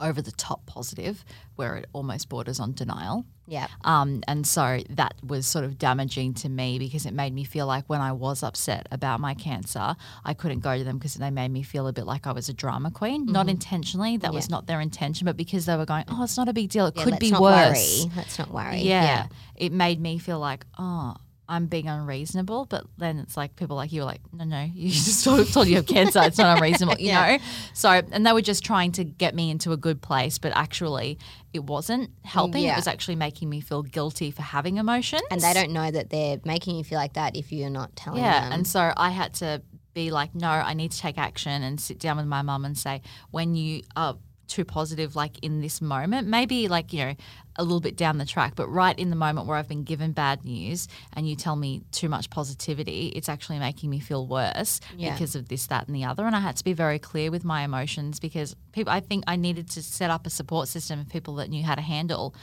over 0.00 0.22
the 0.22 0.32
top 0.32 0.66
positive, 0.66 1.24
where 1.56 1.76
it 1.76 1.86
almost 1.92 2.28
borders 2.28 2.58
on 2.58 2.72
denial. 2.72 3.26
Yeah. 3.50 3.66
Um, 3.84 4.22
and 4.28 4.46
so 4.46 4.80
that 4.90 5.14
was 5.26 5.44
sort 5.46 5.64
of 5.64 5.76
damaging 5.76 6.34
to 6.34 6.48
me 6.48 6.78
because 6.78 7.04
it 7.04 7.12
made 7.12 7.34
me 7.34 7.42
feel 7.44 7.66
like 7.66 7.84
when 7.88 8.00
I 8.00 8.12
was 8.12 8.42
upset 8.42 8.86
about 8.92 9.18
my 9.20 9.34
cancer, 9.34 9.96
I 10.24 10.34
couldn't 10.34 10.60
go 10.60 10.78
to 10.78 10.84
them 10.84 10.98
because 10.98 11.14
they 11.14 11.30
made 11.30 11.50
me 11.50 11.62
feel 11.62 11.88
a 11.88 11.92
bit 11.92 12.06
like 12.06 12.26
I 12.28 12.32
was 12.32 12.48
a 12.48 12.54
drama 12.54 12.90
queen. 12.90 13.26
Not 13.26 13.40
Mm-hmm. 13.46 13.48
intentionally, 13.50 14.16
that 14.18 14.32
was 14.32 14.48
not 14.48 14.66
their 14.66 14.80
intention, 14.80 15.24
but 15.24 15.36
because 15.36 15.66
they 15.66 15.76
were 15.76 15.84
going, 15.86 16.04
oh, 16.08 16.22
it's 16.22 16.36
not 16.36 16.48
a 16.48 16.52
big 16.52 16.70
deal. 16.70 16.86
It 16.86 16.94
Yeah, 16.96 17.04
could 17.04 17.18
be 17.18 17.32
worse. 17.32 18.04
Worry. 18.06 18.12
Let's 18.16 18.38
not 18.38 18.50
worry. 18.52 18.78
Yeah. 18.82 19.26
It 19.56 19.72
made 19.72 20.00
me 20.00 20.18
feel 20.18 20.38
like, 20.38 20.64
oh, 20.78 21.16
I'm 21.48 21.66
being 21.66 21.88
unreasonable. 21.88 22.66
But 22.66 22.84
then 22.96 23.18
it's 23.18 23.36
like 23.36 23.56
people 23.56 23.74
like 23.74 23.90
you 23.90 24.02
are 24.02 24.04
like, 24.04 24.20
no, 24.32 24.44
no, 24.44 24.68
you 24.72 24.88
just 25.08 25.24
told, 25.24 25.52
told 25.52 25.66
you 25.66 25.74
have 25.76 25.86
cancer. 25.86 26.20
It's 26.22 26.38
not 26.38 26.56
unreasonable, 26.56 27.00
you 27.00 27.08
Yeah. 27.14 27.38
know? 27.38 27.42
So, 27.74 27.90
and 27.90 28.24
they 28.24 28.32
were 28.32 28.40
just 28.40 28.64
trying 28.64 28.92
to 28.92 29.02
get 29.04 29.34
me 29.34 29.50
into 29.50 29.72
a 29.72 29.76
good 29.76 30.00
place, 30.00 30.38
but 30.38 30.52
actually 30.54 31.18
it 31.52 31.64
wasn't 31.64 32.10
mm, 32.10 32.26
helping. 32.26 32.62
Yeah. 32.62 32.74
It 32.74 32.76
was 32.76 32.86
actually 32.86 33.16
making 33.16 33.48
me 33.48 33.60
feel 33.60 33.82
guilty 33.82 34.30
for 34.30 34.42
having 34.42 34.76
emotions. 34.76 35.22
And 35.30 35.40
they 35.40 35.52
don't 35.52 35.72
know 35.72 35.90
that 35.90 36.10
they're 36.10 36.40
making 36.44 36.76
you 36.76 36.84
feel 36.84 36.98
like 36.98 37.14
that 37.14 37.36
if 37.36 37.52
you're 37.52 37.70
not 37.70 37.96
telling 37.96 38.22
Yeah. 38.22 38.40
them. 38.40 38.50
Yeah. 38.50 38.54
And 38.56 38.66
so 38.66 38.92
I 38.96 39.10
had 39.10 39.34
to 39.34 39.62
be 39.92 40.10
like, 40.10 40.34
no, 40.34 40.48
I 40.48 40.74
need 40.74 40.92
to 40.92 40.98
take 40.98 41.18
action 41.18 41.62
and 41.62 41.80
sit 41.80 41.98
down 41.98 42.16
with 42.16 42.26
my 42.26 42.42
mum 42.42 42.64
and 42.64 42.78
say, 42.78 43.02
when 43.30 43.54
you 43.54 43.82
are 43.96 44.16
too 44.50 44.64
positive, 44.64 45.16
like 45.16 45.38
in 45.42 45.60
this 45.60 45.80
moment, 45.80 46.28
maybe 46.28 46.68
like, 46.68 46.92
you 46.92 47.04
know, 47.04 47.14
a 47.56 47.62
little 47.62 47.80
bit 47.80 47.96
down 47.96 48.18
the 48.18 48.24
track. 48.26 48.54
But 48.56 48.68
right 48.68 48.98
in 48.98 49.10
the 49.10 49.16
moment 49.16 49.46
where 49.46 49.56
I've 49.56 49.68
been 49.68 49.84
given 49.84 50.12
bad 50.12 50.44
news 50.44 50.88
and 51.14 51.28
you 51.28 51.36
tell 51.36 51.56
me 51.56 51.82
too 51.92 52.08
much 52.08 52.28
positivity, 52.30 53.08
it's 53.14 53.28
actually 53.28 53.58
making 53.58 53.88
me 53.90 54.00
feel 54.00 54.26
worse 54.26 54.80
Yeah. 54.96 55.12
because 55.12 55.34
of 55.36 55.48
this, 55.48 55.66
that, 55.68 55.86
and 55.86 55.94
the 55.96 56.04
other. 56.04 56.26
And 56.26 56.34
I 56.36 56.40
had 56.40 56.56
to 56.56 56.64
be 56.64 56.72
very 56.72 56.98
clear 56.98 57.30
with 57.30 57.44
my 57.44 57.62
emotions 57.62 58.20
because 58.20 58.54
people, 58.72 58.92
I 58.92 59.00
think 59.00 59.24
I 59.26 59.36
needed 59.36 59.70
to 59.70 59.82
set 59.82 60.10
up 60.10 60.26
a 60.26 60.30
support 60.30 60.68
system 60.68 61.00
of 61.00 61.08
people 61.08 61.36
that 61.36 61.48
knew 61.48 61.62
how 61.64 61.74
to 61.76 61.82
handle 61.82 62.34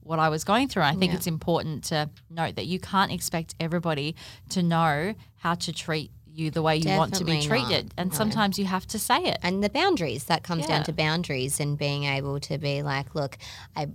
what 0.00 0.18
I 0.20 0.28
was 0.28 0.44
going 0.44 0.68
through. 0.68 0.82
And 0.84 0.96
I 0.96 1.00
think 1.00 1.10
Yeah. 1.12 1.16
it's 1.18 1.26
important 1.26 1.84
to 1.84 2.08
note 2.30 2.54
that 2.56 2.66
you 2.66 2.78
can't 2.78 3.10
expect 3.10 3.56
everybody 3.58 4.14
to 4.50 4.62
know 4.62 5.14
how 5.38 5.54
to 5.54 5.72
treat 5.72 6.10
you 6.36 6.50
the 6.50 6.62
way 6.62 6.76
you 6.76 6.90
want 6.96 7.14
to 7.14 7.24
be 7.24 7.32
Definitely 7.32 7.58
not. 7.60 7.68
treated. 7.68 7.94
And 7.96 8.14
sometimes 8.14 8.58
you 8.58 8.64
have 8.66 8.86
to 8.88 8.98
say 8.98 9.18
it. 9.24 9.38
and 9.42 9.62
the 9.64 9.70
boundaries 9.70 10.24
that 10.24 10.42
comes 10.42 10.66
down 10.66 10.84
to 10.84 10.92
boundaries 10.92 11.60
and 11.60 11.78
being 11.78 12.04
able 12.04 12.38
to 12.40 12.58
be 12.58 12.82
like 12.82 13.14
look 13.14 13.38
i 13.74 13.88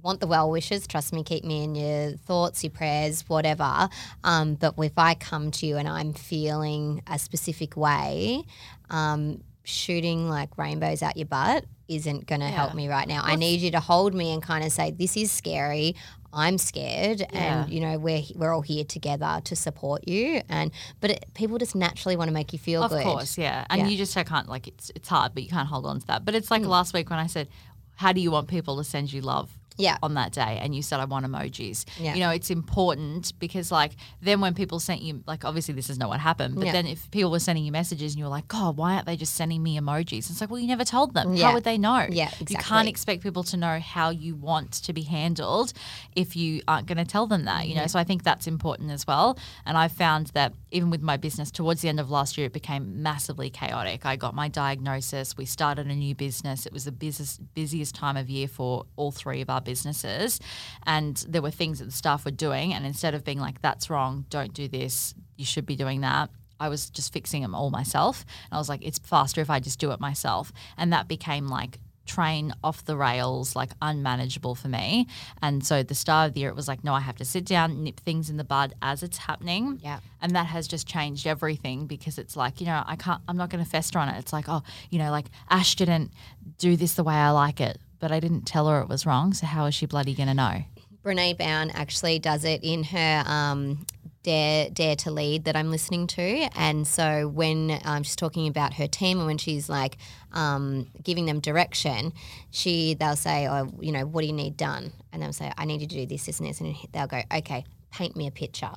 want 0.00 0.20
the 0.20 0.28
well 0.28 0.48
wishes. 0.48 0.86
Trust 0.86 1.12
me 1.12 1.24
keep 1.24 1.44
me 1.44 1.64
in 1.64 1.74
your 1.74 2.12
thoughts 2.12 2.62
your 2.62 2.70
prayers 2.70 3.24
whatever. 3.28 3.88
Um, 4.22 4.54
but 4.54 4.74
if 4.78 4.92
i 4.96 5.14
come 5.14 5.50
to 5.50 5.66
you 5.66 5.76
and 5.76 5.88
i'm 5.88 6.12
feeling 6.12 7.02
a 7.08 7.18
specific 7.18 7.76
way 7.76 8.44
um, 8.90 9.42
shooting 9.64 10.28
like 10.30 10.56
rainbows 10.56 11.02
out 11.02 11.16
your 11.16 11.26
butt 11.26 11.64
isn't 11.88 12.26
going 12.26 12.40
to 12.42 12.46
help 12.48 12.74
me 12.74 12.86
right 12.86 13.08
now. 13.08 13.22
I 13.24 13.34
need 13.36 13.60
you 13.60 13.70
to 13.70 13.80
hold 13.80 14.12
me 14.14 14.30
and 14.32 14.42
kind 14.42 14.62
of 14.62 14.70
say 14.72 14.90
this 14.90 15.16
is 15.16 15.30
scary 15.32 15.94
I'm 16.32 16.58
scared, 16.58 17.20
Yeah. 17.20 17.62
and 17.62 17.72
you 17.72 17.80
know 17.80 17.98
we're 17.98 18.22
we're 18.34 18.52
all 18.54 18.60
here 18.62 18.84
together 18.84 19.40
to 19.44 19.56
support 19.56 20.06
you. 20.06 20.42
And 20.48 20.70
but 21.00 21.10
it, 21.10 21.24
people 21.34 21.58
just 21.58 21.74
naturally 21.74 22.16
want 22.16 22.28
to 22.28 22.34
make 22.34 22.52
you 22.52 22.58
feel 22.58 22.82
Of 22.82 22.90
good. 22.90 22.98
Of 22.98 23.04
course, 23.04 23.38
yeah. 23.38 23.64
And 23.70 23.80
Yeah. 23.80 23.86
Mm. 23.86 23.90
you 23.92 23.96
just 23.98 24.16
I 24.16 24.24
can't 24.24 24.48
like 24.48 24.68
it's 24.68 24.90
it's 24.94 25.08
hard, 25.08 25.32
but 25.34 25.42
you 25.42 25.48
can't 25.48 25.68
hold 25.68 25.86
on 25.86 26.00
to 26.00 26.06
that. 26.08 26.24
But 26.24 26.34
it's 26.34 26.50
like 26.50 26.62
last 26.64 26.92
week 26.92 27.08
when 27.10 27.18
I 27.18 27.26
said, 27.28 27.48
How 27.96 28.12
do 28.12 28.20
you 28.20 28.30
want 28.30 28.48
people 28.48 28.76
to 28.76 28.84
send 28.84 29.12
you 29.12 29.20
love? 29.22 29.50
Yeah. 29.78 29.96
On 30.02 30.14
that 30.14 30.32
day, 30.32 30.58
and 30.60 30.74
you 30.74 30.82
said 30.82 31.00
I 31.00 31.04
want 31.06 31.24
emojis. 31.24 31.84
Yeah. 31.98 32.14
You 32.14 32.20
know, 32.20 32.30
it's 32.30 32.50
important 32.50 33.32
because 33.38 33.70
like 33.72 33.92
then 34.20 34.40
when 34.40 34.54
people 34.54 34.80
sent 34.80 35.02
you 35.02 35.22
like 35.26 35.44
obviously 35.44 35.74
this 35.74 35.88
is 35.88 35.98
not 35.98 36.08
what 36.08 36.20
happened, 36.20 36.56
but 36.56 36.66
Yeah. 36.66 36.72
then 36.72 36.86
if 36.86 37.10
people 37.10 37.30
were 37.30 37.38
sending 37.38 37.64
you 37.64 37.72
messages 37.72 38.12
and 38.12 38.18
you 38.18 38.24
were 38.24 38.30
like, 38.30 38.48
God, 38.48 38.76
why 38.76 38.94
aren't 38.94 39.06
they 39.06 39.16
just 39.16 39.34
sending 39.34 39.62
me 39.62 39.78
emojis? 39.78 40.30
It's 40.30 40.40
like, 40.40 40.50
well, 40.50 40.60
you 40.60 40.66
never 40.66 40.84
told 40.84 41.14
them. 41.14 41.34
Yeah. 41.34 41.46
How 41.48 41.54
would 41.54 41.64
they 41.64 41.78
know? 41.78 42.06
Yeah, 42.10 42.26
Exactly. 42.40 42.56
You 42.56 42.58
can't 42.58 42.88
expect 42.88 43.22
people 43.22 43.44
to 43.44 43.56
know 43.56 43.78
how 43.80 44.10
you 44.10 44.34
want 44.34 44.72
to 44.72 44.92
be 44.92 45.02
handled 45.02 45.72
if 46.14 46.36
you 46.36 46.62
aren't 46.68 46.86
going 46.86 46.98
to 46.98 47.04
tell 47.04 47.26
them 47.26 47.44
that, 47.44 47.68
you 47.68 47.74
know. 47.74 47.86
So 47.86 47.98
I 47.98 48.04
think 48.04 48.22
that's 48.24 48.46
important 48.46 48.90
as 48.90 49.06
well. 49.06 49.38
And 49.64 49.76
I 49.78 49.88
found 49.88 50.28
that 50.28 50.52
even 50.70 50.90
with 50.90 51.02
my 51.02 51.16
business 51.16 51.50
towards 51.50 51.80
the 51.82 51.88
end 51.88 52.00
of 52.00 52.10
last 52.10 52.36
year 52.36 52.46
it 52.46 52.52
became 52.52 53.02
massively 53.02 53.48
chaotic. 53.50 54.04
I 54.04 54.16
got 54.16 54.34
my 54.34 54.48
diagnosis, 54.48 55.36
we 55.36 55.44
started 55.44 55.86
a 55.86 55.94
new 55.94 56.14
business. 56.14 56.66
It 56.66 56.72
was 56.72 56.84
the 56.84 56.92
business 56.92 57.38
busiest 57.54 57.94
time 57.94 58.16
of 58.16 58.28
year 58.28 58.48
for 58.48 58.84
all 58.96 59.10
three 59.12 59.40
of 59.40 59.48
our 59.50 59.60
businesses. 59.68 60.40
And 60.86 61.14
there 61.28 61.42
were 61.42 61.50
things 61.50 61.78
that 61.78 61.84
the 61.84 61.98
staff 62.02 62.24
were 62.24 62.38
doing 62.46 62.72
and 62.72 62.86
instead 62.86 63.14
of 63.14 63.22
being 63.22 63.40
like 63.46 63.60
that's 63.60 63.90
wrong, 63.90 64.24
don't 64.30 64.54
do 64.54 64.66
this, 64.66 65.14
you 65.36 65.44
should 65.44 65.66
be 65.66 65.76
doing 65.76 66.00
that. 66.00 66.30
I 66.58 66.68
was 66.70 66.88
just 66.90 67.12
fixing 67.12 67.42
them 67.42 67.54
all 67.54 67.70
myself. 67.70 68.24
And 68.50 68.56
I 68.56 68.58
was 68.58 68.70
like, 68.70 68.82
it's 68.82 68.98
faster 68.98 69.40
if 69.42 69.50
I 69.50 69.60
just 69.60 69.78
do 69.78 69.90
it 69.92 70.00
myself. 70.00 70.52
And 70.78 70.92
that 70.92 71.06
became 71.06 71.48
like 71.48 71.78
train 72.08 72.54
off 72.64 72.84
the 72.84 72.96
rails, 72.96 73.54
like 73.54 73.70
unmanageable 73.82 74.54
for 74.54 74.68
me. 74.68 75.06
And 75.42 75.64
so 75.64 75.82
the 75.82 75.94
start 75.94 76.28
of 76.28 76.34
the 76.34 76.40
year, 76.40 76.48
it 76.48 76.56
was 76.56 76.66
like, 76.66 76.82
no, 76.82 76.94
I 76.94 77.00
have 77.00 77.16
to 77.16 77.24
sit 77.24 77.44
down, 77.44 77.84
nip 77.84 78.00
things 78.00 78.30
in 78.30 78.38
the 78.38 78.44
bud 78.44 78.72
as 78.82 79.02
it's 79.02 79.18
happening. 79.18 79.78
Yeah. 79.84 80.00
And 80.20 80.34
that 80.34 80.46
has 80.46 80.66
just 80.66 80.88
changed 80.88 81.26
everything 81.26 81.86
because 81.86 82.18
it's 82.18 82.34
like, 82.34 82.60
you 82.60 82.66
know, 82.66 82.82
I 82.86 82.96
can't, 82.96 83.20
I'm 83.28 83.36
not 83.36 83.50
going 83.50 83.62
to 83.62 83.70
fester 83.70 83.98
on 83.98 84.08
it. 84.08 84.18
It's 84.18 84.32
like, 84.32 84.48
oh, 84.48 84.62
you 84.90 84.98
know, 84.98 85.10
like 85.10 85.26
Ash 85.50 85.76
didn't 85.76 86.10
do 86.56 86.76
this 86.76 86.94
the 86.94 87.04
way 87.04 87.14
I 87.14 87.30
like 87.30 87.60
it, 87.60 87.78
but 87.98 88.12
I 88.12 88.20
didn't 88.20 88.42
tell 88.42 88.68
her 88.68 88.80
it 88.80 88.88
was 88.88 89.06
wrong. 89.06 89.32
So 89.32 89.46
how 89.46 89.66
is 89.66 89.74
she 89.74 89.86
bloody 89.86 90.14
going 90.14 90.28
to 90.28 90.34
know? 90.34 90.62
Brene 91.04 91.36
Brown 91.36 91.70
actually 91.70 92.18
does 92.18 92.44
it 92.44 92.62
in 92.62 92.84
her 92.84 93.24
um, 93.26 93.86
Dare 94.22 94.68
Dare 94.70 94.96
to 94.96 95.10
Lead 95.10 95.44
that 95.44 95.56
I'm 95.56 95.70
listening 95.70 96.06
to, 96.08 96.22
and 96.56 96.86
so 96.86 97.28
when 97.28 97.80
um, 97.84 98.02
she's 98.02 98.16
talking 98.16 98.48
about 98.48 98.74
her 98.74 98.86
team 98.86 99.18
and 99.18 99.26
when 99.26 99.38
she's 99.38 99.68
like 99.68 99.96
um, 100.32 100.88
giving 101.02 101.24
them 101.24 101.40
direction, 101.40 102.12
she 102.50 102.94
they'll 102.94 103.16
say, 103.16 103.48
"Oh, 103.48 103.72
you 103.80 103.92
know, 103.92 104.04
what 104.06 104.22
do 104.22 104.26
you 104.26 104.32
need 104.32 104.56
done?" 104.56 104.92
And 105.12 105.22
they'll 105.22 105.32
say, 105.32 105.52
"I 105.56 105.64
need 105.64 105.80
you 105.80 105.86
to 105.86 105.94
do 105.94 106.06
this, 106.06 106.26
this, 106.26 106.40
and 106.40 106.48
this," 106.48 106.60
and 106.60 106.74
they'll 106.92 107.06
go, 107.06 107.22
"Okay, 107.32 107.64
paint 107.90 108.16
me 108.16 108.26
a 108.26 108.30
picture." 108.30 108.72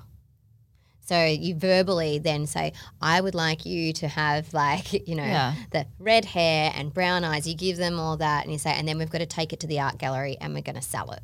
So 1.03 1.25
you 1.25 1.55
verbally 1.55 2.19
then 2.19 2.45
say, 2.45 2.73
I 3.01 3.19
would 3.19 3.35
like 3.35 3.65
you 3.65 3.91
to 3.93 4.07
have 4.07 4.53
like, 4.53 4.93
you 5.07 5.15
know, 5.15 5.23
Yeah. 5.25 5.55
the 5.71 5.87
red 5.99 6.25
hair 6.25 6.71
and 6.75 6.93
brown 6.93 7.23
eyes. 7.23 7.47
You 7.47 7.55
give 7.55 7.77
them 7.77 7.99
all 7.99 8.17
that 8.17 8.43
and 8.43 8.51
you 8.53 8.59
say, 8.59 8.71
and 8.71 8.87
then 8.87 8.97
we've 8.97 9.09
got 9.09 9.17
to 9.17 9.25
take 9.25 9.51
it 9.51 9.59
to 9.61 9.67
the 9.67 9.79
art 9.79 9.97
gallery 9.97 10.37
and 10.39 10.53
we're 10.53 10.61
going 10.61 10.75
to 10.75 10.81
sell 10.81 11.11
it. 11.11 11.21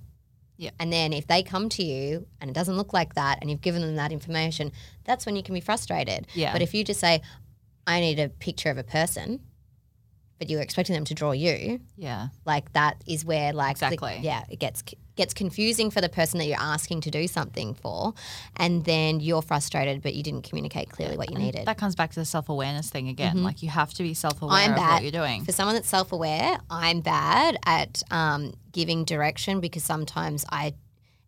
Yeah. 0.57 0.71
And 0.79 0.91
then 0.91 1.13
if 1.13 1.27
they 1.27 1.43
come 1.43 1.69
to 1.69 1.83
you 1.83 2.25
and 2.41 2.49
it 2.49 2.53
doesn't 2.53 2.75
look 2.75 2.91
like 2.91 3.13
that 3.13 3.37
and 3.41 3.49
you've 3.51 3.61
given 3.61 3.81
them 3.83 3.95
that 3.95 4.11
information, 4.11 4.71
that's 5.05 5.25
when 5.25 5.35
you 5.35 5.43
can 5.43 5.53
be 5.53 5.61
frustrated. 5.61 6.25
Yeah. 6.33 6.51
But 6.51 6.63
if 6.63 6.73
you 6.73 6.83
just 6.83 6.99
say, 6.99 7.21
I 7.85 7.99
need 8.01 8.19
a 8.19 8.29
picture 8.29 8.69
of 8.71 8.77
a 8.79 8.83
person, 8.83 9.39
but 10.39 10.49
you're 10.49 10.61
expecting 10.61 10.95
them 10.95 11.05
to 11.05 11.13
draw 11.13 11.31
you, 11.31 11.79
Yeah. 11.95 12.29
like 12.45 12.73
that 12.73 13.03
is 13.07 13.23
where 13.23 13.53
like 13.53 13.77
the- 13.77 13.85
Exactly. 13.85 14.19
yeah 14.23 14.43
it 14.49 14.59
gets 14.59 14.83
gets 15.17 15.33
confusing 15.33 15.89
for 15.91 15.99
the 15.99 16.07
person 16.09 16.37
that 16.39 16.45
you're 16.45 16.59
asking 16.59 17.01
to 17.01 17.11
do 17.11 17.27
something 17.27 17.73
for 17.73 18.13
and 18.55 18.85
then 18.85 19.19
you're 19.19 19.41
frustrated 19.41 20.01
but 20.01 20.13
you 20.13 20.23
didn't 20.23 20.43
communicate 20.43 20.89
clearly 20.89 21.17
what 21.17 21.29
you 21.31 21.37
needed 21.37 21.65
That 21.65 21.77
comes 21.77 21.95
back 21.95 22.11
to 22.11 22.19
the 22.19 22.25
self 22.25 22.47
awareness 22.49 22.89
thing 22.89 23.07
again. 23.09 23.43
Like 23.43 23.61
you 23.63 23.69
have 23.69 23.93
to 23.95 24.03
be 24.03 24.13
self 24.13 24.41
aware 24.41 24.69
of 24.69 24.75
bad 24.75 24.93
what 24.93 25.03
you're 25.03 25.11
doing. 25.11 25.43
for 25.43 25.51
someone 25.51 25.75
that's 25.75 25.89
self-aware 25.89 26.57
i'm 26.69 27.01
bad 27.01 27.57
at 27.65 28.01
um, 28.11 28.53
giving 28.71 29.03
direction 29.03 29.59
because 29.59 29.83
sometimes 29.83 30.45
i 30.49 30.73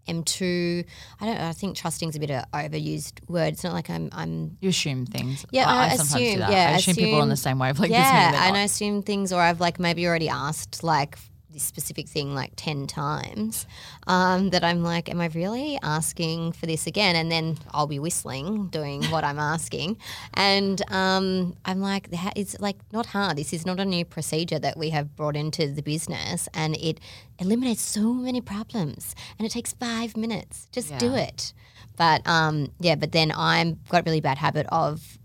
am 0.08 0.24
too 0.24 0.84
i 1.20 1.26
don't 1.26 1.38
know 1.38 1.48
i 1.48 1.52
think 1.54 1.76
trusting's 1.76 2.16
a 2.16 2.20
bit 2.20 2.32
of 2.32 2.44
an 2.54 2.72
overused 2.72 3.28
word 3.30 3.54
it's 3.54 3.64
not 3.64 3.74
like 3.74 3.90
i'm 3.90 4.10
i'm 4.14 4.58
You 4.62 4.70
assume 4.70 5.06
things. 5.06 5.46
Yeah, 5.52 5.68
I, 5.68 5.74
I 5.74 5.86
I 5.86 5.90
sometimes 5.98 6.14
do 6.14 6.18
assume, 6.26 6.40
that. 6.40 6.52
yeah, 6.52 6.70
I 6.70 6.72
assume, 6.78 6.96
people 6.96 7.20
are 7.20 7.22
on 7.22 7.28
the 7.30 7.34
assume- 7.34 7.44
same 7.52 7.60
wavelength 7.60 7.92
yeah, 7.92 8.48
and. 8.48 8.58
I 8.58 8.62
assume 8.62 9.02
things, 9.04 9.32
or 9.34 9.40
I've 9.42 9.60
like 9.60 9.80
maybe 9.80 10.08
already 10.08 10.30
asked 10.30 10.84
like 10.84 11.18
this 11.52 11.64
specific 11.64 12.08
thing 12.08 12.36
like 12.36 12.52
10 12.56 12.86
times 12.88 13.66
um, 14.06 14.52
that 14.52 14.64
I'm 14.64 14.84
like, 14.84 15.10
am 15.10 15.20
I 15.20 15.28
really 15.28 15.80
asking 15.82 16.52
for 16.52 16.66
this 16.68 16.86
again? 16.86 17.16
And 17.16 17.32
then 17.32 17.58
I'll 17.72 17.88
be 17.88 17.98
whistling 18.00 18.68
doing 18.68 19.04
what 19.06 19.24
I'm 19.24 19.40
asking. 19.40 19.98
And 20.36 20.80
um, 20.92 21.56
I'm 21.66 21.82
like, 21.82 22.12
"That- 22.12 22.34
it's 22.36 22.60
like 22.60 22.78
not 22.94 23.08
hard. 23.08 23.38
This 23.38 23.52
is 23.52 23.66
not 23.66 23.80
a 23.80 23.86
new 23.86 24.06
procedure 24.06 24.60
that 24.60 24.78
we 24.78 24.92
have 24.92 25.16
brought 25.16 25.36
into 25.36 25.68
the 25.72 25.82
business 25.82 26.48
and 26.54 26.76
it 26.78 27.00
eliminates 27.40 27.82
so 27.82 28.14
many 28.14 28.42
problems 28.42 29.16
and 29.38 29.46
it 29.46 29.52
takes 29.52 29.74
five 29.74 30.16
minutes. 30.16 30.68
Just 30.72 30.92
do 31.00 31.16
it. 31.16 31.54
But 31.98 32.26
um, 32.28 32.72
yeah, 32.80 32.96
but 32.96 33.12
then 33.12 33.32
I'm 33.36 33.80
got 33.90 34.02
a 34.02 34.04
really 34.04 34.22
bad 34.22 34.38
habit 34.38 34.68
of 34.72 35.18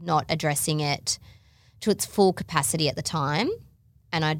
not 0.00 0.26
addressing 0.28 0.80
it 0.80 1.18
to 1.80 1.90
its 1.90 2.06
full 2.06 2.32
capacity 2.32 2.88
at 2.88 2.94
the 2.96 3.02
time, 3.02 3.50
and 4.12 4.24
I, 4.24 4.36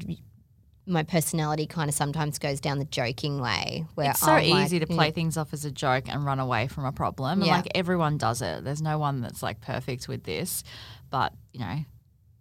my 0.85 1.03
personality 1.03 1.65
kind 1.65 1.89
of 1.89 1.95
sometimes 1.95 2.37
goes 2.39 2.59
down 2.59 2.77
the 2.77 2.85
joking 2.85 3.39
way 3.39 3.85
where 3.95 4.11
It's 4.11 4.19
so 4.19 4.33
I'm 4.33 4.49
like, 4.49 4.65
easy 4.65 4.79
to 4.79 4.85
"Mm, 4.85 4.95
play 4.95 5.11
things 5.11 5.37
off 5.37 5.53
as 5.53 5.63
a 5.63 5.71
joke 5.71 6.05
and 6.09 6.25
run 6.25 6.39
away 6.39 6.67
from 6.67 6.83
a 6.85 6.91
problem. 6.91 7.39
And 7.39 7.45
Yeah. 7.47 7.55
like 7.55 7.67
everyone 7.73 8.17
does 8.17 8.41
it. 8.41 8.63
There's 8.65 8.81
no 8.81 8.97
one 8.97 9.21
that's 9.21 9.41
like 9.41 9.61
perfect 9.61 10.07
with 10.09 10.23
this. 10.23 10.63
But, 11.09 11.31
you 11.53 11.61
know, 11.61 11.77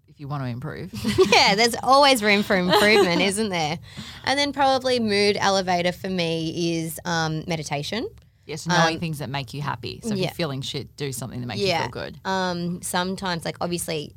if 0.08 0.18
you 0.18 0.26
want 0.28 0.42
to 0.42 0.48
improve. 0.48 0.92
yeah, 1.32 1.54
there's 1.54 1.76
always 1.82 2.22
room 2.22 2.42
for 2.42 2.56
improvement, 2.56 3.22
isn't 3.30 3.48
there? 3.50 3.78
And 4.24 4.38
then 4.38 4.52
probably 4.52 4.98
mood 4.98 5.36
elevator 5.38 5.92
for 5.92 6.08
me 6.10 6.74
is 6.80 6.98
um, 7.04 7.44
meditation. 7.46 8.08
yes, 8.44 8.66
knowing 8.66 8.94
Um, 8.96 9.00
things 9.00 9.20
that 9.20 9.30
make 9.30 9.54
you 9.54 9.62
happy. 9.62 10.00
So 10.02 10.10
if 10.14 10.18
yeah. 10.18 10.24
you're 10.24 10.34
feeling 10.34 10.62
shit, 10.62 10.96
do 10.96 11.12
something 11.12 11.40
that 11.40 11.46
makes 11.46 11.60
you 11.60 11.68
feel 11.68 11.88
good. 11.88 12.18
Um, 12.24 12.82
sometimes, 12.82 13.44
like 13.44 13.56
obviously, 13.60 14.14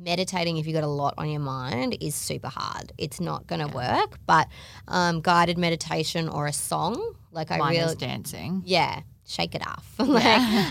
meditating 0.00 0.56
if 0.56 0.66
you've 0.66 0.74
got 0.74 0.84
a 0.84 0.88
lot 0.88 1.14
on 1.18 1.28
your 1.30 1.40
mind 1.40 1.96
is 2.00 2.14
super 2.14 2.48
hard. 2.48 2.92
It's 2.98 3.20
not 3.20 3.46
going 3.46 3.66
to 3.66 3.74
work. 3.74 4.18
But 4.26 4.48
um, 4.88 5.20
guided 5.20 5.58
meditation 5.58 6.28
or 6.28 6.46
a 6.46 6.52
song, 6.52 7.14
like 7.32 7.50
I 7.50 7.58
Mine 7.58 7.76
really 7.76 7.94
dancing. 7.96 8.62
yeah 8.64 9.02
shake 9.26 9.54
it 9.54 9.64
off 9.64 9.86
like 10.00 10.24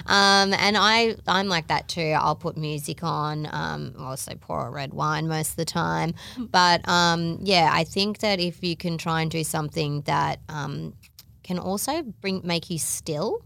um 0.10 0.54
and 0.54 0.76
i 0.78 1.16
i'm 1.28 1.48
like 1.48 1.68
that 1.70 1.88
too 1.88 2.14
i'll 2.20 2.36
put 2.36 2.58
music 2.58 3.02
on 3.04 3.48
um 3.54 3.94
also 3.98 4.36
pour 4.36 4.68
a 4.68 4.70
red 4.70 4.94
wine 4.94 5.30
most 5.30 5.52
of 5.52 5.56
the 5.56 5.64
time 5.64 6.14
but 6.38 6.86
um 6.90 7.38
yeah 7.42 7.70
i 7.72 7.86
think 7.86 8.18
that 8.20 8.38
if 8.42 8.62
you 8.62 8.76
can 8.76 8.98
try 8.98 9.22
and 9.22 9.32
do 9.32 9.46
something 9.46 10.02
that 10.02 10.42
um 10.50 10.94
can 11.42 11.58
also 11.58 12.02
bring 12.20 12.42
make 12.44 12.70
you 12.70 12.78
still 12.78 13.46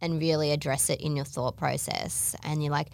and 0.00 0.20
really 0.20 0.52
address 0.52 0.90
it 0.90 1.00
in 1.00 1.16
your 1.16 1.24
thought 1.24 1.56
process 1.56 2.36
and 2.44 2.62
you're 2.62 2.70
like 2.70 2.90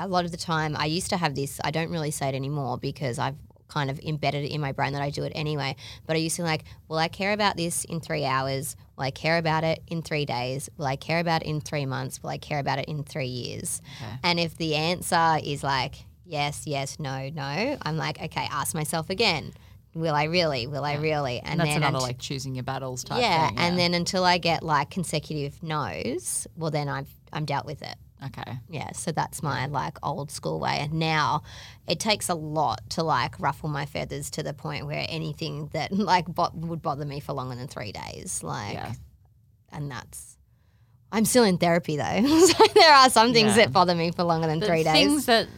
a 0.00 0.08
lot 0.08 0.24
of 0.24 0.30
the 0.30 0.36
time 0.36 0.74
I 0.76 0.86
used 0.86 1.10
to 1.10 1.16
have 1.16 1.34
this 1.34 1.60
I 1.62 1.70
don't 1.70 1.90
really 1.90 2.10
say 2.10 2.28
it 2.28 2.34
anymore 2.34 2.78
because 2.78 3.18
I've 3.18 3.36
kind 3.68 3.88
of 3.88 4.00
embedded 4.00 4.44
it 4.44 4.50
in 4.52 4.60
my 4.60 4.72
brain 4.72 4.94
that 4.94 5.02
I 5.02 5.10
do 5.10 5.22
it 5.22 5.32
anyway 5.34 5.76
but 6.06 6.16
I 6.16 6.18
used 6.18 6.36
to 6.36 6.42
like 6.42 6.64
will 6.88 6.98
I 6.98 7.06
care 7.06 7.32
about 7.32 7.56
this 7.56 7.84
in 7.84 8.00
3 8.00 8.24
hours 8.24 8.74
will 8.96 9.04
I 9.04 9.12
care 9.12 9.38
about 9.38 9.62
it 9.62 9.80
in 9.86 10.02
3 10.02 10.24
days 10.24 10.68
will 10.76 10.86
I 10.86 10.96
care 10.96 11.20
about 11.20 11.42
it 11.42 11.48
in 11.48 11.60
3 11.60 11.86
months 11.86 12.20
will 12.22 12.30
I 12.30 12.38
care 12.38 12.58
about 12.58 12.80
it 12.80 12.86
in 12.86 13.04
3 13.04 13.26
years 13.26 13.80
Okay. 14.02 14.12
and 14.24 14.40
if 14.40 14.56
the 14.56 14.74
answer 14.74 15.38
is 15.44 15.62
like 15.62 16.04
yes 16.24 16.66
yes 16.66 16.98
no 16.98 17.28
no 17.28 17.78
I'm 17.82 17.96
like 17.96 18.20
okay 18.20 18.48
ask 18.50 18.74
myself 18.74 19.08
again 19.10 19.52
will 19.94 20.14
I 20.14 20.24
really? 20.24 20.68
Will 20.68 20.84
I 20.84 20.94
really? 20.96 21.40
And 21.40 21.58
that's 21.58 21.70
then 21.70 21.78
another 21.78 21.96
unt- 21.96 22.02
like 22.04 22.18
choosing 22.18 22.54
your 22.54 22.62
battles 22.62 23.02
type 23.02 23.20
yeah, 23.20 23.48
thing. 23.48 23.58
and 23.58 23.76
then 23.78 23.92
until 23.94 24.24
I 24.24 24.38
get 24.38 24.62
like 24.62 24.88
consecutive 24.90 25.60
no's, 25.64 26.46
well, 26.56 26.70
then 26.70 26.88
I've 26.88 27.08
I'm 27.32 27.44
dealt 27.44 27.66
with 27.66 27.82
it. 27.82 27.96
Okay. 28.26 28.58
Yeah, 28.68 28.92
so 28.92 29.12
that's 29.12 29.42
my 29.42 29.66
like 29.66 29.98
old 30.02 30.30
school 30.30 30.60
way. 30.60 30.78
And 30.80 30.94
now 30.94 31.42
it 31.86 31.98
takes 32.00 32.28
a 32.28 32.34
lot 32.34 32.80
to 32.90 33.02
like 33.02 33.38
ruffle 33.40 33.68
my 33.68 33.86
feathers 33.86 34.30
to 34.32 34.42
the 34.42 34.52
point 34.54 34.86
where 34.86 35.04
anything 35.08 35.68
that 35.72 35.92
like 36.12 36.26
bo- 36.26 36.50
would 36.54 36.82
bother 36.82 37.04
me 37.04 37.20
for 37.20 37.32
longer 37.32 37.56
than 37.56 37.68
three 37.68 37.92
days, 37.92 38.42
like, 38.42 38.74
Yeah. 38.74 38.92
and 39.72 39.90
that's. 39.90 40.36
I'm 41.12 41.24
still 41.24 41.42
in 41.44 41.58
therapy 41.58 41.96
though, 41.96 42.26
so 42.46 42.64
there 42.74 42.92
are 42.94 43.10
some 43.10 43.32
things 43.32 43.56
Yeah. 43.56 43.64
that 43.64 43.72
bother 43.72 43.94
me 43.96 44.12
for 44.12 44.22
longer 44.22 44.46
than 44.46 44.60
The 44.60 44.66
three 44.66 44.84
things 44.84 45.26
days. 45.26 45.26
that 45.26 45.48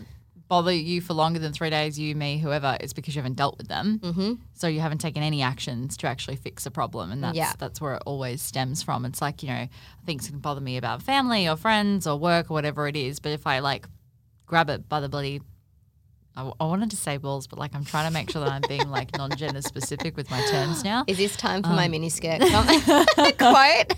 bother 0.52 0.70
you 0.72 1.00
for 1.00 1.14
longer 1.14 1.38
than 1.38 1.50
three 1.54 1.70
days, 1.70 1.98
you, 1.98 2.14
me, 2.14 2.36
whoever, 2.36 2.76
is 2.78 2.92
because 2.92 3.14
you 3.16 3.22
haven't 3.22 3.36
dealt 3.38 3.56
with 3.56 3.68
them. 3.68 3.98
Mm-hmm. 4.02 4.32
So 4.52 4.66
you 4.68 4.80
haven't 4.80 4.98
taken 4.98 5.22
any 5.22 5.40
actions 5.40 5.96
to 5.96 6.06
actually 6.06 6.36
fix 6.36 6.66
a 6.66 6.70
problem, 6.70 7.10
and 7.10 7.24
that's 7.24 7.34
Yeah. 7.36 7.54
that's 7.58 7.80
where 7.80 7.94
it 7.94 8.02
always 8.04 8.42
stems 8.42 8.82
from. 8.82 9.06
It's 9.06 9.22
like 9.22 9.42
you 9.42 9.48
know 9.48 9.66
things 10.04 10.28
can 10.28 10.40
bother 10.40 10.60
me 10.60 10.76
about 10.76 11.00
family 11.02 11.48
or 11.48 11.56
friends 11.56 12.06
or 12.06 12.18
work 12.18 12.50
or 12.50 12.54
whatever 12.54 12.86
it 12.86 12.96
is, 12.96 13.18
but 13.18 13.32
if 13.32 13.46
I 13.46 13.60
like 13.60 13.86
grab 14.44 14.68
it 14.68 14.86
by 14.90 15.00
the 15.00 15.08
bloody 15.08 15.40
I, 16.36 16.50
I 16.60 16.64
wanted 16.64 16.90
to 16.90 16.96
say 16.96 17.16
balls, 17.16 17.46
but 17.46 17.58
like 17.58 17.74
I'm 17.74 17.84
trying 17.86 18.06
to 18.08 18.12
make 18.12 18.30
sure 18.30 18.42
that 18.44 18.52
I'm 18.52 18.62
being 18.68 18.90
like 18.90 19.16
non-gender 19.16 19.62
specific 19.62 20.16
with 20.18 20.30
my 20.30 20.40
terms 20.50 20.84
now. 20.90 21.04
Is 21.06 21.16
this 21.16 21.34
time 21.36 21.62
for 21.62 21.70
Um, 21.70 21.76
my 21.76 21.88
miniskirt 21.88 22.40
quote? 23.38 23.88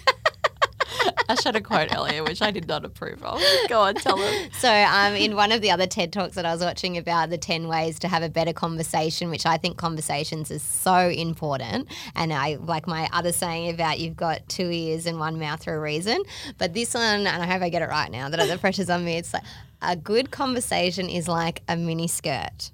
I 1.29 1.35
shared 1.37 1.57
a 1.57 1.61
quote 1.61 1.95
earlier, 1.95 2.23
which 2.23 2.43
I 2.43 2.51
did 2.51 2.69
not 2.69 2.85
approve 2.85 3.23
of. 3.23 3.41
Go 3.69 3.81
on, 3.81 3.95
tell 3.95 4.17
them. 4.17 4.51
So, 4.55 4.71
um, 4.71 5.15
in 5.15 5.37
one 5.37 5.53
of 5.53 5.61
the 5.61 5.71
other 5.71 5.87
TED 5.87 6.13
talks 6.13 6.35
that 6.37 6.47
I 6.47 6.53
was 6.53 6.63
watching 6.63 6.97
about 6.97 7.31
the 7.31 7.39
ten 7.39 7.69
ways 7.69 7.99
to 8.01 8.09
have 8.09 8.23
a 8.23 8.29
better 8.29 8.53
conversation, 8.53 9.31
which 9.31 9.47
I 9.47 9.57
think 9.57 9.77
conversations 9.77 10.51
is 10.51 10.63
so 10.63 11.09
important, 11.09 11.89
and 12.15 12.33
I 12.33 12.57
like 12.57 12.87
my 12.87 13.09
other 13.13 13.33
saying 13.33 13.71
about 13.71 13.99
you've 13.99 14.17
got 14.17 14.49
two 14.49 14.71
ears 14.71 15.07
and 15.07 15.19
one 15.19 15.39
mouth 15.39 15.65
for 15.65 15.75
a 15.75 15.81
reason. 15.81 16.23
But 16.59 16.75
this 16.75 16.95
one, 16.95 17.27
and 17.27 17.29
I 17.29 17.47
hope 17.47 17.63
I 17.63 17.69
get 17.69 17.83
it 17.83 17.89
right 17.89 18.11
now 18.11 18.29
that 18.29 18.49
the 18.49 18.59
pressure's 18.59 18.91
on 18.91 19.05
me. 19.05 19.17
It's 19.17 19.35
like 19.35 19.45
a 19.83 19.97
good 19.97 20.31
conversation 20.31 21.09
is 21.09 21.29
like 21.29 21.63
a 21.69 21.77
mini 21.77 22.09
skirt, 22.09 22.71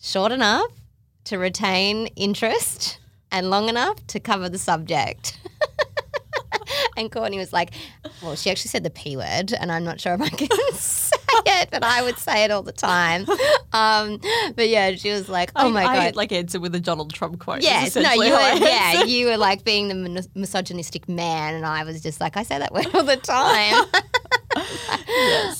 short 0.00 0.32
enough 0.32 0.70
to 1.24 1.38
retain 1.38 2.08
interest 2.16 2.98
and 3.30 3.48
long 3.48 3.68
enough 3.68 4.06
to 4.08 4.20
cover 4.20 4.48
the 4.48 4.58
subject. 4.58 5.38
And 6.96 7.10
Courtney 7.10 7.38
was 7.38 7.52
like, 7.52 7.72
well, 8.22 8.36
she 8.36 8.50
actually 8.50 8.68
said 8.68 8.84
the 8.84 8.90
P 8.90 9.16
word, 9.16 9.52
and 9.58 9.72
I'm 9.72 9.84
not 9.84 10.00
sure 10.00 10.14
if 10.14 10.20
I 10.20 10.28
can 10.28 10.48
say 10.74 11.16
it, 11.46 11.68
but 11.70 11.82
I 11.82 12.02
would 12.02 12.18
say 12.18 12.44
it 12.44 12.50
all 12.50 12.62
the 12.62 12.72
time. 12.72 13.26
Um, 13.72 14.20
but 14.54 14.68
yeah, 14.68 14.94
she 14.94 15.10
was 15.10 15.28
like, 15.28 15.50
oh 15.56 15.68
I- 15.68 15.70
my 15.70 15.84
I, 15.84 16.04
God. 16.06 16.16
like 16.16 16.32
answer 16.32 16.60
with 16.60 16.74
a 16.74 16.80
Donald 16.80 17.12
Trump 17.14 17.38
quote. 17.38 17.62
Yes, 17.62 17.96
no, 17.96 18.12
you 18.12 18.30
were, 18.30 18.54
yeah, 18.66 19.04
you 19.04 19.26
were 19.26 19.36
like 19.38 19.64
being 19.64 19.88
the 19.88 19.94
min- 19.94 20.26
misogynistic 20.34 21.08
man, 21.08 21.54
and 21.54 21.64
I 21.66 21.84
was 21.84 22.02
just 22.02 22.20
like, 22.20 22.36
I 22.36 22.42
say 22.42 22.58
that 22.58 22.72
word 22.72 22.86
all 22.94 23.04
the 23.04 23.16
time. 23.22 23.84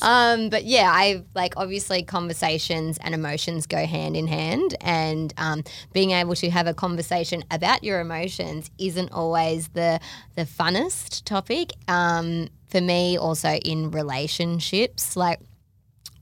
Um, 0.02 0.48
but 0.48 0.64
yeah, 0.64 0.90
I 0.92 1.22
like 1.34 1.54
obviously 1.56 2.02
conversations 2.02 2.98
and 2.98 3.14
emotions 3.14 3.66
go 3.66 3.86
hand 3.86 4.16
in 4.16 4.26
hand, 4.26 4.76
and 4.80 5.32
um, 5.36 5.64
being 5.92 6.10
able 6.10 6.34
to 6.36 6.50
have 6.50 6.66
a 6.66 6.74
conversation 6.74 7.44
about 7.50 7.84
your 7.84 8.00
emotions 8.00 8.70
isn't 8.78 9.12
always 9.12 9.68
the 9.68 10.00
the 10.34 10.42
funnest 10.42 11.24
topic. 11.24 11.72
Um, 11.88 12.48
for 12.68 12.80
me, 12.80 13.18
also 13.18 13.50
in 13.50 13.90
relationships, 13.90 15.14
like 15.14 15.40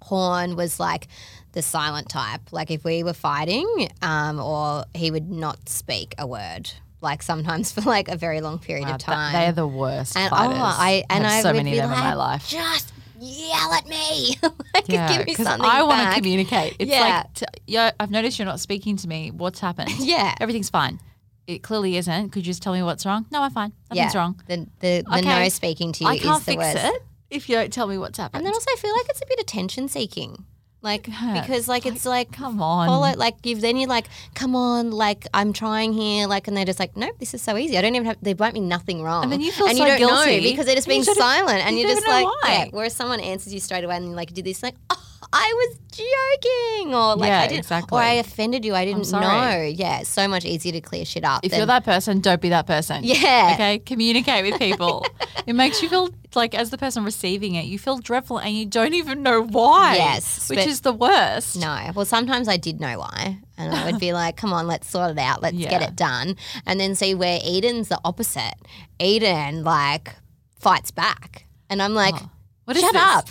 Horn 0.03 0.57
was 0.57 0.81
like 0.81 1.09
the 1.53 1.63
silent 1.63 2.09
type. 2.09 2.53
Like 2.53 2.71
if 2.71 2.85
we 2.85 3.03
were 3.03 3.13
fighting, 3.13 3.89
um, 4.03 4.41
or 4.41 4.85
he 4.95 5.11
would 5.11 5.31
not 5.31 5.69
speak 5.69 6.15
a 6.19 6.27
word. 6.27 6.71
Like 7.01 7.23
sometimes 7.23 7.73
for 7.75 7.81
like 7.83 8.09
a 8.09 8.17
very 8.17 8.41
long 8.41 8.59
period 8.59 8.87
Wow, 8.89 8.95
of 8.95 9.01
time. 9.01 9.33
They're 9.33 9.53
the 9.53 9.67
worst 9.67 10.17
And 10.17 10.33
oh, 10.33 10.37
fighters. 10.37 10.57
oh, 10.59 10.63
I 10.63 11.05
and 11.11 11.27
I 11.27 11.43
so 11.43 11.49
would 11.51 11.57
many 11.57 11.73
be 11.73 11.79
of 11.79 11.85
them 11.85 11.91
like, 11.93 11.99
in 11.99 12.05
my 12.05 12.15
life. 12.15 12.49
just 12.49 12.93
yell 13.19 13.73
at 13.75 13.87
me, 13.87 14.37
like 14.75 14.89
Yeah, 14.89 15.19
give 15.19 15.27
me 15.27 15.35
something 15.35 15.65
I 15.69 15.83
want 15.83 16.09
to 16.09 16.15
communicate. 16.15 16.77
It's 16.79 16.91
Yeah. 16.91 17.01
like, 17.25 17.35
t- 17.35 17.47
yeah, 17.67 17.91
I've 18.01 18.11
noticed 18.11 18.39
you're 18.39 18.47
not 18.47 18.61
speaking 18.61 18.97
to 18.99 19.09
me. 19.09 19.31
What's 19.31 19.61
happened? 19.61 19.91
Yeah. 19.99 20.35
everything's 20.41 20.71
fine. 20.71 20.99
It 21.47 21.63
clearly 21.63 21.97
isn't. 21.97 22.31
Could 22.31 22.47
you 22.47 22.51
just 22.53 22.63
tell 22.63 22.73
me 22.73 22.83
what's 22.83 23.05
wrong? 23.05 23.27
No, 23.31 23.43
I'm 23.43 23.51
fine. 23.51 23.73
Nothing's 23.91 24.15
yeah, 24.15 24.21
wrong. 24.21 24.41
The 24.47 24.57
the, 24.81 25.03
the 25.07 25.19
Okay. 25.19 25.23
no 25.43 25.49
speaking 25.49 25.93
to 25.93 26.05
you 26.05 26.11
I 26.11 26.19
can't 26.19 26.39
is 26.41 26.47
the 26.47 26.53
fix 26.53 26.63
worst. 26.63 26.77
it 26.87 27.03
if 27.31 27.49
you 27.49 27.57
don't 27.57 27.73
tell 27.73 27.87
me 27.89 27.99
what's 27.99 28.19
happened. 28.19 28.39
And 28.41 28.47
then 28.47 28.55
also 28.55 28.71
I 28.73 28.77
feel 28.79 28.93
like 28.93 29.07
it's 29.09 29.21
a 29.21 29.27
bit 29.27 29.41
attention 29.41 29.89
seeking. 29.89 30.45
Like 30.83 31.09
Yeah, 31.09 31.41
because 31.43 31.69
like 31.69 31.85
it's 31.85 32.07
like 32.07 32.33
come 32.33 32.63
on. 32.63 32.87
follow 32.89 33.13
like 33.17 33.35
you've 33.45 33.61
then 33.61 33.77
you're 33.77 33.89
like 33.89 34.07
come 34.35 34.57
on 34.57 34.91
like 34.91 35.27
I'm 35.35 35.53
trying 35.53 35.93
here 35.93 36.27
like 36.27 36.49
and 36.49 36.57
they're 36.57 36.65
just 36.65 36.81
like 36.81 36.97
nope 36.97 37.17
this 37.19 37.35
is 37.35 37.43
so 37.43 37.57
easy 37.59 37.77
I 37.77 37.83
don't 37.83 37.95
even 37.95 38.07
have 38.07 38.17
there 38.23 38.35
won't 38.35 38.55
be 38.55 38.61
nothing 38.61 39.03
wrong 39.03 39.25
And 39.25 39.33
then 39.33 39.41
you 39.43 39.53
feel 39.53 39.67
and 39.67 39.77
so 39.77 39.85
you 39.85 39.91
don't 39.91 39.99
guilty. 39.99 40.37
know 40.37 40.43
because 40.51 40.65
they're 40.67 40.75
just 40.77 40.89
being 40.89 41.05
silent 41.05 41.61
and 41.67 41.77
you 41.77 41.83
you're 41.87 41.95
just 41.97 42.07
like 42.09 42.27
yeah 42.47 42.67
whereas 42.71 42.97
someone 42.97 43.21
answers 43.21 43.53
you 43.53 43.61
straight 43.61 43.85
away 43.85 43.97
and 43.97 44.07
you're 44.07 44.15
like 44.17 44.33
did 44.33 44.45
this 44.47 44.63
like 44.63 44.75
oh, 44.89 45.00
I 45.33 45.53
was 45.57 45.79
joking 45.93 46.95
or 46.95 47.17
like 47.17 47.29
Yeah, 47.29 47.41
I 47.41 47.47
didn't 47.47 47.61
exactly. 47.61 47.97
or 47.97 48.01
I 48.01 48.13
offended 48.15 48.65
you 48.65 48.75
I 48.75 48.85
didn't 48.85 49.11
know 49.13 49.63
yeah 49.75 50.03
so 50.03 50.27
much 50.27 50.45
easier 50.45 50.73
to 50.73 50.81
clear 50.81 51.05
shit 51.05 51.25
up 51.25 51.45
if 51.45 51.51
than- 51.51 51.59
you're 51.61 51.67
that 51.67 51.85
person, 51.85 52.21
don't 52.21 52.41
be 52.41 52.49
that 52.51 52.67
person. 52.67 53.05
Yeah. 53.05 53.51
Okay. 53.55 53.79
Communicate 53.81 54.45
with 54.51 54.59
people. 54.59 55.07
it 55.47 55.55
makes 55.55 55.83
you 55.83 55.89
feel 55.89 56.11
like, 56.35 56.55
as 56.55 56.71
the 56.71 56.79
person 56.79 57.05
receiving 57.05 57.55
it, 57.57 57.65
you 57.65 57.79
feel 57.79 57.99
dreadful 57.99 58.39
and 58.39 58.57
you 58.57 58.67
don't 58.67 58.95
even 58.95 59.23
know 59.23 59.43
why. 59.43 59.97
Yes, 59.97 60.49
Which 60.49 60.67
is 60.67 60.81
the 60.83 60.93
worst. 60.93 61.57
No. 61.61 61.91
Well, 61.95 62.05
sometimes 62.05 62.47
I 62.49 62.57
did 62.57 62.81
know 62.81 62.99
why. 63.01 63.39
And 63.59 63.75
I 63.75 63.91
would 63.91 64.01
be 64.01 64.13
like, 64.23 64.37
come 64.37 64.53
on, 64.53 64.67
let's 64.67 64.89
sort 64.89 65.11
it 65.11 65.19
out. 65.19 65.43
Let's 65.43 65.57
get 65.57 65.83
it 65.83 65.97
done. 65.97 66.37
And 66.67 66.79
then 66.81 66.95
see 66.95 67.15
where 67.15 67.41
Eden's 67.43 67.89
the 67.89 68.01
opposite. 68.05 68.55
Eden, 69.01 69.65
like, 69.65 70.15
fights 70.59 70.91
back. 70.91 71.47
And 71.69 71.83
I'm 71.83 71.95
like, 71.95 72.15
oh. 72.17 72.31
What 72.65 72.77
is 72.77 72.83
shut 72.83 72.93
this? 72.93 73.03
up. 73.03 73.29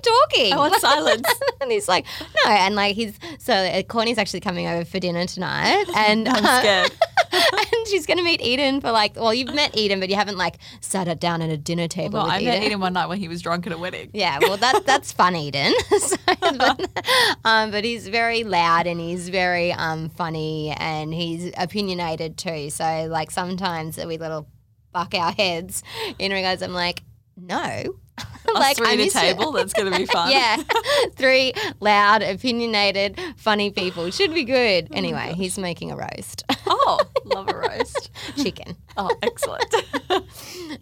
Talking. 0.02 0.54
I 0.54 0.58
want 0.58 0.76
silence. 0.82 1.28
and 1.62 1.72
he's 1.72 1.88
like, 1.88 2.06
no. 2.46 2.52
And 2.52 2.76
like, 2.76 2.96
he's 2.96 3.18
so 3.40 3.82
Courtney's 3.84 4.18
actually 4.18 4.40
coming 4.42 4.68
over 4.68 4.86
for 4.86 5.00
dinner 5.00 5.26
tonight. 5.26 5.86
And 5.96 6.28
I'm 6.28 6.44
uh, 6.46 6.60
scared. 6.60 6.92
and 7.32 7.88
she's 7.88 8.06
going 8.06 8.18
to 8.18 8.24
meet 8.24 8.42
Eden 8.42 8.82
for 8.82 8.92
like, 8.92 9.16
well, 9.16 9.34
you've 9.34 9.54
met 9.54 9.78
Eden, 9.78 10.00
but 10.00 10.10
you 10.10 10.16
haven't 10.16 10.38
like 10.38 10.58
sat 10.80 11.08
her 11.08 11.16
down 11.16 11.42
at 11.42 11.50
a 11.50 11.58
dinner 11.58 11.88
table 11.88 12.20
Well, 12.20 12.30
I 12.30 12.40
Eden. 12.40 12.46
met 12.54 12.64
Eden 12.64 12.80
one 12.80 12.94
night 12.94 13.08
when 13.08 13.20
he 13.20 13.28
was 13.28 13.42
drunk 13.42 13.68
at 13.68 13.74
a 13.74 13.78
wedding. 13.78 14.10
Yeah, 14.14 14.40
well, 14.42 14.58
that 14.58 14.86
that's 14.86 15.12
fun, 15.12 15.36
Eden. 15.36 15.74
so, 16.00 16.16
but, 16.58 17.04
um, 17.46 17.72
but 17.72 17.84
he's 17.84 18.08
very 18.08 18.44
loud 18.44 18.88
and 18.88 19.00
he's 19.00 19.30
very 19.30 19.72
um, 19.74 20.10
funny 20.10 20.72
and 20.78 21.14
he's 21.14 21.52
opinionated 21.58 22.38
too. 22.38 22.70
So 22.70 23.08
like 23.10 23.32
sometimes 23.32 23.98
we 23.98 24.18
little 24.18 24.48
buck 24.92 25.14
our 25.14 25.32
heads 25.32 25.84
in 26.20 26.32
regards. 26.32 26.62
I'm 26.62 26.74
like, 26.74 27.04
no, 27.38 27.84
Us 28.56 28.78
three 28.78 28.88
at 28.94 29.00
a 29.00 29.06
to- 29.06 29.10
table. 29.10 29.52
That's 29.52 29.74
going 29.74 29.92
to 29.92 29.98
be 29.98 30.06
fun. 30.06 30.32
yeah, 30.32 30.58
three 31.16 31.54
loud, 31.80 32.22
opinionated, 32.22 33.20
funny 33.38 33.72
people 33.72 34.10
should 34.12 34.34
be 34.34 34.44
good. 34.44 34.88
Anyway, 34.92 35.34
he's 35.36 35.58
making 35.58 35.92
a 35.92 35.96
roast 35.96 36.44
Oh, 36.68 37.00
love 37.26 37.48
a 37.50 37.56
roast. 37.58 38.12
chicken. 38.38 38.76
Oh, 38.98 39.10
excellent. 39.22 39.74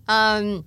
Um, 0.08 0.66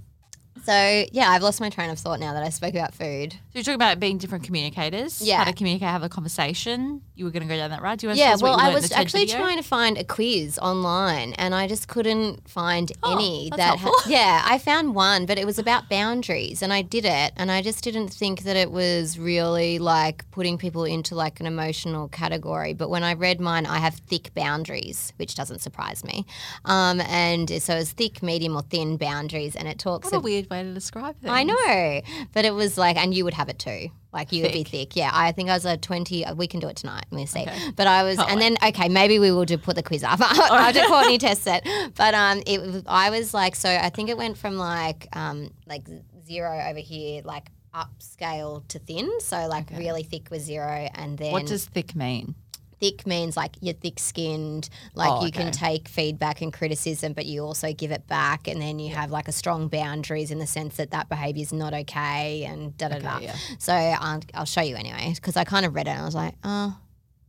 so 0.64 1.04
yeah, 1.12 1.30
I've 1.30 1.42
lost 1.42 1.60
my 1.60 1.68
train 1.70 1.90
of 1.90 1.98
thought 1.98 2.20
now 2.20 2.32
that 2.34 2.42
I 2.42 2.48
spoke 2.50 2.74
about 2.74 2.94
food. 2.94 3.32
So 3.32 3.38
you're 3.54 3.62
talking 3.64 3.74
about 3.74 4.00
being 4.00 4.18
different 4.18 4.44
communicators. 4.44 5.20
Yeah. 5.20 5.38
How 5.38 5.44
to 5.44 5.52
communicate, 5.52 5.88
have 5.88 6.02
a 6.02 6.08
conversation. 6.08 7.02
You 7.14 7.24
were 7.24 7.30
going 7.30 7.42
to 7.42 7.48
go 7.48 7.56
down 7.56 7.70
that 7.70 7.82
road. 7.82 7.98
Do 7.98 8.06
you 8.06 8.08
want 8.08 8.18
Yeah, 8.18 8.32
what 8.32 8.42
well, 8.42 8.60
I 8.60 8.72
was 8.72 8.90
actually 8.92 9.26
video? 9.26 9.38
trying 9.38 9.56
to 9.58 9.62
find 9.62 9.98
a 9.98 10.04
quiz 10.04 10.58
online, 10.58 11.34
and 11.34 11.54
I 11.54 11.66
just 11.68 11.88
couldn't 11.88 12.48
find 12.48 12.90
Oh, 13.02 13.12
any 13.12 13.50
that. 13.50 13.78
helpful. 13.78 13.92
yeah, 14.10 14.42
I 14.44 14.58
found 14.58 14.94
one, 14.94 15.26
but 15.26 15.38
it 15.38 15.46
was 15.46 15.58
about 15.58 15.88
boundaries, 15.88 16.62
and 16.62 16.72
I 16.72 16.82
did 16.82 17.04
it, 17.04 17.32
and 17.36 17.50
I 17.50 17.62
just 17.62 17.84
didn't 17.84 18.08
think 18.08 18.42
that 18.42 18.56
it 18.56 18.70
was 18.70 19.18
really 19.18 19.78
like 19.78 20.28
putting 20.30 20.58
people 20.58 20.84
into 20.84 21.14
like 21.14 21.38
an 21.40 21.46
emotional 21.46 22.08
category. 22.08 22.72
But 22.72 22.88
when 22.90 23.04
I 23.04 23.14
read 23.14 23.40
mine, 23.40 23.66
I 23.66 23.78
have 23.78 23.94
thick 23.94 24.32
boundaries, 24.34 25.12
which 25.16 25.34
doesn't 25.34 25.60
surprise 25.60 26.04
me. 26.04 26.24
Um, 26.64 27.00
and 27.02 27.50
so 27.62 27.76
it's 27.76 27.92
thick, 27.92 28.22
medium, 28.22 28.56
or 28.56 28.62
thin 28.62 28.96
boundaries, 28.96 29.54
and 29.56 29.68
it 29.68 29.78
talks. 29.78 30.10
What 30.10 30.18
a 30.18 30.20
weird 30.20 30.48
way 30.52 30.62
to 30.62 30.72
describe 30.72 31.16
things. 31.20 31.32
I 31.32 31.42
know, 31.42 32.02
but 32.32 32.44
it 32.44 32.54
was 32.54 32.78
like, 32.78 32.96
and 32.96 33.12
you 33.12 33.24
would 33.24 33.34
have 33.34 33.48
it 33.48 33.58
too. 33.58 33.88
Like 34.12 34.30
you 34.32 34.42
would 34.42 34.52
be 34.52 34.62
Thick. 34.62 34.90
thick. 34.90 34.96
Yeah, 34.96 35.10
I 35.12 35.32
think 35.32 35.48
I 35.48 35.54
was 35.54 35.64
a 35.64 35.76
20. 35.78 36.24
uh, 36.26 36.34
We 36.34 36.46
can 36.46 36.60
do 36.60 36.68
it 36.68 36.76
tonight. 36.76 37.06
We'll 37.10 37.26
see. 37.26 37.40
Okay. 37.42 37.70
But 37.74 37.86
I 37.86 38.02
was, 38.02 38.18
Can't 38.18 38.30
and 38.32 38.40
then, 38.42 38.56
okay, 38.68 38.88
maybe 38.90 39.18
we 39.18 39.30
will 39.32 39.44
do 39.46 39.56
put 39.58 39.74
the 39.74 39.82
quiz 39.82 40.04
up 40.04 40.18
I'll 40.22 40.72
do 40.72 40.86
Courtney 40.86 41.16
test 41.18 41.46
it. 41.46 41.66
But 41.96 42.12
um, 42.14 42.42
it, 42.46 42.60
was- 42.60 42.82
I 42.86 43.08
was 43.10 43.32
like, 43.34 43.56
so 43.56 43.68
I 43.70 43.88
think 43.88 44.10
it 44.10 44.16
went 44.18 44.36
from 44.36 44.56
like, 44.56 45.08
um, 45.14 45.50
like 45.66 45.86
zero 46.26 46.60
over 46.68 46.78
here, 46.78 47.22
like 47.24 47.48
upscale 47.74 48.66
to 48.68 48.78
thin. 48.78 49.10
So 49.20 49.46
like 49.48 49.70
really 49.70 50.02
thick 50.02 50.30
was 50.30 50.42
zero. 50.42 50.88
And 50.94 51.16
then 51.18 51.32
What 51.32 51.46
does 51.46 51.64
thick 51.66 51.94
mean? 51.96 52.34
Thick 52.82 53.06
means 53.06 53.36
like 53.36 53.52
you're 53.60 53.74
thick 53.74 54.00
skinned, 54.00 54.68
like 54.94 55.12
Oh, 55.12 55.24
you 55.24 55.30
can 55.30 55.52
take 55.52 55.86
feedback 55.86 56.42
and 56.42 56.52
criticism, 56.52 57.12
but 57.12 57.26
you 57.26 57.44
also 57.44 57.72
give 57.72 57.92
it 57.92 58.08
back. 58.08 58.48
And 58.48 58.60
then 58.60 58.80
you 58.80 58.92
have 58.92 59.10
like 59.12 59.28
a 59.28 59.32
strong 59.32 59.68
boundaries 59.68 60.32
in 60.32 60.38
the 60.40 60.46
sense 60.48 60.76
that 60.78 60.90
that 60.90 61.08
behavior 61.08 61.42
is 61.42 61.52
not 61.52 61.72
okay 61.72 62.44
and 62.44 62.76
da 62.76 62.88
da 62.88 62.98
da. 62.98 63.18
yeah. 63.20 63.36
So 63.58 63.72
um, 63.72 64.20
I'll 64.34 64.44
show 64.44 64.62
you 64.62 64.74
anyway 64.76 65.12
because 65.14 65.36
I 65.36 65.44
kind 65.44 65.64
of 65.64 65.74
read 65.76 65.86
it 65.86 65.90
and 65.92 66.00
I 66.00 66.04
was 66.04 66.14
like, 66.16 66.34
oh, 66.42 66.76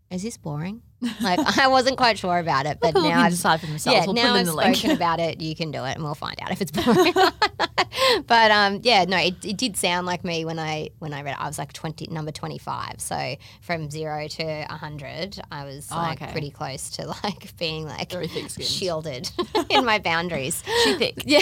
is 0.10 0.24
this 0.24 0.38
boring? 0.38 0.82
Like 1.22 1.40
I 1.58 1.68
wasn't 1.68 1.98
quite 1.98 2.18
sure 2.18 2.38
about 2.40 2.66
it, 2.66 2.80
but 2.82 2.94
now 2.94 3.22
I've 3.22 3.32
decide 3.32 3.60
for 3.60 3.66
themselves. 3.68 4.00
yeah, 4.00 4.06
we'll 4.06 4.14
now 4.16 4.34
I've 4.34 4.40
in 4.42 4.46
the 4.48 4.54
link. 4.56 4.76
spoken 4.76 4.96
about 4.96 5.20
it. 5.20 5.42
You 5.42 5.56
can 5.56 5.72
do 5.72 5.84
it, 5.86 5.96
and 5.96 6.04
we'll 6.04 6.16
find 6.16 6.36
out 6.42 6.52
if 6.52 6.62
it's 6.62 6.72
boring. 6.72 7.14
but 8.28 8.52
um, 8.52 8.80
yeah, 8.84 9.06
no, 9.06 9.18
it, 9.18 9.44
it 9.46 9.58
did 9.58 9.78
sound 9.78 10.06
like 10.08 10.24
me 10.24 10.46
when 10.46 10.60
I 10.60 10.90
when 11.00 11.14
I 11.14 11.22
read 11.22 11.32
it. 11.34 11.42
I 11.42 11.48
was 11.48 11.58
like 11.58 11.74
twenty, 11.74 12.08
number 12.08 12.32
twenty 12.32 12.58
five. 12.58 12.96
So 13.00 13.36
from 13.62 13.90
zero 13.90 14.28
to 14.28 14.64
hundred, 14.70 15.40
I 15.52 15.66
was 15.66 15.90
Oh, 15.92 15.96
like 15.96 16.22
okay. 16.22 16.32
pretty 16.32 16.52
close 16.52 16.90
to 16.92 17.08
like 17.24 17.56
being 17.60 17.86
like 17.86 18.12
shielded 18.60 19.30
in 19.70 19.86
my 19.86 20.00
boundaries. 20.00 20.64
She 20.84 20.96
thick. 20.98 21.24
Yeah. 21.26 21.42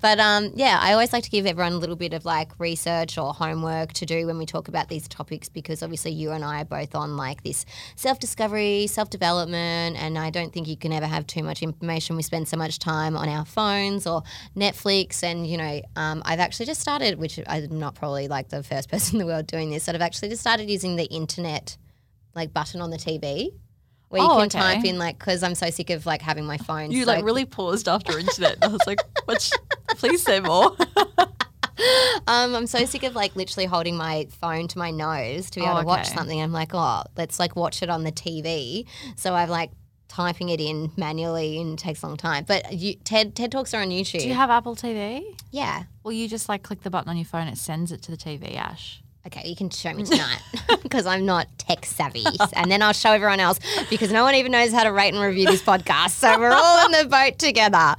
but 0.00 0.20
um, 0.20 0.52
yeah, 0.54 0.78
I 0.80 0.92
always 0.92 1.12
like 1.12 1.24
to 1.24 1.30
give 1.30 1.46
everyone 1.46 1.72
a 1.72 1.78
little 1.78 1.96
bit 1.96 2.12
of 2.12 2.24
like 2.24 2.50
research 2.58 3.18
or 3.18 3.32
homework 3.32 3.92
to 3.94 4.06
do 4.06 4.26
when 4.26 4.38
we 4.38 4.46
talk 4.46 4.68
about 4.68 4.88
these 4.88 5.08
topics 5.08 5.48
because 5.48 5.82
obviously 5.82 6.12
you 6.12 6.30
and 6.32 6.44
I 6.44 6.62
are 6.62 6.64
both 6.64 6.94
on 6.94 7.16
like 7.16 7.42
this 7.42 7.64
self 7.96 8.18
discovery, 8.24 8.86
self 8.86 9.10
development, 9.10 9.96
and 9.96 10.18
I 10.18 10.30
don't 10.30 10.52
think 10.52 10.66
you 10.66 10.76
can 10.76 10.92
ever 10.92 11.06
have 11.06 11.26
too 11.26 11.42
much 11.42 11.62
information. 11.62 12.16
We 12.16 12.22
spend 12.22 12.48
so 12.48 12.56
much 12.56 12.78
time 12.78 13.16
on 13.16 13.28
our 13.28 13.44
phones 13.44 14.06
or 14.06 14.22
Netflix, 14.56 15.22
and 15.22 15.46
you 15.46 15.58
know, 15.58 15.82
um, 15.96 16.22
I've 16.24 16.40
actually 16.40 16.66
just 16.66 16.80
started, 16.80 17.18
which 17.18 17.38
I'm 17.46 17.78
not 17.78 17.94
probably 17.94 18.28
like 18.28 18.48
the 18.48 18.62
first 18.62 18.88
person 18.92 19.16
in 19.16 19.18
the 19.26 19.26
world 19.26 19.46
doing 19.46 19.70
this, 19.70 19.86
but 19.86 19.94
I've 19.94 20.00
actually 20.00 20.30
just 20.30 20.40
started 20.40 20.70
using 20.70 20.96
the 20.96 21.04
internet 21.04 21.76
like 22.34 22.52
button 22.54 22.80
on 22.80 22.90
the 22.90 22.96
TV. 22.96 23.50
Where 24.08 24.22
you 24.22 24.28
Oh, 24.28 24.36
can 24.36 24.46
okay. 24.46 24.58
type 24.58 24.84
in 24.84 24.98
like 24.98 25.18
because 25.18 25.42
I'm 25.42 25.54
so 25.54 25.70
sick 25.70 25.90
of 25.90 26.06
like 26.06 26.22
having 26.22 26.44
my 26.46 26.56
phone. 26.58 26.90
You 26.92 27.04
so 27.04 27.12
like 27.12 27.24
really 27.24 27.44
paused 27.44 27.88
after 27.88 28.18
internet. 28.18 28.58
I 28.62 28.68
was 28.68 28.80
like, 28.86 29.00
what? 29.24 29.50
Please 29.96 30.22
say 30.22 30.40
more. 30.40 30.76
Um, 32.26 32.54
I'm 32.54 32.66
so 32.66 32.84
sick 32.86 33.02
of 33.02 33.14
like 33.14 33.36
literally 33.36 33.66
holding 33.66 33.96
my 33.96 34.26
phone 34.40 34.66
to 34.68 34.78
my 34.78 34.90
nose 34.90 35.50
to 35.50 35.60
be 35.60 35.66
able 35.66 35.76
Oh, 35.76 35.80
to 35.80 35.86
watch 35.86 36.06
okay. 36.06 36.14
something. 36.16 36.40
I'm 36.40 36.52
like, 36.52 36.70
oh, 36.72 37.02
let's 37.16 37.38
like 37.38 37.54
watch 37.54 37.82
it 37.82 37.90
on 37.90 38.02
the 38.04 38.12
TV. 38.12 38.86
So 39.16 39.34
I've 39.34 39.50
like 39.50 39.70
typing 40.08 40.48
it 40.48 40.60
in 40.60 40.90
manually 40.96 41.60
and 41.60 41.74
it 41.74 41.78
takes 41.82 42.02
a 42.02 42.06
long 42.06 42.16
time. 42.16 42.44
But 42.46 42.72
you, 42.72 42.94
TED 42.94 43.34
TED 43.34 43.52
talks 43.52 43.74
are 43.74 43.82
on 43.82 43.88
YouTube. 43.90 44.20
Do 44.20 44.28
you 44.28 44.34
have 44.34 44.48
Apple 44.50 44.74
TV? 44.76 45.22
yeah. 45.50 45.84
Well, 46.02 46.12
you 46.12 46.28
just 46.28 46.48
like 46.48 46.62
click 46.62 46.82
the 46.82 46.90
button 46.90 47.10
on 47.10 47.16
your 47.16 47.24
phone. 47.26 47.48
It 47.48 47.58
sends 47.58 47.92
it 47.92 48.00
to 48.02 48.10
the 48.10 48.16
TV. 48.16 48.56
Ash. 48.56 49.02
Okay, 49.26 49.48
you 49.48 49.56
can 49.56 49.70
show 49.70 49.92
me 49.94 50.04
tonight 50.04 50.40
because 50.82 51.06
I'm 51.06 51.24
not 51.24 51.46
tech 51.56 51.86
savvy, 51.86 52.26
and 52.52 52.70
then 52.70 52.82
I'll 52.82 52.92
show 52.92 53.10
everyone 53.10 53.40
else 53.40 53.58
because 53.88 54.12
no 54.12 54.22
one 54.22 54.34
even 54.34 54.52
knows 54.52 54.70
how 54.70 54.84
to 54.84 54.92
rate 54.92 55.14
and 55.14 55.22
review 55.22 55.46
this 55.46 55.62
podcast. 55.62 56.10
So 56.10 56.38
we're 56.38 56.52
all 56.52 56.86
in 56.86 56.92
the 56.92 57.08
boat 57.08 57.38
together. 57.38 57.94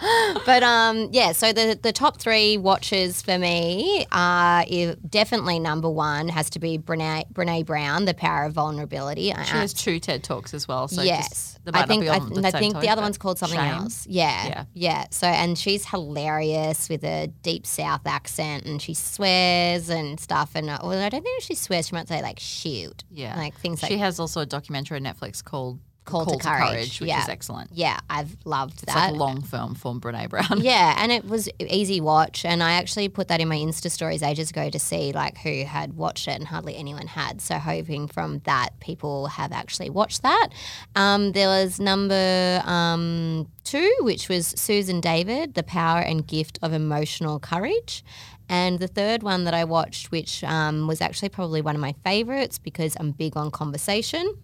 But 0.46 0.62
um, 0.62 1.10
yeah. 1.12 1.32
So 1.32 1.52
the 1.52 1.80
the 1.82 1.92
top 1.92 2.20
three 2.20 2.58
watches 2.58 3.24
for 3.24 3.40
me 3.40 4.06
are 4.12 4.66
definitely 5.10 5.58
number 5.58 5.90
one 5.90 6.28
has 6.30 6.52
to 6.52 6.60
be 6.60 6.78
Brene 6.78 7.32
Brene 7.34 7.66
Brown, 7.66 8.06
The 8.06 8.14
Power 8.14 8.44
of 8.44 8.54
Vulnerability. 8.54 9.34
I 9.34 9.44
She 9.46 9.54
has 9.54 9.74
two 9.74 10.00
TED 10.00 10.24
talks 10.24 10.54
as 10.54 10.68
well. 10.68 10.88
So 10.88 11.02
yes, 11.02 11.30
just, 11.30 11.66
they 11.66 11.72
might 11.72 11.84
I 11.84 11.86
think 11.88 12.08
I, 12.08 12.20
th- 12.20 12.34
the 12.34 12.48
I 12.48 12.52
think 12.52 12.80
the 12.80 12.90
other 12.90 13.02
one's 13.02 13.18
called 13.18 13.40
something 13.40 13.58
Shame. 13.58 13.74
else. 13.74 14.06
Yeah, 14.08 14.46
Yeah. 14.48 14.66
yeah, 14.76 15.06
So 15.10 15.26
and 15.26 15.58
she's 15.58 15.88
hilarious 15.90 16.88
with 16.88 17.04
a 17.04 17.28
deep 17.42 17.66
South 17.66 18.06
accent, 18.06 18.66
and 18.66 18.80
she 18.80 18.94
swears 18.94 19.90
and 19.90 20.20
stuff. 20.20 20.52
And 20.54 20.68
well, 20.68 20.92
I 20.92 21.10
don't 21.16 21.24
think 21.24 21.44
she 21.44 21.56
swears. 21.56 21.88
She 21.88 21.96
might 21.96 22.08
say 22.08 22.22
like 22.22 22.40
shoot, 22.40 23.04
Yeah, 23.10 23.36
like 23.36 23.56
things 23.60 23.82
like 23.82 23.92
she 23.92 23.98
has 23.98 24.20
also 24.20 24.42
a 24.42 24.46
documentary 24.46 24.98
on 24.98 25.04
Netflix 25.04 25.44
called 25.44 25.80
Call 26.06 26.26
to 26.26 26.38
Courage, 26.38 27.00
which 27.02 27.10
yeah. 27.10 27.24
is 27.24 27.30
excellent. 27.30 27.72
yeah. 27.74 28.00
I've 28.10 28.38
loved 28.46 28.74
It's 28.74 28.84
that. 28.84 28.92
It's 28.92 29.12
like 29.12 29.12
a 29.14 29.16
long 29.16 29.42
film 29.42 29.74
from 29.74 30.00
Brene 30.00 30.30
Brown. 30.30 30.58
yeah, 30.62 30.96
and 31.00 31.12
it 31.12 31.26
was 31.26 31.50
easy 31.60 32.00
watch, 32.00 32.46
and 32.46 32.62
I 32.62 32.74
actually 32.74 33.10
put 33.10 33.28
that 33.30 33.42
in 33.42 33.48
my 33.48 33.56
Insta 33.58 33.90
stories 33.90 34.22
ages 34.22 34.52
ago 34.52 34.70
to 34.70 34.78
see 34.80 35.14
like 35.14 35.40
who 35.40 35.64
had 35.64 35.94
watched 35.94 36.28
it, 36.28 36.36
and 36.36 36.48
hardly 36.48 36.76
anyone 36.76 37.08
had. 37.08 37.42
So 37.42 37.56
hoping 37.56 38.08
from 38.08 38.40
that 38.46 38.80
people 38.80 39.28
have 39.28 39.52
actually 39.52 39.90
watched 39.90 40.22
that. 40.22 40.50
Um, 40.96 41.32
there 41.32 41.48
was 41.48 41.80
number 41.80 42.62
um, 42.66 43.48
two, 43.64 43.92
which 44.02 44.30
was 44.30 44.48
Susan 44.48 45.02
David, 45.02 45.56
The 45.56 45.64
Power 45.64 46.00
and 46.00 46.26
Gift 46.26 46.60
of 46.62 46.72
Emotional 46.72 47.40
Courage. 47.40 48.04
And 48.50 48.80
the 48.80 48.88
third 48.88 49.24
one 49.24 49.44
that 49.46 49.54
I 49.54 49.64
watched, 49.64 50.12
which 50.12 50.44
um, 50.44 50.88
was 50.88 51.02
actually 51.02 51.30
probably 51.30 51.62
one 51.62 51.76
of 51.76 51.82
my 51.82 51.96
favorites 52.04 52.58
because 52.60 52.96
I'm 53.00 53.12
big 53.12 53.36
on 53.38 53.52
conversation, 53.52 54.36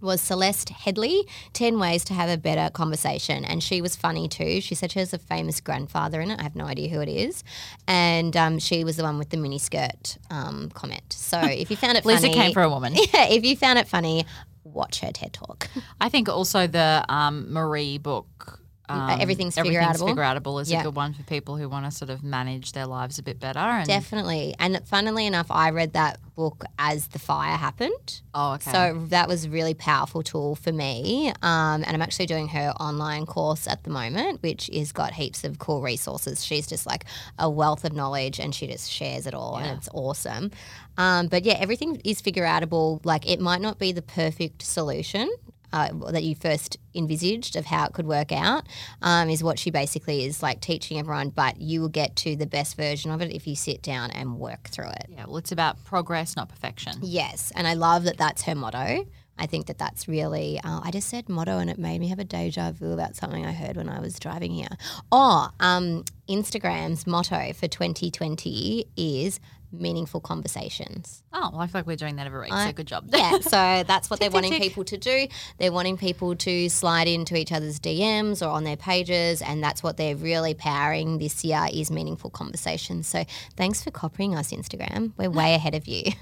was 0.00 0.20
Celeste 0.20 0.68
Headlee, 0.68 1.28
10 1.52 1.78
Ways 1.78 2.04
to 2.04 2.14
Have 2.14 2.28
a 2.28 2.36
Better 2.36 2.70
Conversation. 2.70 3.44
And 3.44 3.62
she 3.62 3.80
was 3.80 3.96
funny 3.96 4.28
too. 4.28 4.60
She 4.60 4.74
said 4.74 4.92
she 4.92 4.98
has 4.98 5.12
a 5.12 5.18
famous 5.18 5.60
grandfather 5.60 6.20
in 6.20 6.30
it. 6.30 6.38
I 6.38 6.42
have 6.42 6.56
no 6.56 6.64
idea 6.66 6.88
who 6.88 7.00
it 7.00 7.08
is. 7.08 7.42
And 7.86 8.36
um, 8.36 8.58
she 8.58 8.84
was 8.84 8.96
the 8.96 9.02
one 9.02 9.18
with 9.18 9.30
the 9.30 9.36
miniskirt 9.36 10.18
um, 10.30 10.70
comment. 10.70 11.12
So 11.12 11.40
if 11.42 11.70
you 11.70 11.76
found 11.76 11.96
it 11.98 12.04
Lisa 12.04 12.22
funny. 12.22 12.34
came 12.34 12.52
for 12.52 12.62
a 12.62 12.70
woman. 12.70 12.94
Yeah, 13.14 13.28
if 13.28 13.44
you 13.44 13.56
found 13.56 13.78
it 13.78 13.86
funny, 13.88 14.26
watch 14.64 15.00
her 15.00 15.10
TED 15.12 15.32
Talk. 15.32 15.68
I 16.00 16.08
think 16.08 16.28
also 16.28 16.66
the 16.66 17.04
um, 17.08 17.52
Marie 17.52 17.98
book. 17.98 18.60
Um, 18.88 19.20
Everything's 19.20 19.56
Everything's 19.58 20.00
Figureoutable. 20.00 20.14
Figureoutable 20.14 20.62
is 20.62 20.70
Yeah. 20.70 20.80
a 20.80 20.84
good 20.84 20.94
one 20.96 21.12
for 21.14 21.22
people 21.24 21.56
who 21.56 21.68
want 21.68 21.84
to 21.86 21.90
sort 21.90 22.10
of 22.10 22.22
manage 22.22 22.72
their 22.72 22.86
lives 22.86 23.18
a 23.18 23.22
bit 23.22 23.40
better. 23.40 23.58
And, 23.58 23.86
Definitely. 23.86 24.54
And 24.58 24.80
funnily 24.86 25.26
enough, 25.26 25.50
I 25.50 25.70
read 25.70 25.92
that 25.94 26.18
book 26.34 26.64
as 26.78 27.08
the 27.08 27.18
fire 27.18 27.56
happened. 27.56 28.20
Oh, 28.34 28.54
okay. 28.54 28.70
So 28.70 29.06
that 29.08 29.26
was 29.26 29.46
a 29.46 29.50
really 29.50 29.74
powerful 29.74 30.22
tool 30.22 30.54
for 30.54 30.70
me. 30.72 31.30
Um, 31.42 31.82
and 31.84 31.88
I'm 31.88 32.02
actually 32.02 32.26
doing 32.26 32.48
her 32.48 32.72
online 32.78 33.26
course 33.26 33.66
at 33.66 33.84
the 33.84 33.90
moment, 33.90 34.42
which 34.42 34.70
has 34.72 34.92
got 34.92 35.12
heaps 35.14 35.44
of 35.44 35.58
cool 35.58 35.80
resources. 35.82 36.44
She's 36.44 36.66
just 36.66 36.86
like 36.86 37.04
a 37.38 37.48
wealth 37.50 37.84
of 37.84 37.92
knowledge 37.94 38.38
and 38.38 38.54
she 38.54 38.66
just 38.66 38.90
shares 38.90 39.26
it 39.26 39.34
all 39.34 39.56
Yeah. 39.58 39.66
and 39.68 39.78
it's 39.78 39.88
awesome. 39.92 40.50
Um, 40.98 41.26
but 41.28 41.44
yeah, 41.44 41.54
everything 41.58 42.00
is 42.04 42.20
figure 42.20 42.44
outable. 42.44 43.00
Like 43.04 43.28
it 43.28 43.40
might 43.40 43.60
not 43.60 43.78
be 43.78 43.92
the 43.92 44.02
perfect 44.02 44.62
solution. 44.62 45.30
Uh, 45.72 45.88
that 46.10 46.22
you 46.22 46.34
first 46.34 46.76
envisaged 46.94 47.56
of 47.56 47.66
how 47.66 47.84
it 47.86 47.92
could 47.92 48.06
work 48.06 48.32
out 48.32 48.64
um, 49.02 49.28
is 49.28 49.42
what 49.42 49.58
she 49.58 49.70
basically 49.70 50.24
is 50.24 50.42
like 50.42 50.60
teaching 50.60 50.98
everyone, 50.98 51.28
but 51.30 51.60
you 51.60 51.80
will 51.80 51.88
get 51.88 52.16
to 52.16 52.36
the 52.36 52.46
best 52.46 52.76
version 52.76 53.10
of 53.10 53.20
it 53.20 53.32
if 53.32 53.46
you 53.46 53.54
sit 53.54 53.82
down 53.82 54.10
and 54.10 54.38
work 54.38 54.68
through 54.68 54.88
it. 54.88 55.06
yeah, 55.08 55.24
well, 55.26 55.36
it's 55.36 55.52
about 55.52 55.82
progress, 55.84 56.36
not 56.36 56.48
perfection. 56.48 56.94
Yes, 57.02 57.52
and 57.54 57.66
I 57.66 57.74
love 57.74 58.04
that 58.04 58.16
that's 58.16 58.42
her 58.42 58.54
motto. 58.54 59.06
I 59.38 59.46
think 59.46 59.66
that 59.66 59.78
that's 59.78 60.08
really. 60.08 60.60
Uh, 60.64 60.80
I 60.82 60.90
just 60.90 61.08
said 61.08 61.28
motto, 61.28 61.58
and 61.58 61.68
it 61.68 61.78
made 61.78 62.00
me 62.00 62.08
have 62.08 62.18
a 62.18 62.24
deja 62.24 62.72
vu 62.72 62.92
about 62.92 63.16
something 63.16 63.44
I 63.44 63.52
heard 63.52 63.76
when 63.76 63.88
I 63.88 64.00
was 64.00 64.18
driving 64.18 64.52
here. 64.52 64.68
Oh, 65.12 65.48
um, 65.60 66.04
Instagram's 66.28 67.06
motto 67.06 67.52
for 67.52 67.68
2020 67.68 68.86
is 68.96 69.40
meaningful 69.72 70.20
conversations. 70.20 71.22
Oh, 71.32 71.50
well, 71.52 71.60
I 71.60 71.66
feel 71.66 71.80
like 71.80 71.86
we're 71.86 71.96
doing 71.96 72.16
that 72.16 72.26
every 72.26 72.40
week. 72.40 72.52
I- 72.52 72.66
so 72.66 72.72
good 72.72 72.86
job. 72.86 73.08
Yeah, 73.12 73.38
so 73.40 73.84
that's 73.86 74.08
what 74.10 74.20
they're 74.20 74.30
wanting 74.30 74.54
people 74.54 74.84
to 74.84 74.96
do. 74.96 75.28
They're 75.58 75.72
wanting 75.72 75.96
people 75.96 76.34
to 76.36 76.68
slide 76.68 77.08
into 77.08 77.36
each 77.36 77.52
other's 77.52 77.78
DMs 77.78 78.44
or 78.44 78.50
on 78.50 78.64
their 78.64 78.76
pages, 78.76 79.42
and 79.42 79.62
that's 79.62 79.82
what 79.82 79.96
they're 79.96 80.16
really 80.16 80.54
powering 80.54 81.18
this 81.18 81.44
year 81.44 81.66
is 81.72 81.90
meaningful 81.90 82.30
conversations. 82.30 83.06
So 83.06 83.24
thanks 83.56 83.82
for 83.82 83.90
copying 83.90 84.34
us, 84.34 84.52
Instagram. 84.52 85.12
We're 85.16 85.30
way 85.30 85.54
ahead 85.56 85.74
of 85.74 85.86
you. 85.86 86.12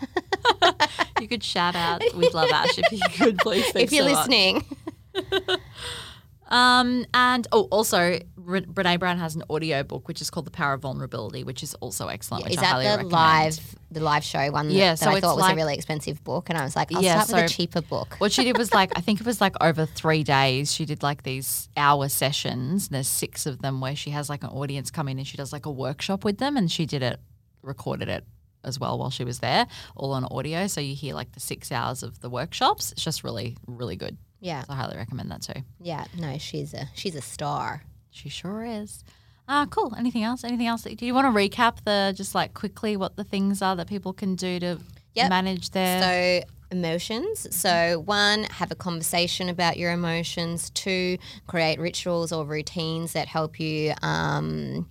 you 1.20 1.28
could 1.28 1.44
shout 1.44 1.76
out. 1.76 2.02
We'd 2.14 2.34
love 2.34 2.50
Ash 2.50 2.78
if 2.78 2.92
you 2.92 3.00
could, 3.12 3.38
please. 3.38 3.70
if 3.74 3.92
you're 3.92 4.08
so 4.08 4.14
listening. 4.14 4.64
Um, 6.48 7.06
and 7.14 7.46
oh, 7.52 7.62
also, 7.70 8.18
Brene 8.44 8.98
Brown 8.98 9.18
has 9.18 9.34
an 9.34 9.42
audio 9.48 9.82
book 9.82 10.06
which 10.08 10.20
is 10.20 10.30
called 10.30 10.46
The 10.46 10.50
Power 10.50 10.74
of 10.74 10.82
Vulnerability, 10.82 11.44
which 11.44 11.62
is 11.62 11.74
also 11.76 12.08
excellent. 12.08 12.44
which 12.44 12.52
Is 12.54 12.58
I 12.58 12.62
that 12.62 12.66
highly 12.72 12.84
the 12.84 12.90
recommend. 12.90 13.12
live 13.12 13.74
the 13.90 14.00
live 14.00 14.24
show 14.24 14.50
one 14.50 14.68
that, 14.68 14.74
Yeah, 14.74 14.90
that 14.92 14.98
so 14.98 15.10
I 15.10 15.14
it's 15.14 15.20
thought 15.22 15.36
was 15.36 15.44
a 15.44 15.48
like- 15.48 15.56
really 15.56 15.74
expensive 15.74 16.22
book 16.24 16.48
and 16.50 16.58
I 16.58 16.64
was 16.64 16.74
like, 16.76 16.92
I'll 16.94 17.02
Yeah, 17.02 17.20
start 17.22 17.42
with 17.44 17.50
a 17.50 17.54
cheaper 17.54 17.80
book. 17.80 18.16
What 18.18 18.32
she 18.32 18.44
did 18.44 18.58
was 18.58 18.72
like, 18.74 18.92
I 18.96 19.00
think 19.06 19.20
it 19.20 19.26
was 19.26 19.40
like 19.40 19.54
over 19.62 19.86
three 19.86 20.22
days. 20.24 20.72
She 20.72 20.84
did 20.84 21.02
like 21.02 21.22
these 21.22 21.68
hour 21.76 22.08
sessions. 22.08 22.86
And 22.88 22.94
There's 22.94 23.08
six 23.08 23.46
of 23.46 23.62
them 23.62 23.80
where 23.80 23.94
she 23.96 24.10
has 24.10 24.28
like 24.28 24.42
an 24.42 24.50
audience 24.50 24.90
come 24.90 25.08
in 25.08 25.18
and 25.18 25.26
she 25.26 25.36
does 25.36 25.52
like 25.52 25.66
a 25.66 25.70
workshop 25.70 26.24
with 26.24 26.38
them, 26.38 26.56
and 26.56 26.70
she 26.70 26.86
did 26.86 27.02
it, 27.02 27.20
recorded 27.62 28.08
it 28.08 28.24
as 28.64 28.80
well 28.80 28.98
while 28.98 29.10
she 29.10 29.24
was 29.24 29.38
there, 29.40 29.66
all 29.94 30.12
on 30.12 30.24
audio. 30.24 30.66
So 30.66 30.80
you 30.80 30.94
hear 30.94 31.14
like 31.14 31.32
the 31.32 31.40
six 31.40 31.70
hours 31.70 32.02
of 32.02 32.20
the 32.20 32.28
workshops. 32.30 32.92
It's 32.92 33.04
just 33.04 33.22
really, 33.22 33.56
really 33.66 33.96
good. 33.96 34.16
Yeah. 34.40 34.62
So 34.64 34.72
I 34.72 34.76
highly 34.76 34.96
recommend 34.96 35.30
that 35.30 35.42
too. 35.42 35.62
Yeah. 35.80 36.04
No, 36.18 36.36
she's 36.38 36.74
a 36.74 36.88
she's 36.94 37.14
a 37.14 37.22
star. 37.22 37.82
She 38.14 38.28
sure 38.28 38.64
is. 38.64 39.02
Ah, 39.48 39.66
cool. 39.68 39.92
Anything 39.98 40.22
else? 40.22 40.44
Anything 40.44 40.68
else? 40.68 40.82
That, 40.82 40.96
do 40.96 41.04
you 41.04 41.12
want 41.12 41.26
to 41.26 41.38
recap 41.38 41.78
the 41.84 42.14
just 42.16 42.34
like 42.34 42.54
quickly 42.54 42.96
what 42.96 43.16
the 43.16 43.24
things 43.24 43.60
are 43.60 43.74
that 43.76 43.88
people 43.88 44.12
can 44.12 44.36
do 44.36 44.58
to 44.60 44.78
Yep. 45.14 45.28
manage 45.28 45.70
their? 45.70 46.00
So 46.00 46.48
emotions. 46.70 47.54
So 47.54 48.02
one, 48.04 48.44
have 48.44 48.70
a 48.70 48.74
conversation 48.76 49.48
about 49.48 49.76
your 49.76 49.92
emotions. 49.92 50.70
Two, 50.70 51.18
create 51.46 51.78
rituals 51.78 52.32
or 52.32 52.44
routines 52.44 53.12
that 53.14 53.26
help 53.28 53.58
you. 53.60 53.92
Um, 54.00 54.88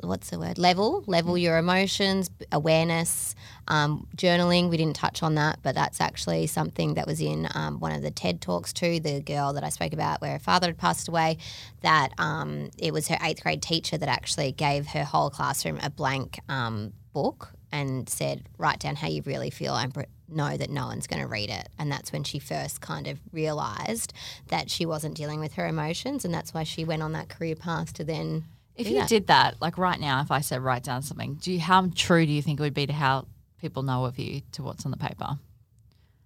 what's 0.00 0.30
the 0.30 0.38
word? 0.38 0.58
Level, 0.58 1.04
level 1.06 1.36
your 1.38 1.58
emotions, 1.58 2.30
awareness, 2.50 3.34
um, 3.68 4.06
journaling. 4.16 4.70
We 4.70 4.76
didn't 4.76 4.96
touch 4.96 5.22
on 5.22 5.34
that, 5.36 5.58
but 5.62 5.74
that's 5.74 6.00
actually 6.00 6.46
something 6.46 6.94
that 6.94 7.06
was 7.06 7.20
in 7.20 7.48
um, 7.54 7.80
one 7.80 7.92
of 7.92 8.02
the 8.02 8.10
TED 8.10 8.40
talks 8.40 8.72
too. 8.72 9.00
The 9.00 9.20
girl 9.20 9.52
that 9.52 9.64
I 9.64 9.68
spoke 9.68 9.92
about, 9.92 10.20
where 10.20 10.32
her 10.32 10.38
father 10.38 10.68
had 10.68 10.78
passed 10.78 11.08
away, 11.08 11.38
that 11.82 12.10
um, 12.18 12.70
it 12.78 12.92
was 12.92 13.08
her 13.08 13.18
eighth 13.22 13.42
grade 13.42 13.62
teacher 13.62 13.98
that 13.98 14.08
actually 14.08 14.52
gave 14.52 14.88
her 14.88 15.04
whole 15.04 15.30
classroom 15.30 15.78
a 15.82 15.90
blank 15.90 16.40
um, 16.48 16.92
book. 17.12 17.52
and 17.72 18.08
said, 18.08 18.48
write 18.58 18.80
down 18.80 18.96
how 18.96 19.08
you 19.08 19.22
really 19.24 19.50
feel 19.50 19.74
and 19.74 20.06
know 20.28 20.56
that 20.56 20.70
no 20.70 20.86
one's 20.86 21.06
going 21.06 21.22
to 21.22 21.28
read 21.28 21.50
it. 21.50 21.68
And 21.78 21.90
that's 21.90 22.12
when 22.12 22.22
she 22.22 22.38
first 22.38 22.80
kind 22.80 23.06
of 23.06 23.18
realized 23.32 24.12
that 24.48 24.70
she 24.70 24.86
wasn't 24.86 25.16
dealing 25.16 25.40
with 25.40 25.54
her 25.54 25.66
emotions. 25.66 26.24
And 26.24 26.32
that's 26.32 26.52
why 26.54 26.64
she 26.64 26.84
went 26.84 27.02
on 27.02 27.12
that 27.12 27.28
career 27.28 27.56
path 27.56 27.92
to 27.94 28.04
then. 28.04 28.44
If 28.76 28.88
you 28.88 29.00
that. 29.00 29.08
did 29.08 29.26
that, 29.26 29.60
like 29.60 29.76
right 29.78 30.00
now, 30.00 30.20
if 30.20 30.30
I 30.30 30.40
said 30.40 30.62
write 30.62 30.84
down 30.84 31.02
something, 31.02 31.34
do 31.34 31.52
you, 31.52 31.60
how 31.60 31.88
true 31.94 32.24
do 32.24 32.32
you 32.32 32.42
think 32.42 32.60
it 32.60 32.62
would 32.62 32.74
be 32.74 32.86
to 32.86 32.92
how 32.92 33.26
people 33.62 33.82
know 33.82 34.04
of 34.04 34.18
you 34.18 34.42
to 34.52 34.62
what's 34.62 34.84
on 34.84 34.90
the 34.90 34.98
paper? 34.98 35.38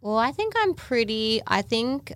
Well, 0.01 0.17
I 0.17 0.33
think 0.33 0.55
I'm 0.57 0.75
pretty, 0.75 1.43
I 1.47 1.63
think 1.63 2.13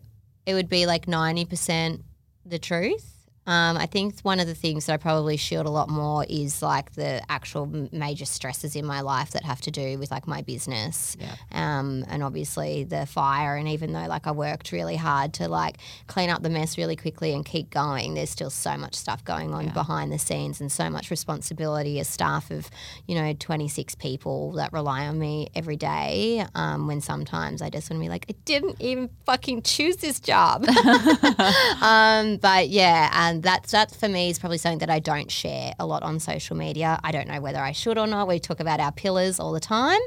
it 0.46 0.54
would 0.54 0.68
be 0.68 0.86
like 0.86 1.06
90% 1.06 2.02
the 2.44 2.58
truth. 2.58 3.19
Um, 3.50 3.76
I 3.76 3.86
think 3.86 4.20
one 4.20 4.38
of 4.38 4.46
the 4.46 4.54
things 4.54 4.86
that 4.86 4.92
I 4.94 4.96
probably 4.96 5.36
shield 5.36 5.66
a 5.66 5.70
lot 5.70 5.88
more 5.88 6.24
is 6.28 6.62
like 6.62 6.92
the 6.94 7.20
actual 7.28 7.66
major 7.92 8.24
stresses 8.24 8.76
in 8.76 8.84
my 8.86 9.00
life 9.00 9.30
that 9.32 9.44
have 9.44 9.60
to 9.62 9.70
do 9.72 9.98
with 9.98 10.10
like 10.10 10.26
my 10.28 10.42
business, 10.42 11.16
Yeah. 11.18 11.34
um, 11.50 12.04
and 12.08 12.22
obviously 12.22 12.84
the 12.84 13.06
fire. 13.06 13.56
And 13.56 13.66
even 13.68 13.92
though 13.92 14.06
like 14.06 14.26
I 14.26 14.30
worked 14.32 14.70
really 14.72 14.96
hard 14.96 15.32
to 15.34 15.48
like 15.48 15.78
clean 16.06 16.30
up 16.30 16.42
the 16.42 16.50
mess 16.50 16.78
really 16.78 16.96
quickly 16.96 17.32
and 17.34 17.44
keep 17.44 17.70
going, 17.70 18.14
there's 18.14 18.30
still 18.30 18.50
so 18.50 18.76
much 18.76 18.94
stuff 18.94 19.24
going 19.24 19.52
on 19.52 19.68
behind 19.70 20.12
the 20.12 20.18
scenes 20.18 20.60
and 20.60 20.70
so 20.70 20.88
much 20.88 21.10
responsibility. 21.10 21.98
as 21.98 22.06
staff 22.08 22.50
of 22.52 22.70
you 23.08 23.14
know 23.16 23.32
26 23.32 23.96
people 23.96 24.52
that 24.52 24.72
rely 24.72 25.06
on 25.08 25.18
me 25.18 25.48
every 25.56 25.76
day. 25.76 26.44
Um, 26.54 26.86
when 26.86 27.00
sometimes 27.00 27.62
I 27.62 27.68
just 27.70 27.90
want 27.90 28.00
to 28.00 28.04
be 28.04 28.08
like, 28.08 28.26
I 28.30 28.34
didn't 28.44 28.80
even 28.80 29.10
fucking 29.26 29.62
choose 29.62 29.96
this 29.96 30.20
job. 30.20 30.64
um, 31.82 32.36
but 32.36 32.68
yeah, 32.68 33.10
and 33.12 33.39
that's 33.42 33.72
that 33.72 33.90
for 33.94 34.08
me 34.08 34.30
is 34.30 34.38
probably 34.38 34.58
something 34.58 34.78
that 34.78 34.90
I 34.90 34.98
don't 34.98 35.30
share 35.30 35.72
a 35.78 35.86
lot 35.86 36.02
on 36.02 36.20
social 36.20 36.56
media. 36.56 36.98
I 37.02 37.12
don't 37.12 37.28
know 37.28 37.40
whether 37.40 37.58
I 37.58 37.72
should 37.72 37.98
or 37.98 38.06
not. 38.06 38.28
We 38.28 38.38
talk 38.38 38.60
about 38.60 38.80
our 38.80 38.92
pillars 38.92 39.40
all 39.40 39.52
the 39.52 39.60
time, 39.60 40.00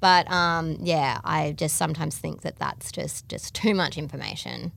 but 0.00 0.30
um, 0.30 0.76
yeah, 0.80 1.20
I 1.24 1.52
just 1.52 1.76
sometimes 1.76 2.16
think 2.16 2.42
that 2.42 2.58
that's 2.58 2.92
just 2.92 3.28
just 3.28 3.54
too 3.54 3.74
much 3.74 3.98
information. 3.98 4.72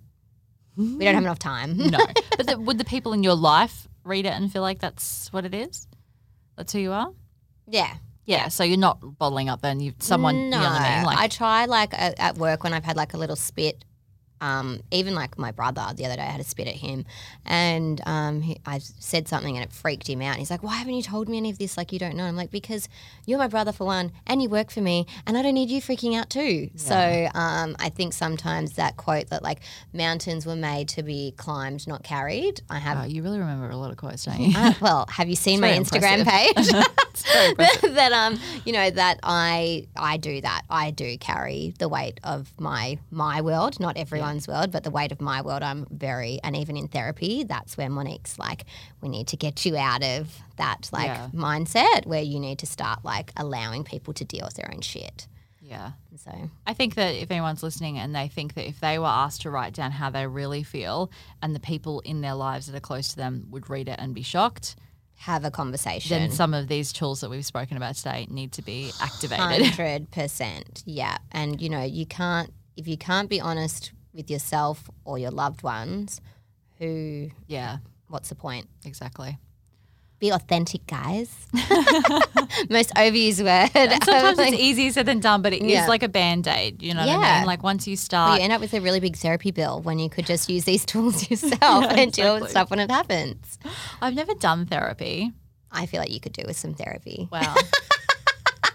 We 0.78 1.04
don't 1.04 1.16
have 1.16 1.24
enough 1.24 1.40
time. 1.40 1.78
No. 1.78 2.00
but 2.38 2.48
the, 2.48 2.60
would 2.60 2.78
the 2.78 2.86
people 2.86 3.12
in 3.12 3.22
your 3.22 3.36
life 3.36 3.88
read 4.06 4.26
it 4.26 4.30
and 4.30 4.52
feel 4.52 4.62
like 4.62 4.80
that's 4.80 5.32
what 5.34 5.46
it 5.46 5.54
is? 5.54 5.88
That's 6.56 6.72
who 6.74 6.80
you 6.80 6.92
are? 6.92 7.12
yeah. 7.68 7.96
Yeah. 8.26 8.50
So 8.50 8.64
you're 8.64 8.78
not 8.78 9.00
bottling 9.18 9.50
up 9.50 9.62
then. 9.62 9.80
You 9.80 9.94
someone, 9.98 10.52
No, 10.52 10.58
you 10.58 10.64
know 10.64 10.70
what 10.70 10.82
I 10.82 10.96
mean? 10.98 11.06
Like, 11.06 11.18
I 11.18 11.28
try 11.30 11.66
like 11.66 11.96
at, 11.96 12.20
at 12.20 12.38
work 12.38 12.64
when 12.64 12.74
I've 12.74 12.84
had 12.84 12.96
like 12.96 13.16
a 13.16 13.18
little 13.18 13.36
spit. 13.36 13.84
Um, 14.42 14.82
even 14.92 15.16
like 15.16 15.38
my 15.38 15.52
brother 15.52 15.86
the 15.96 16.06
other 16.06 16.16
day, 16.16 16.22
I 16.22 16.32
had 16.32 16.40
a 16.40 16.44
spit 16.44 16.68
at 16.68 16.76
him, 16.76 17.06
and 17.46 18.02
um, 18.06 18.42
he, 18.42 18.58
I 18.66 18.80
said 18.80 19.28
something 19.28 19.56
and 19.56 19.64
it 19.64 19.72
freaked 19.72 20.08
him 20.08 20.22
out. 20.22 20.32
And 20.32 20.40
he's 20.40 20.52
like, 20.52 20.64
"Why 20.64 20.76
haven't 20.76 20.94
you 20.94 21.02
told 21.02 21.28
me 21.30 21.38
any 21.38 21.50
of 21.50 21.58
this? 21.58 21.78
Like 21.78 21.92
you 21.92 22.00
don't 22.00 22.16
know." 22.16 22.24
I'm 22.24 22.36
like, 22.36 22.52
"Because 22.52 22.88
you're 23.26 23.40
my 23.40 23.48
brother 23.48 23.72
for 23.72 23.86
one, 23.86 24.12
and 24.26 24.42
you 24.42 24.50
work 24.50 24.72
for 24.72 24.82
me, 24.82 25.06
and 25.26 25.38
I 25.38 25.42
don't 25.42 25.54
need 25.54 25.70
you 25.70 25.82
freaking 25.82 26.18
out 26.18 26.30
too." 26.30 26.70
So 26.76 27.30
um, 27.34 27.76
I 27.80 27.90
think 27.90 28.14
sometimes 28.14 28.74
that 28.74 28.98
quote 28.98 29.30
that 29.30 29.44
like 29.44 29.60
mountains 29.94 30.46
were 30.46 30.56
made 30.56 30.88
to 30.90 31.04
be 31.04 31.34
climbed, 31.38 31.88
not 31.88 32.04
carried. 32.04 32.62
I 32.70 32.80
have 32.80 33.00
oh, 33.00 33.08
you 33.08 33.24
really 33.24 33.40
remember 33.40 33.70
a 33.70 33.78
lot 33.78 33.92
of 33.92 33.98
quotes, 33.98 34.26
don't 34.26 34.40
you? 34.40 34.54
uh, 34.58 34.74
well, 34.82 35.06
have 35.10 35.30
you 35.30 35.36
seen 35.36 35.60
my 35.60 35.72
Instagram 35.72 36.20
impressive. 36.20 36.56
page? 36.56 36.86
impressive. 37.50 37.96
that 37.96 38.12
um, 38.12 38.40
you 38.66 38.74
know, 38.74 38.90
that 38.90 39.20
I 39.24 39.88
I 39.96 40.18
do 40.18 40.42
that. 40.42 40.64
I 40.70 40.92
do 40.92 41.18
carry 41.18 41.74
the 41.80 41.90
weight 41.90 42.20
of 42.24 42.52
my 42.60 42.98
my 43.12 43.42
world, 43.42 43.80
not 43.80 43.98
everyone's 44.30 44.48
world, 44.48 44.72
but 44.72 44.84
the 44.84 44.92
weight 44.92 45.12
of 45.12 45.20
my 45.22 45.42
world. 45.42 45.64
I'm 45.64 45.88
very, 45.90 46.40
and 46.44 46.56
even 46.56 46.78
in 46.78 46.88
therapy, 46.88 47.44
that's 47.44 47.78
where 47.78 47.90
Monique's 47.90 48.38
like, 48.38 48.66
we 49.02 49.10
need 49.10 49.28
to 49.30 49.38
get 49.38 49.66
you 49.66 49.76
out 49.78 50.04
of 50.04 50.30
that 50.58 50.90
like 50.92 51.08
Yeah. 51.08 51.30
mindset 51.34 52.06
where 52.06 52.22
you 52.22 52.40
need 52.40 52.60
to 52.60 52.66
start 52.66 53.04
like 53.04 53.32
allowing 53.36 53.84
people 53.84 54.14
to 54.14 54.24
deal 54.26 54.46
with 54.46 54.56
their 54.56 54.70
own 54.72 54.82
shit. 54.82 55.28
Yeah. 55.62 55.92
So 56.18 56.32
I 56.66 56.74
think 56.74 56.96
that 56.96 57.14
if 57.16 57.30
anyone's 57.32 57.62
listening 57.64 57.98
and 58.00 58.16
they 58.16 58.28
think 58.28 58.56
that 58.56 58.68
if 58.68 58.80
they 58.80 58.98
were 59.00 59.06
asked 59.06 59.42
to 59.42 59.50
write 59.52 59.74
down 59.74 59.92
how 59.92 60.10
they 60.10 60.26
really 60.28 60.64
feel 60.64 61.12
and 61.42 61.56
the 61.56 61.60
people 61.60 62.00
in 62.02 62.22
their 62.22 62.34
lives 62.34 62.68
that 62.68 62.76
are 62.76 62.80
close 62.82 63.10
to 63.10 63.16
them 63.16 63.46
would 63.52 63.70
read 63.70 63.88
it 63.88 64.00
and 64.00 64.14
be 64.16 64.24
shocked, 64.24 64.76
have 65.16 65.44
a 65.46 65.52
conversation. 65.52 66.10
then 66.18 66.32
some 66.32 66.54
of 66.54 66.68
these 66.70 66.92
tools 66.94 67.22
that 67.22 67.30
we've 67.30 67.46
spoken 67.46 67.78
about 67.78 67.96
today 67.96 68.26
need 68.30 68.52
to 68.54 68.62
be 68.62 68.92
activated. 69.02 69.66
Hundred 69.68 70.10
percent, 70.12 70.82
yeah. 70.86 71.18
And 71.32 71.62
you 71.62 71.70
know, 71.70 71.84
you 71.84 72.06
can't 72.06 72.52
if 72.76 72.88
you 72.88 72.98
can't 72.98 73.30
be 73.30 73.40
honest 73.42 73.92
with 74.20 74.30
yourself 74.30 74.90
or 75.06 75.18
your 75.18 75.32
loved 75.32 75.64
ones, 75.64 76.20
who 76.78 77.30
yeah, 77.48 77.78
what's 78.10 78.30
the 78.30 78.36
point? 78.36 78.68
exactly. 78.86 79.38
Be 80.20 80.32
authentic, 80.32 80.86
guys. 80.86 81.48
Most 82.70 82.94
overused 82.96 83.42
word. 83.42 83.72
Sometimes 84.04 84.38
Like, 84.38 84.52
it's 84.52 84.62
easier 84.62 84.92
said 84.92 85.06
than 85.06 85.22
done, 85.22 85.42
but 85.42 85.54
it 85.54 85.62
is 85.64 85.72
Yeah. 85.72 85.88
like 85.88 86.04
a 86.04 86.10
band 86.10 86.46
aid. 86.46 86.82
You 86.84 86.94
know 86.94 87.06
what 87.08 87.18
I 87.20 87.22
Yeah. 87.22 87.38
mean? 87.40 87.46
Like 87.48 87.64
once 87.64 87.88
you 87.88 87.96
start 87.96 88.38
you 88.38 88.44
end 88.44 88.52
up 88.52 88.60
with 88.60 88.74
a 88.74 88.82
really 88.82 89.00
big 89.00 89.16
therapy 89.16 89.52
bill 89.52 89.80
when 89.82 89.98
you 89.98 90.10
could 90.10 90.26
just 90.26 90.50
use 90.50 90.66
these 90.66 90.86
tools 90.92 91.30
yourself 91.32 91.86
and 91.86 92.12
deal 92.12 92.38
with 92.38 92.50
stuff 92.50 92.70
when 92.70 92.80
it 92.80 92.92
happens. 92.92 93.58
I've 94.02 94.14
never 94.14 94.34
done 94.34 94.66
therapy. 94.66 95.32
I 95.72 95.86
feel 95.86 96.02
like 96.02 96.12
you 96.12 96.20
could 96.20 96.34
do 96.34 96.44
with 96.46 96.58
some 96.58 96.74
therapy. 96.74 97.30
Wow. 97.32 97.56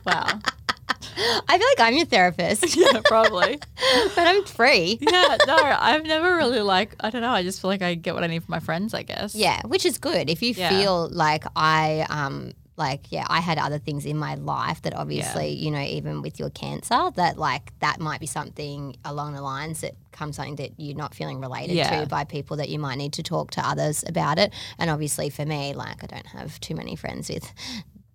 wow. 0.06 0.38
I 1.16 1.58
feel 1.58 1.66
like 1.76 1.80
I'm 1.80 1.94
your 1.94 2.06
therapist, 2.06 2.76
Yeah, 2.76 3.00
probably. 3.04 3.58
but 4.14 4.18
I'm 4.26 4.44
free. 4.44 4.98
yeah, 5.00 5.36
no, 5.46 5.56
I've 5.56 6.04
never 6.04 6.36
really 6.36 6.60
like, 6.60 6.94
I 7.00 7.10
don't 7.10 7.22
know. 7.22 7.30
I 7.30 7.42
just 7.42 7.60
feel 7.60 7.70
like 7.70 7.82
I 7.82 7.94
get 7.94 8.14
what 8.14 8.24
I 8.24 8.26
need 8.26 8.42
from 8.42 8.52
my 8.52 8.60
friends, 8.60 8.94
I 8.94 9.02
guess. 9.02 9.34
Yeah, 9.34 9.60
which 9.66 9.84
is 9.86 9.98
good. 9.98 10.28
If 10.30 10.42
you 10.42 10.52
Yeah. 10.54 10.68
feel 10.68 11.08
like 11.10 11.44
I 11.56 12.06
um 12.10 12.52
like 12.76 13.12
yeah, 13.12 13.24
I 13.28 13.38
had 13.40 13.56
other 13.58 13.78
things 13.78 14.04
in 14.04 14.16
my 14.18 14.34
life 14.34 14.82
that 14.82 14.94
obviously, 14.94 15.50
you 15.50 15.70
know, 15.70 15.80
even 15.80 16.22
with 16.22 16.40
your 16.40 16.50
cancer, 16.50 17.10
that 17.14 17.38
like 17.38 17.72
that 17.78 18.00
might 18.00 18.18
be 18.18 18.26
something 18.26 18.96
along 19.04 19.34
the 19.34 19.42
lines 19.42 19.80
that 19.82 19.94
comes 20.10 20.34
something 20.36 20.56
that 20.56 20.72
you're 20.76 20.96
not 20.96 21.14
feeling 21.14 21.40
related 21.40 21.76
Yeah. 21.76 22.00
to 22.02 22.08
by 22.08 22.24
people 22.24 22.56
that 22.56 22.68
you 22.68 22.80
might 22.80 22.96
need 22.96 23.12
to 23.12 23.22
talk 23.22 23.52
to 23.52 23.60
others 23.66 24.04
about 24.08 24.38
it. 24.40 24.52
And 24.78 24.90
obviously 24.90 25.30
for 25.30 25.46
me, 25.46 25.72
like 25.72 26.02
I 26.02 26.08
don't 26.08 26.26
have 26.26 26.58
too 26.60 26.74
many 26.74 26.96
friends 26.96 27.28
with 27.30 27.52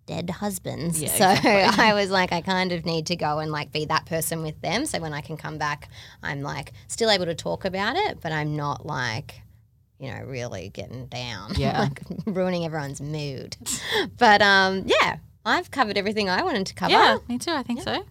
dead 0.09 0.29
husbands. 0.31 0.99
Yeah, 0.99 1.09
so 1.09 1.29
exactly. 1.49 1.85
I 1.85 1.93
was 1.93 2.09
like 2.09 2.31
I 2.33 2.41
kind 2.41 2.71
of 2.71 2.83
need 2.83 3.05
to 3.07 3.15
go 3.15 3.37
and 3.39 3.51
like 3.51 3.71
be 3.71 3.85
that 3.85 4.07
person 4.07 4.41
with 4.41 4.59
them 4.61 4.85
so 4.87 4.99
when 4.99 5.13
I 5.13 5.21
can 5.21 5.37
come 5.37 5.57
back 5.59 5.89
I'm 6.23 6.41
like 6.41 6.73
still 6.87 7.11
able 7.11 7.25
to 7.25 7.35
talk 7.35 7.63
about 7.63 7.95
it, 7.95 8.19
but 8.19 8.31
I'm 8.31 8.55
not 8.55 8.85
like 8.85 9.41
you 9.99 10.09
know, 10.11 10.21
really 10.23 10.69
getting 10.69 11.05
down. 11.07 11.51
Yeah. 11.57 11.79
like 11.81 12.01
ruining 12.25 12.65
everyone's 12.65 13.01
mood. 13.01 13.57
But 14.17 14.41
um, 14.41 14.83
yeah, 14.85 15.17
I've 15.45 15.69
covered 15.71 15.97
everything 15.97 16.29
I 16.29 16.41
wanted 16.41 16.65
to 16.67 16.73
cover. 16.73 16.91
Yeah, 16.91 17.17
me 17.27 17.37
too. 17.37 17.51
I 17.51 17.63
think 17.63 17.81
so. 17.81 18.05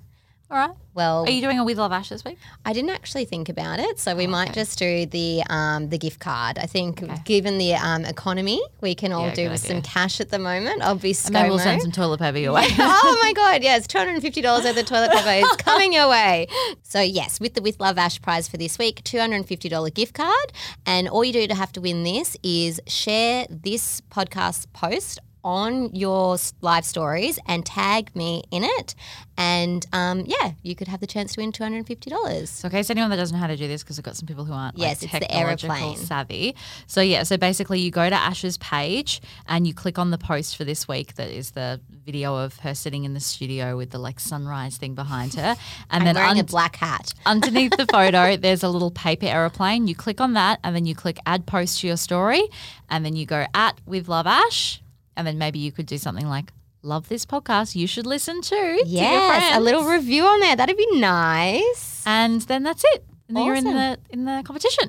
All 0.51 0.57
right. 0.57 0.75
Well, 0.95 1.25
Are 1.25 1.31
you 1.31 1.43
doing 1.43 1.59
a 1.59 1.65
With 1.65 1.77
Love 1.77 1.93
Ash 1.93 2.09
this 2.09 2.25
week? 2.25 2.39
I 2.65 2.73
didn't 2.73 2.89
actually 2.91 3.27
think 3.27 3.51
about 3.51 3.79
it, 3.81 3.99
so 4.01 4.17
we 4.17 4.27
might 4.27 4.49
okay. 4.49 4.55
just 4.61 4.79
do 4.79 5.05
the 5.05 5.43
um, 5.51 5.91
the 5.91 5.99
gift 5.99 6.21
card. 6.21 6.59
I 6.59 6.65
think, 6.65 7.03
Okay. 7.03 7.17
given 7.27 7.59
the 7.59 7.75
um, 7.75 8.07
economy, 8.07 8.59
we 8.81 8.95
can 8.95 9.13
all 9.13 9.27
Yeah, 9.27 9.35
do 9.35 9.51
with 9.51 9.61
some 9.61 9.83
cash 9.83 10.21
at 10.21 10.31
the 10.31 10.39
moment. 10.39 10.81
I'll 10.83 10.95
be 10.95 11.15
And 11.25 11.33
maybe 11.35 11.51
we'll 11.51 11.59
send 11.59 11.83
some 11.87 11.93
toilet 11.93 12.19
paper 12.19 12.39
your 12.39 12.55
way. 12.55 12.67
oh 12.79 13.21
my 13.23 13.35
god, 13.35 13.63
yes, 13.63 13.87
two 13.87 13.99
hundred 13.99 14.13
and 14.15 14.23
fifty 14.23 14.41
dollars 14.41 14.65
worth 14.65 14.79
of 14.79 14.87
toilet 14.87 15.11
paper 15.13 15.47
is 15.47 15.57
coming 15.59 15.93
your 15.93 16.09
way. 16.09 16.47
So 16.83 17.01
yes, 17.03 17.39
with 17.39 17.53
the 17.53 17.61
with 17.61 17.79
Love 17.79 17.99
Ash 17.99 18.21
prize 18.21 18.49
for 18.49 18.57
this 18.57 18.79
week, 18.79 19.05
two 19.05 19.19
hundred 19.19 19.37
and 19.37 19.47
fifty 19.47 19.69
dollar 19.69 19.91
gift 19.91 20.15
card, 20.15 20.53
and 20.87 21.11
all 21.11 21.25
you 21.25 21.33
do 21.35 21.47
to 21.47 21.55
have 21.55 21.73
to 21.73 21.81
win 21.83 22.05
this 22.05 22.39
is 22.43 22.81
share 22.87 23.47
this 23.51 24.01
podcast 24.11 24.65
post 24.73 25.19
on 25.45 25.95
your 25.95 26.37
live 26.61 26.85
stories 26.85 27.39
and 27.47 27.65
tag 27.65 28.15
me 28.17 28.43
in 28.51 28.65
it, 28.65 28.95
and 29.37 29.87
um, 29.93 30.25
yeah, 30.27 30.53
you 30.63 30.75
could 30.75 30.89
have 30.89 31.01
the 31.01 31.07
chance 31.07 31.35
to 31.35 31.41
win 31.41 31.53
two 31.53 31.63
hundred 31.63 31.79
and 31.79 31.87
fifty 31.87 32.11
dollars. 32.11 32.29
Okay, 32.35 32.47
So, 32.47 32.67
in 32.67 32.71
case 32.73 32.91
anyone 32.91 33.11
that 33.11 33.17
doesn't 33.17 33.35
know 33.37 33.41
how 33.41 33.47
to 33.47 33.57
do 33.57 33.69
this, 33.69 33.83
because 33.83 33.97
we've 33.97 34.05
got 34.05 34.17
some 34.17 34.27
people 34.27 34.45
who 34.45 34.53
aren't 34.53 34.77
Yes, 34.77 35.03
like, 35.03 35.03
it's 35.05 35.13
the 35.13 35.21
technological 35.21 35.77
aeroplane. 35.77 35.97
savvy. 35.97 36.57
So, 36.87 37.01
yeah, 37.01 37.23
so 37.23 37.37
basically, 37.37 37.81
you 37.81 37.91
go 37.91 38.09
to 38.09 38.17
Ash's 38.17 38.59
page 38.59 39.21
and 39.47 39.67
you 39.67 39.75
click 39.75 39.99
on 39.99 40.11
the 40.11 40.19
post 40.19 40.57
for 40.57 40.65
this 40.65 40.89
week 40.89 41.15
that 41.15 41.29
is 41.31 41.53
the 41.53 41.81
video 42.05 42.37
of 42.37 42.57
her 42.61 42.75
sitting 42.75 43.05
in 43.05 43.15
the 43.15 43.21
studio 43.21 43.77
with 43.77 43.91
the 43.91 43.99
like 43.99 44.19
sunrise 44.19 44.77
thing 44.77 44.95
behind 44.95 45.35
her, 45.35 45.55
and 45.91 46.03
I'm 46.03 46.05
then 46.05 46.15
wearing 46.17 46.41
a 46.41 46.45
black 46.45 46.77
hat. 46.77 47.15
underneath 47.27 47.77
the 47.77 47.87
photo, 47.87 48.37
there's 48.37 48.63
a 48.63 48.69
little 48.69 48.91
paper 48.91 49.27
aeroplane. 49.27 49.87
You 49.87 49.95
click 49.95 50.21
on 50.21 50.33
that, 50.35 50.59
and 50.65 50.75
then 50.75 50.85
you 50.87 50.95
click 50.95 51.19
add 51.27 51.47
post 51.47 51.81
to 51.81 51.87
your 51.87 51.97
story, 51.97 52.43
and 52.91 53.05
then 53.05 53.15
you 53.15 53.25
go 53.27 53.47
at 53.55 53.81
with 53.87 54.09
love 54.09 54.27
Ash, 54.27 54.81
and 55.19 55.27
then 55.27 55.37
maybe 55.37 55.59
you 55.59 55.73
could 55.73 55.85
do 55.87 55.99
something 55.99 56.27
like 56.29 56.53
love 56.83 57.09
this 57.09 57.27
podcast. 57.27 57.75
You 57.75 57.87
should 57.87 58.07
listen 58.07 58.41
to. 58.41 58.49
to 58.55 58.83
Yes, 58.87 59.57
a 59.57 59.61
little 59.61 59.85
review 59.85 60.25
on 60.25 60.41
there. 60.41 60.57
That'd 60.57 60.77
be 60.77 60.99
nice. 60.99 62.03
and 62.07 62.41
then 62.43 62.63
that's 62.63 62.85
it. 62.95 63.05
And 63.27 63.37
then 63.37 63.45
you're 63.45 63.55
in 63.57 63.65
the 63.65 63.99
in 64.11 64.25
the 64.25 64.43
competition. 64.45 64.89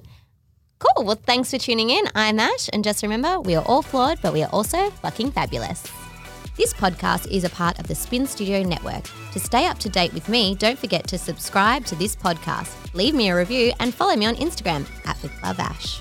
Cool. 0.79 1.03
Well, 1.03 1.19
thanks 1.25 1.51
for 1.51 1.57
tuning 1.57 1.89
in. 1.89 2.05
I'm 2.15 2.39
Ash, 2.39 2.69
and 2.71 2.85
just 2.85 3.03
remember, 3.03 3.41
we 3.41 3.55
are 3.55 3.65
all 3.65 3.81
flawed, 3.81 4.19
but 4.21 4.31
we 4.31 4.43
are 4.43 4.49
also 4.53 4.89
fucking 4.91 5.31
fabulous. 5.33 5.83
This 6.55 6.73
podcast 6.73 7.27
is 7.31 7.43
a 7.43 7.49
part 7.49 7.79
of 7.79 7.87
the 7.87 7.95
Spin 7.95 8.25
Studio 8.25 8.63
Network. 8.63 9.03
To 9.33 9.39
stay 9.39 9.65
up 9.65 9.77
to 9.79 9.89
date 9.89 10.13
with 10.13 10.29
me, 10.29 10.55
don't 10.55 10.79
forget 10.79 11.05
to 11.07 11.17
subscribe 11.17 11.85
to 11.85 11.95
this 11.95 12.15
podcast, 12.15 12.93
leave 12.93 13.13
me 13.13 13.29
a 13.29 13.35
review, 13.35 13.73
and 13.81 13.93
follow 13.93 14.15
me 14.15 14.25
on 14.25 14.35
Instagram 14.35 14.85
at 15.05 15.21
With 15.21 15.31
Love 15.43 15.59
Ash. 15.59 15.99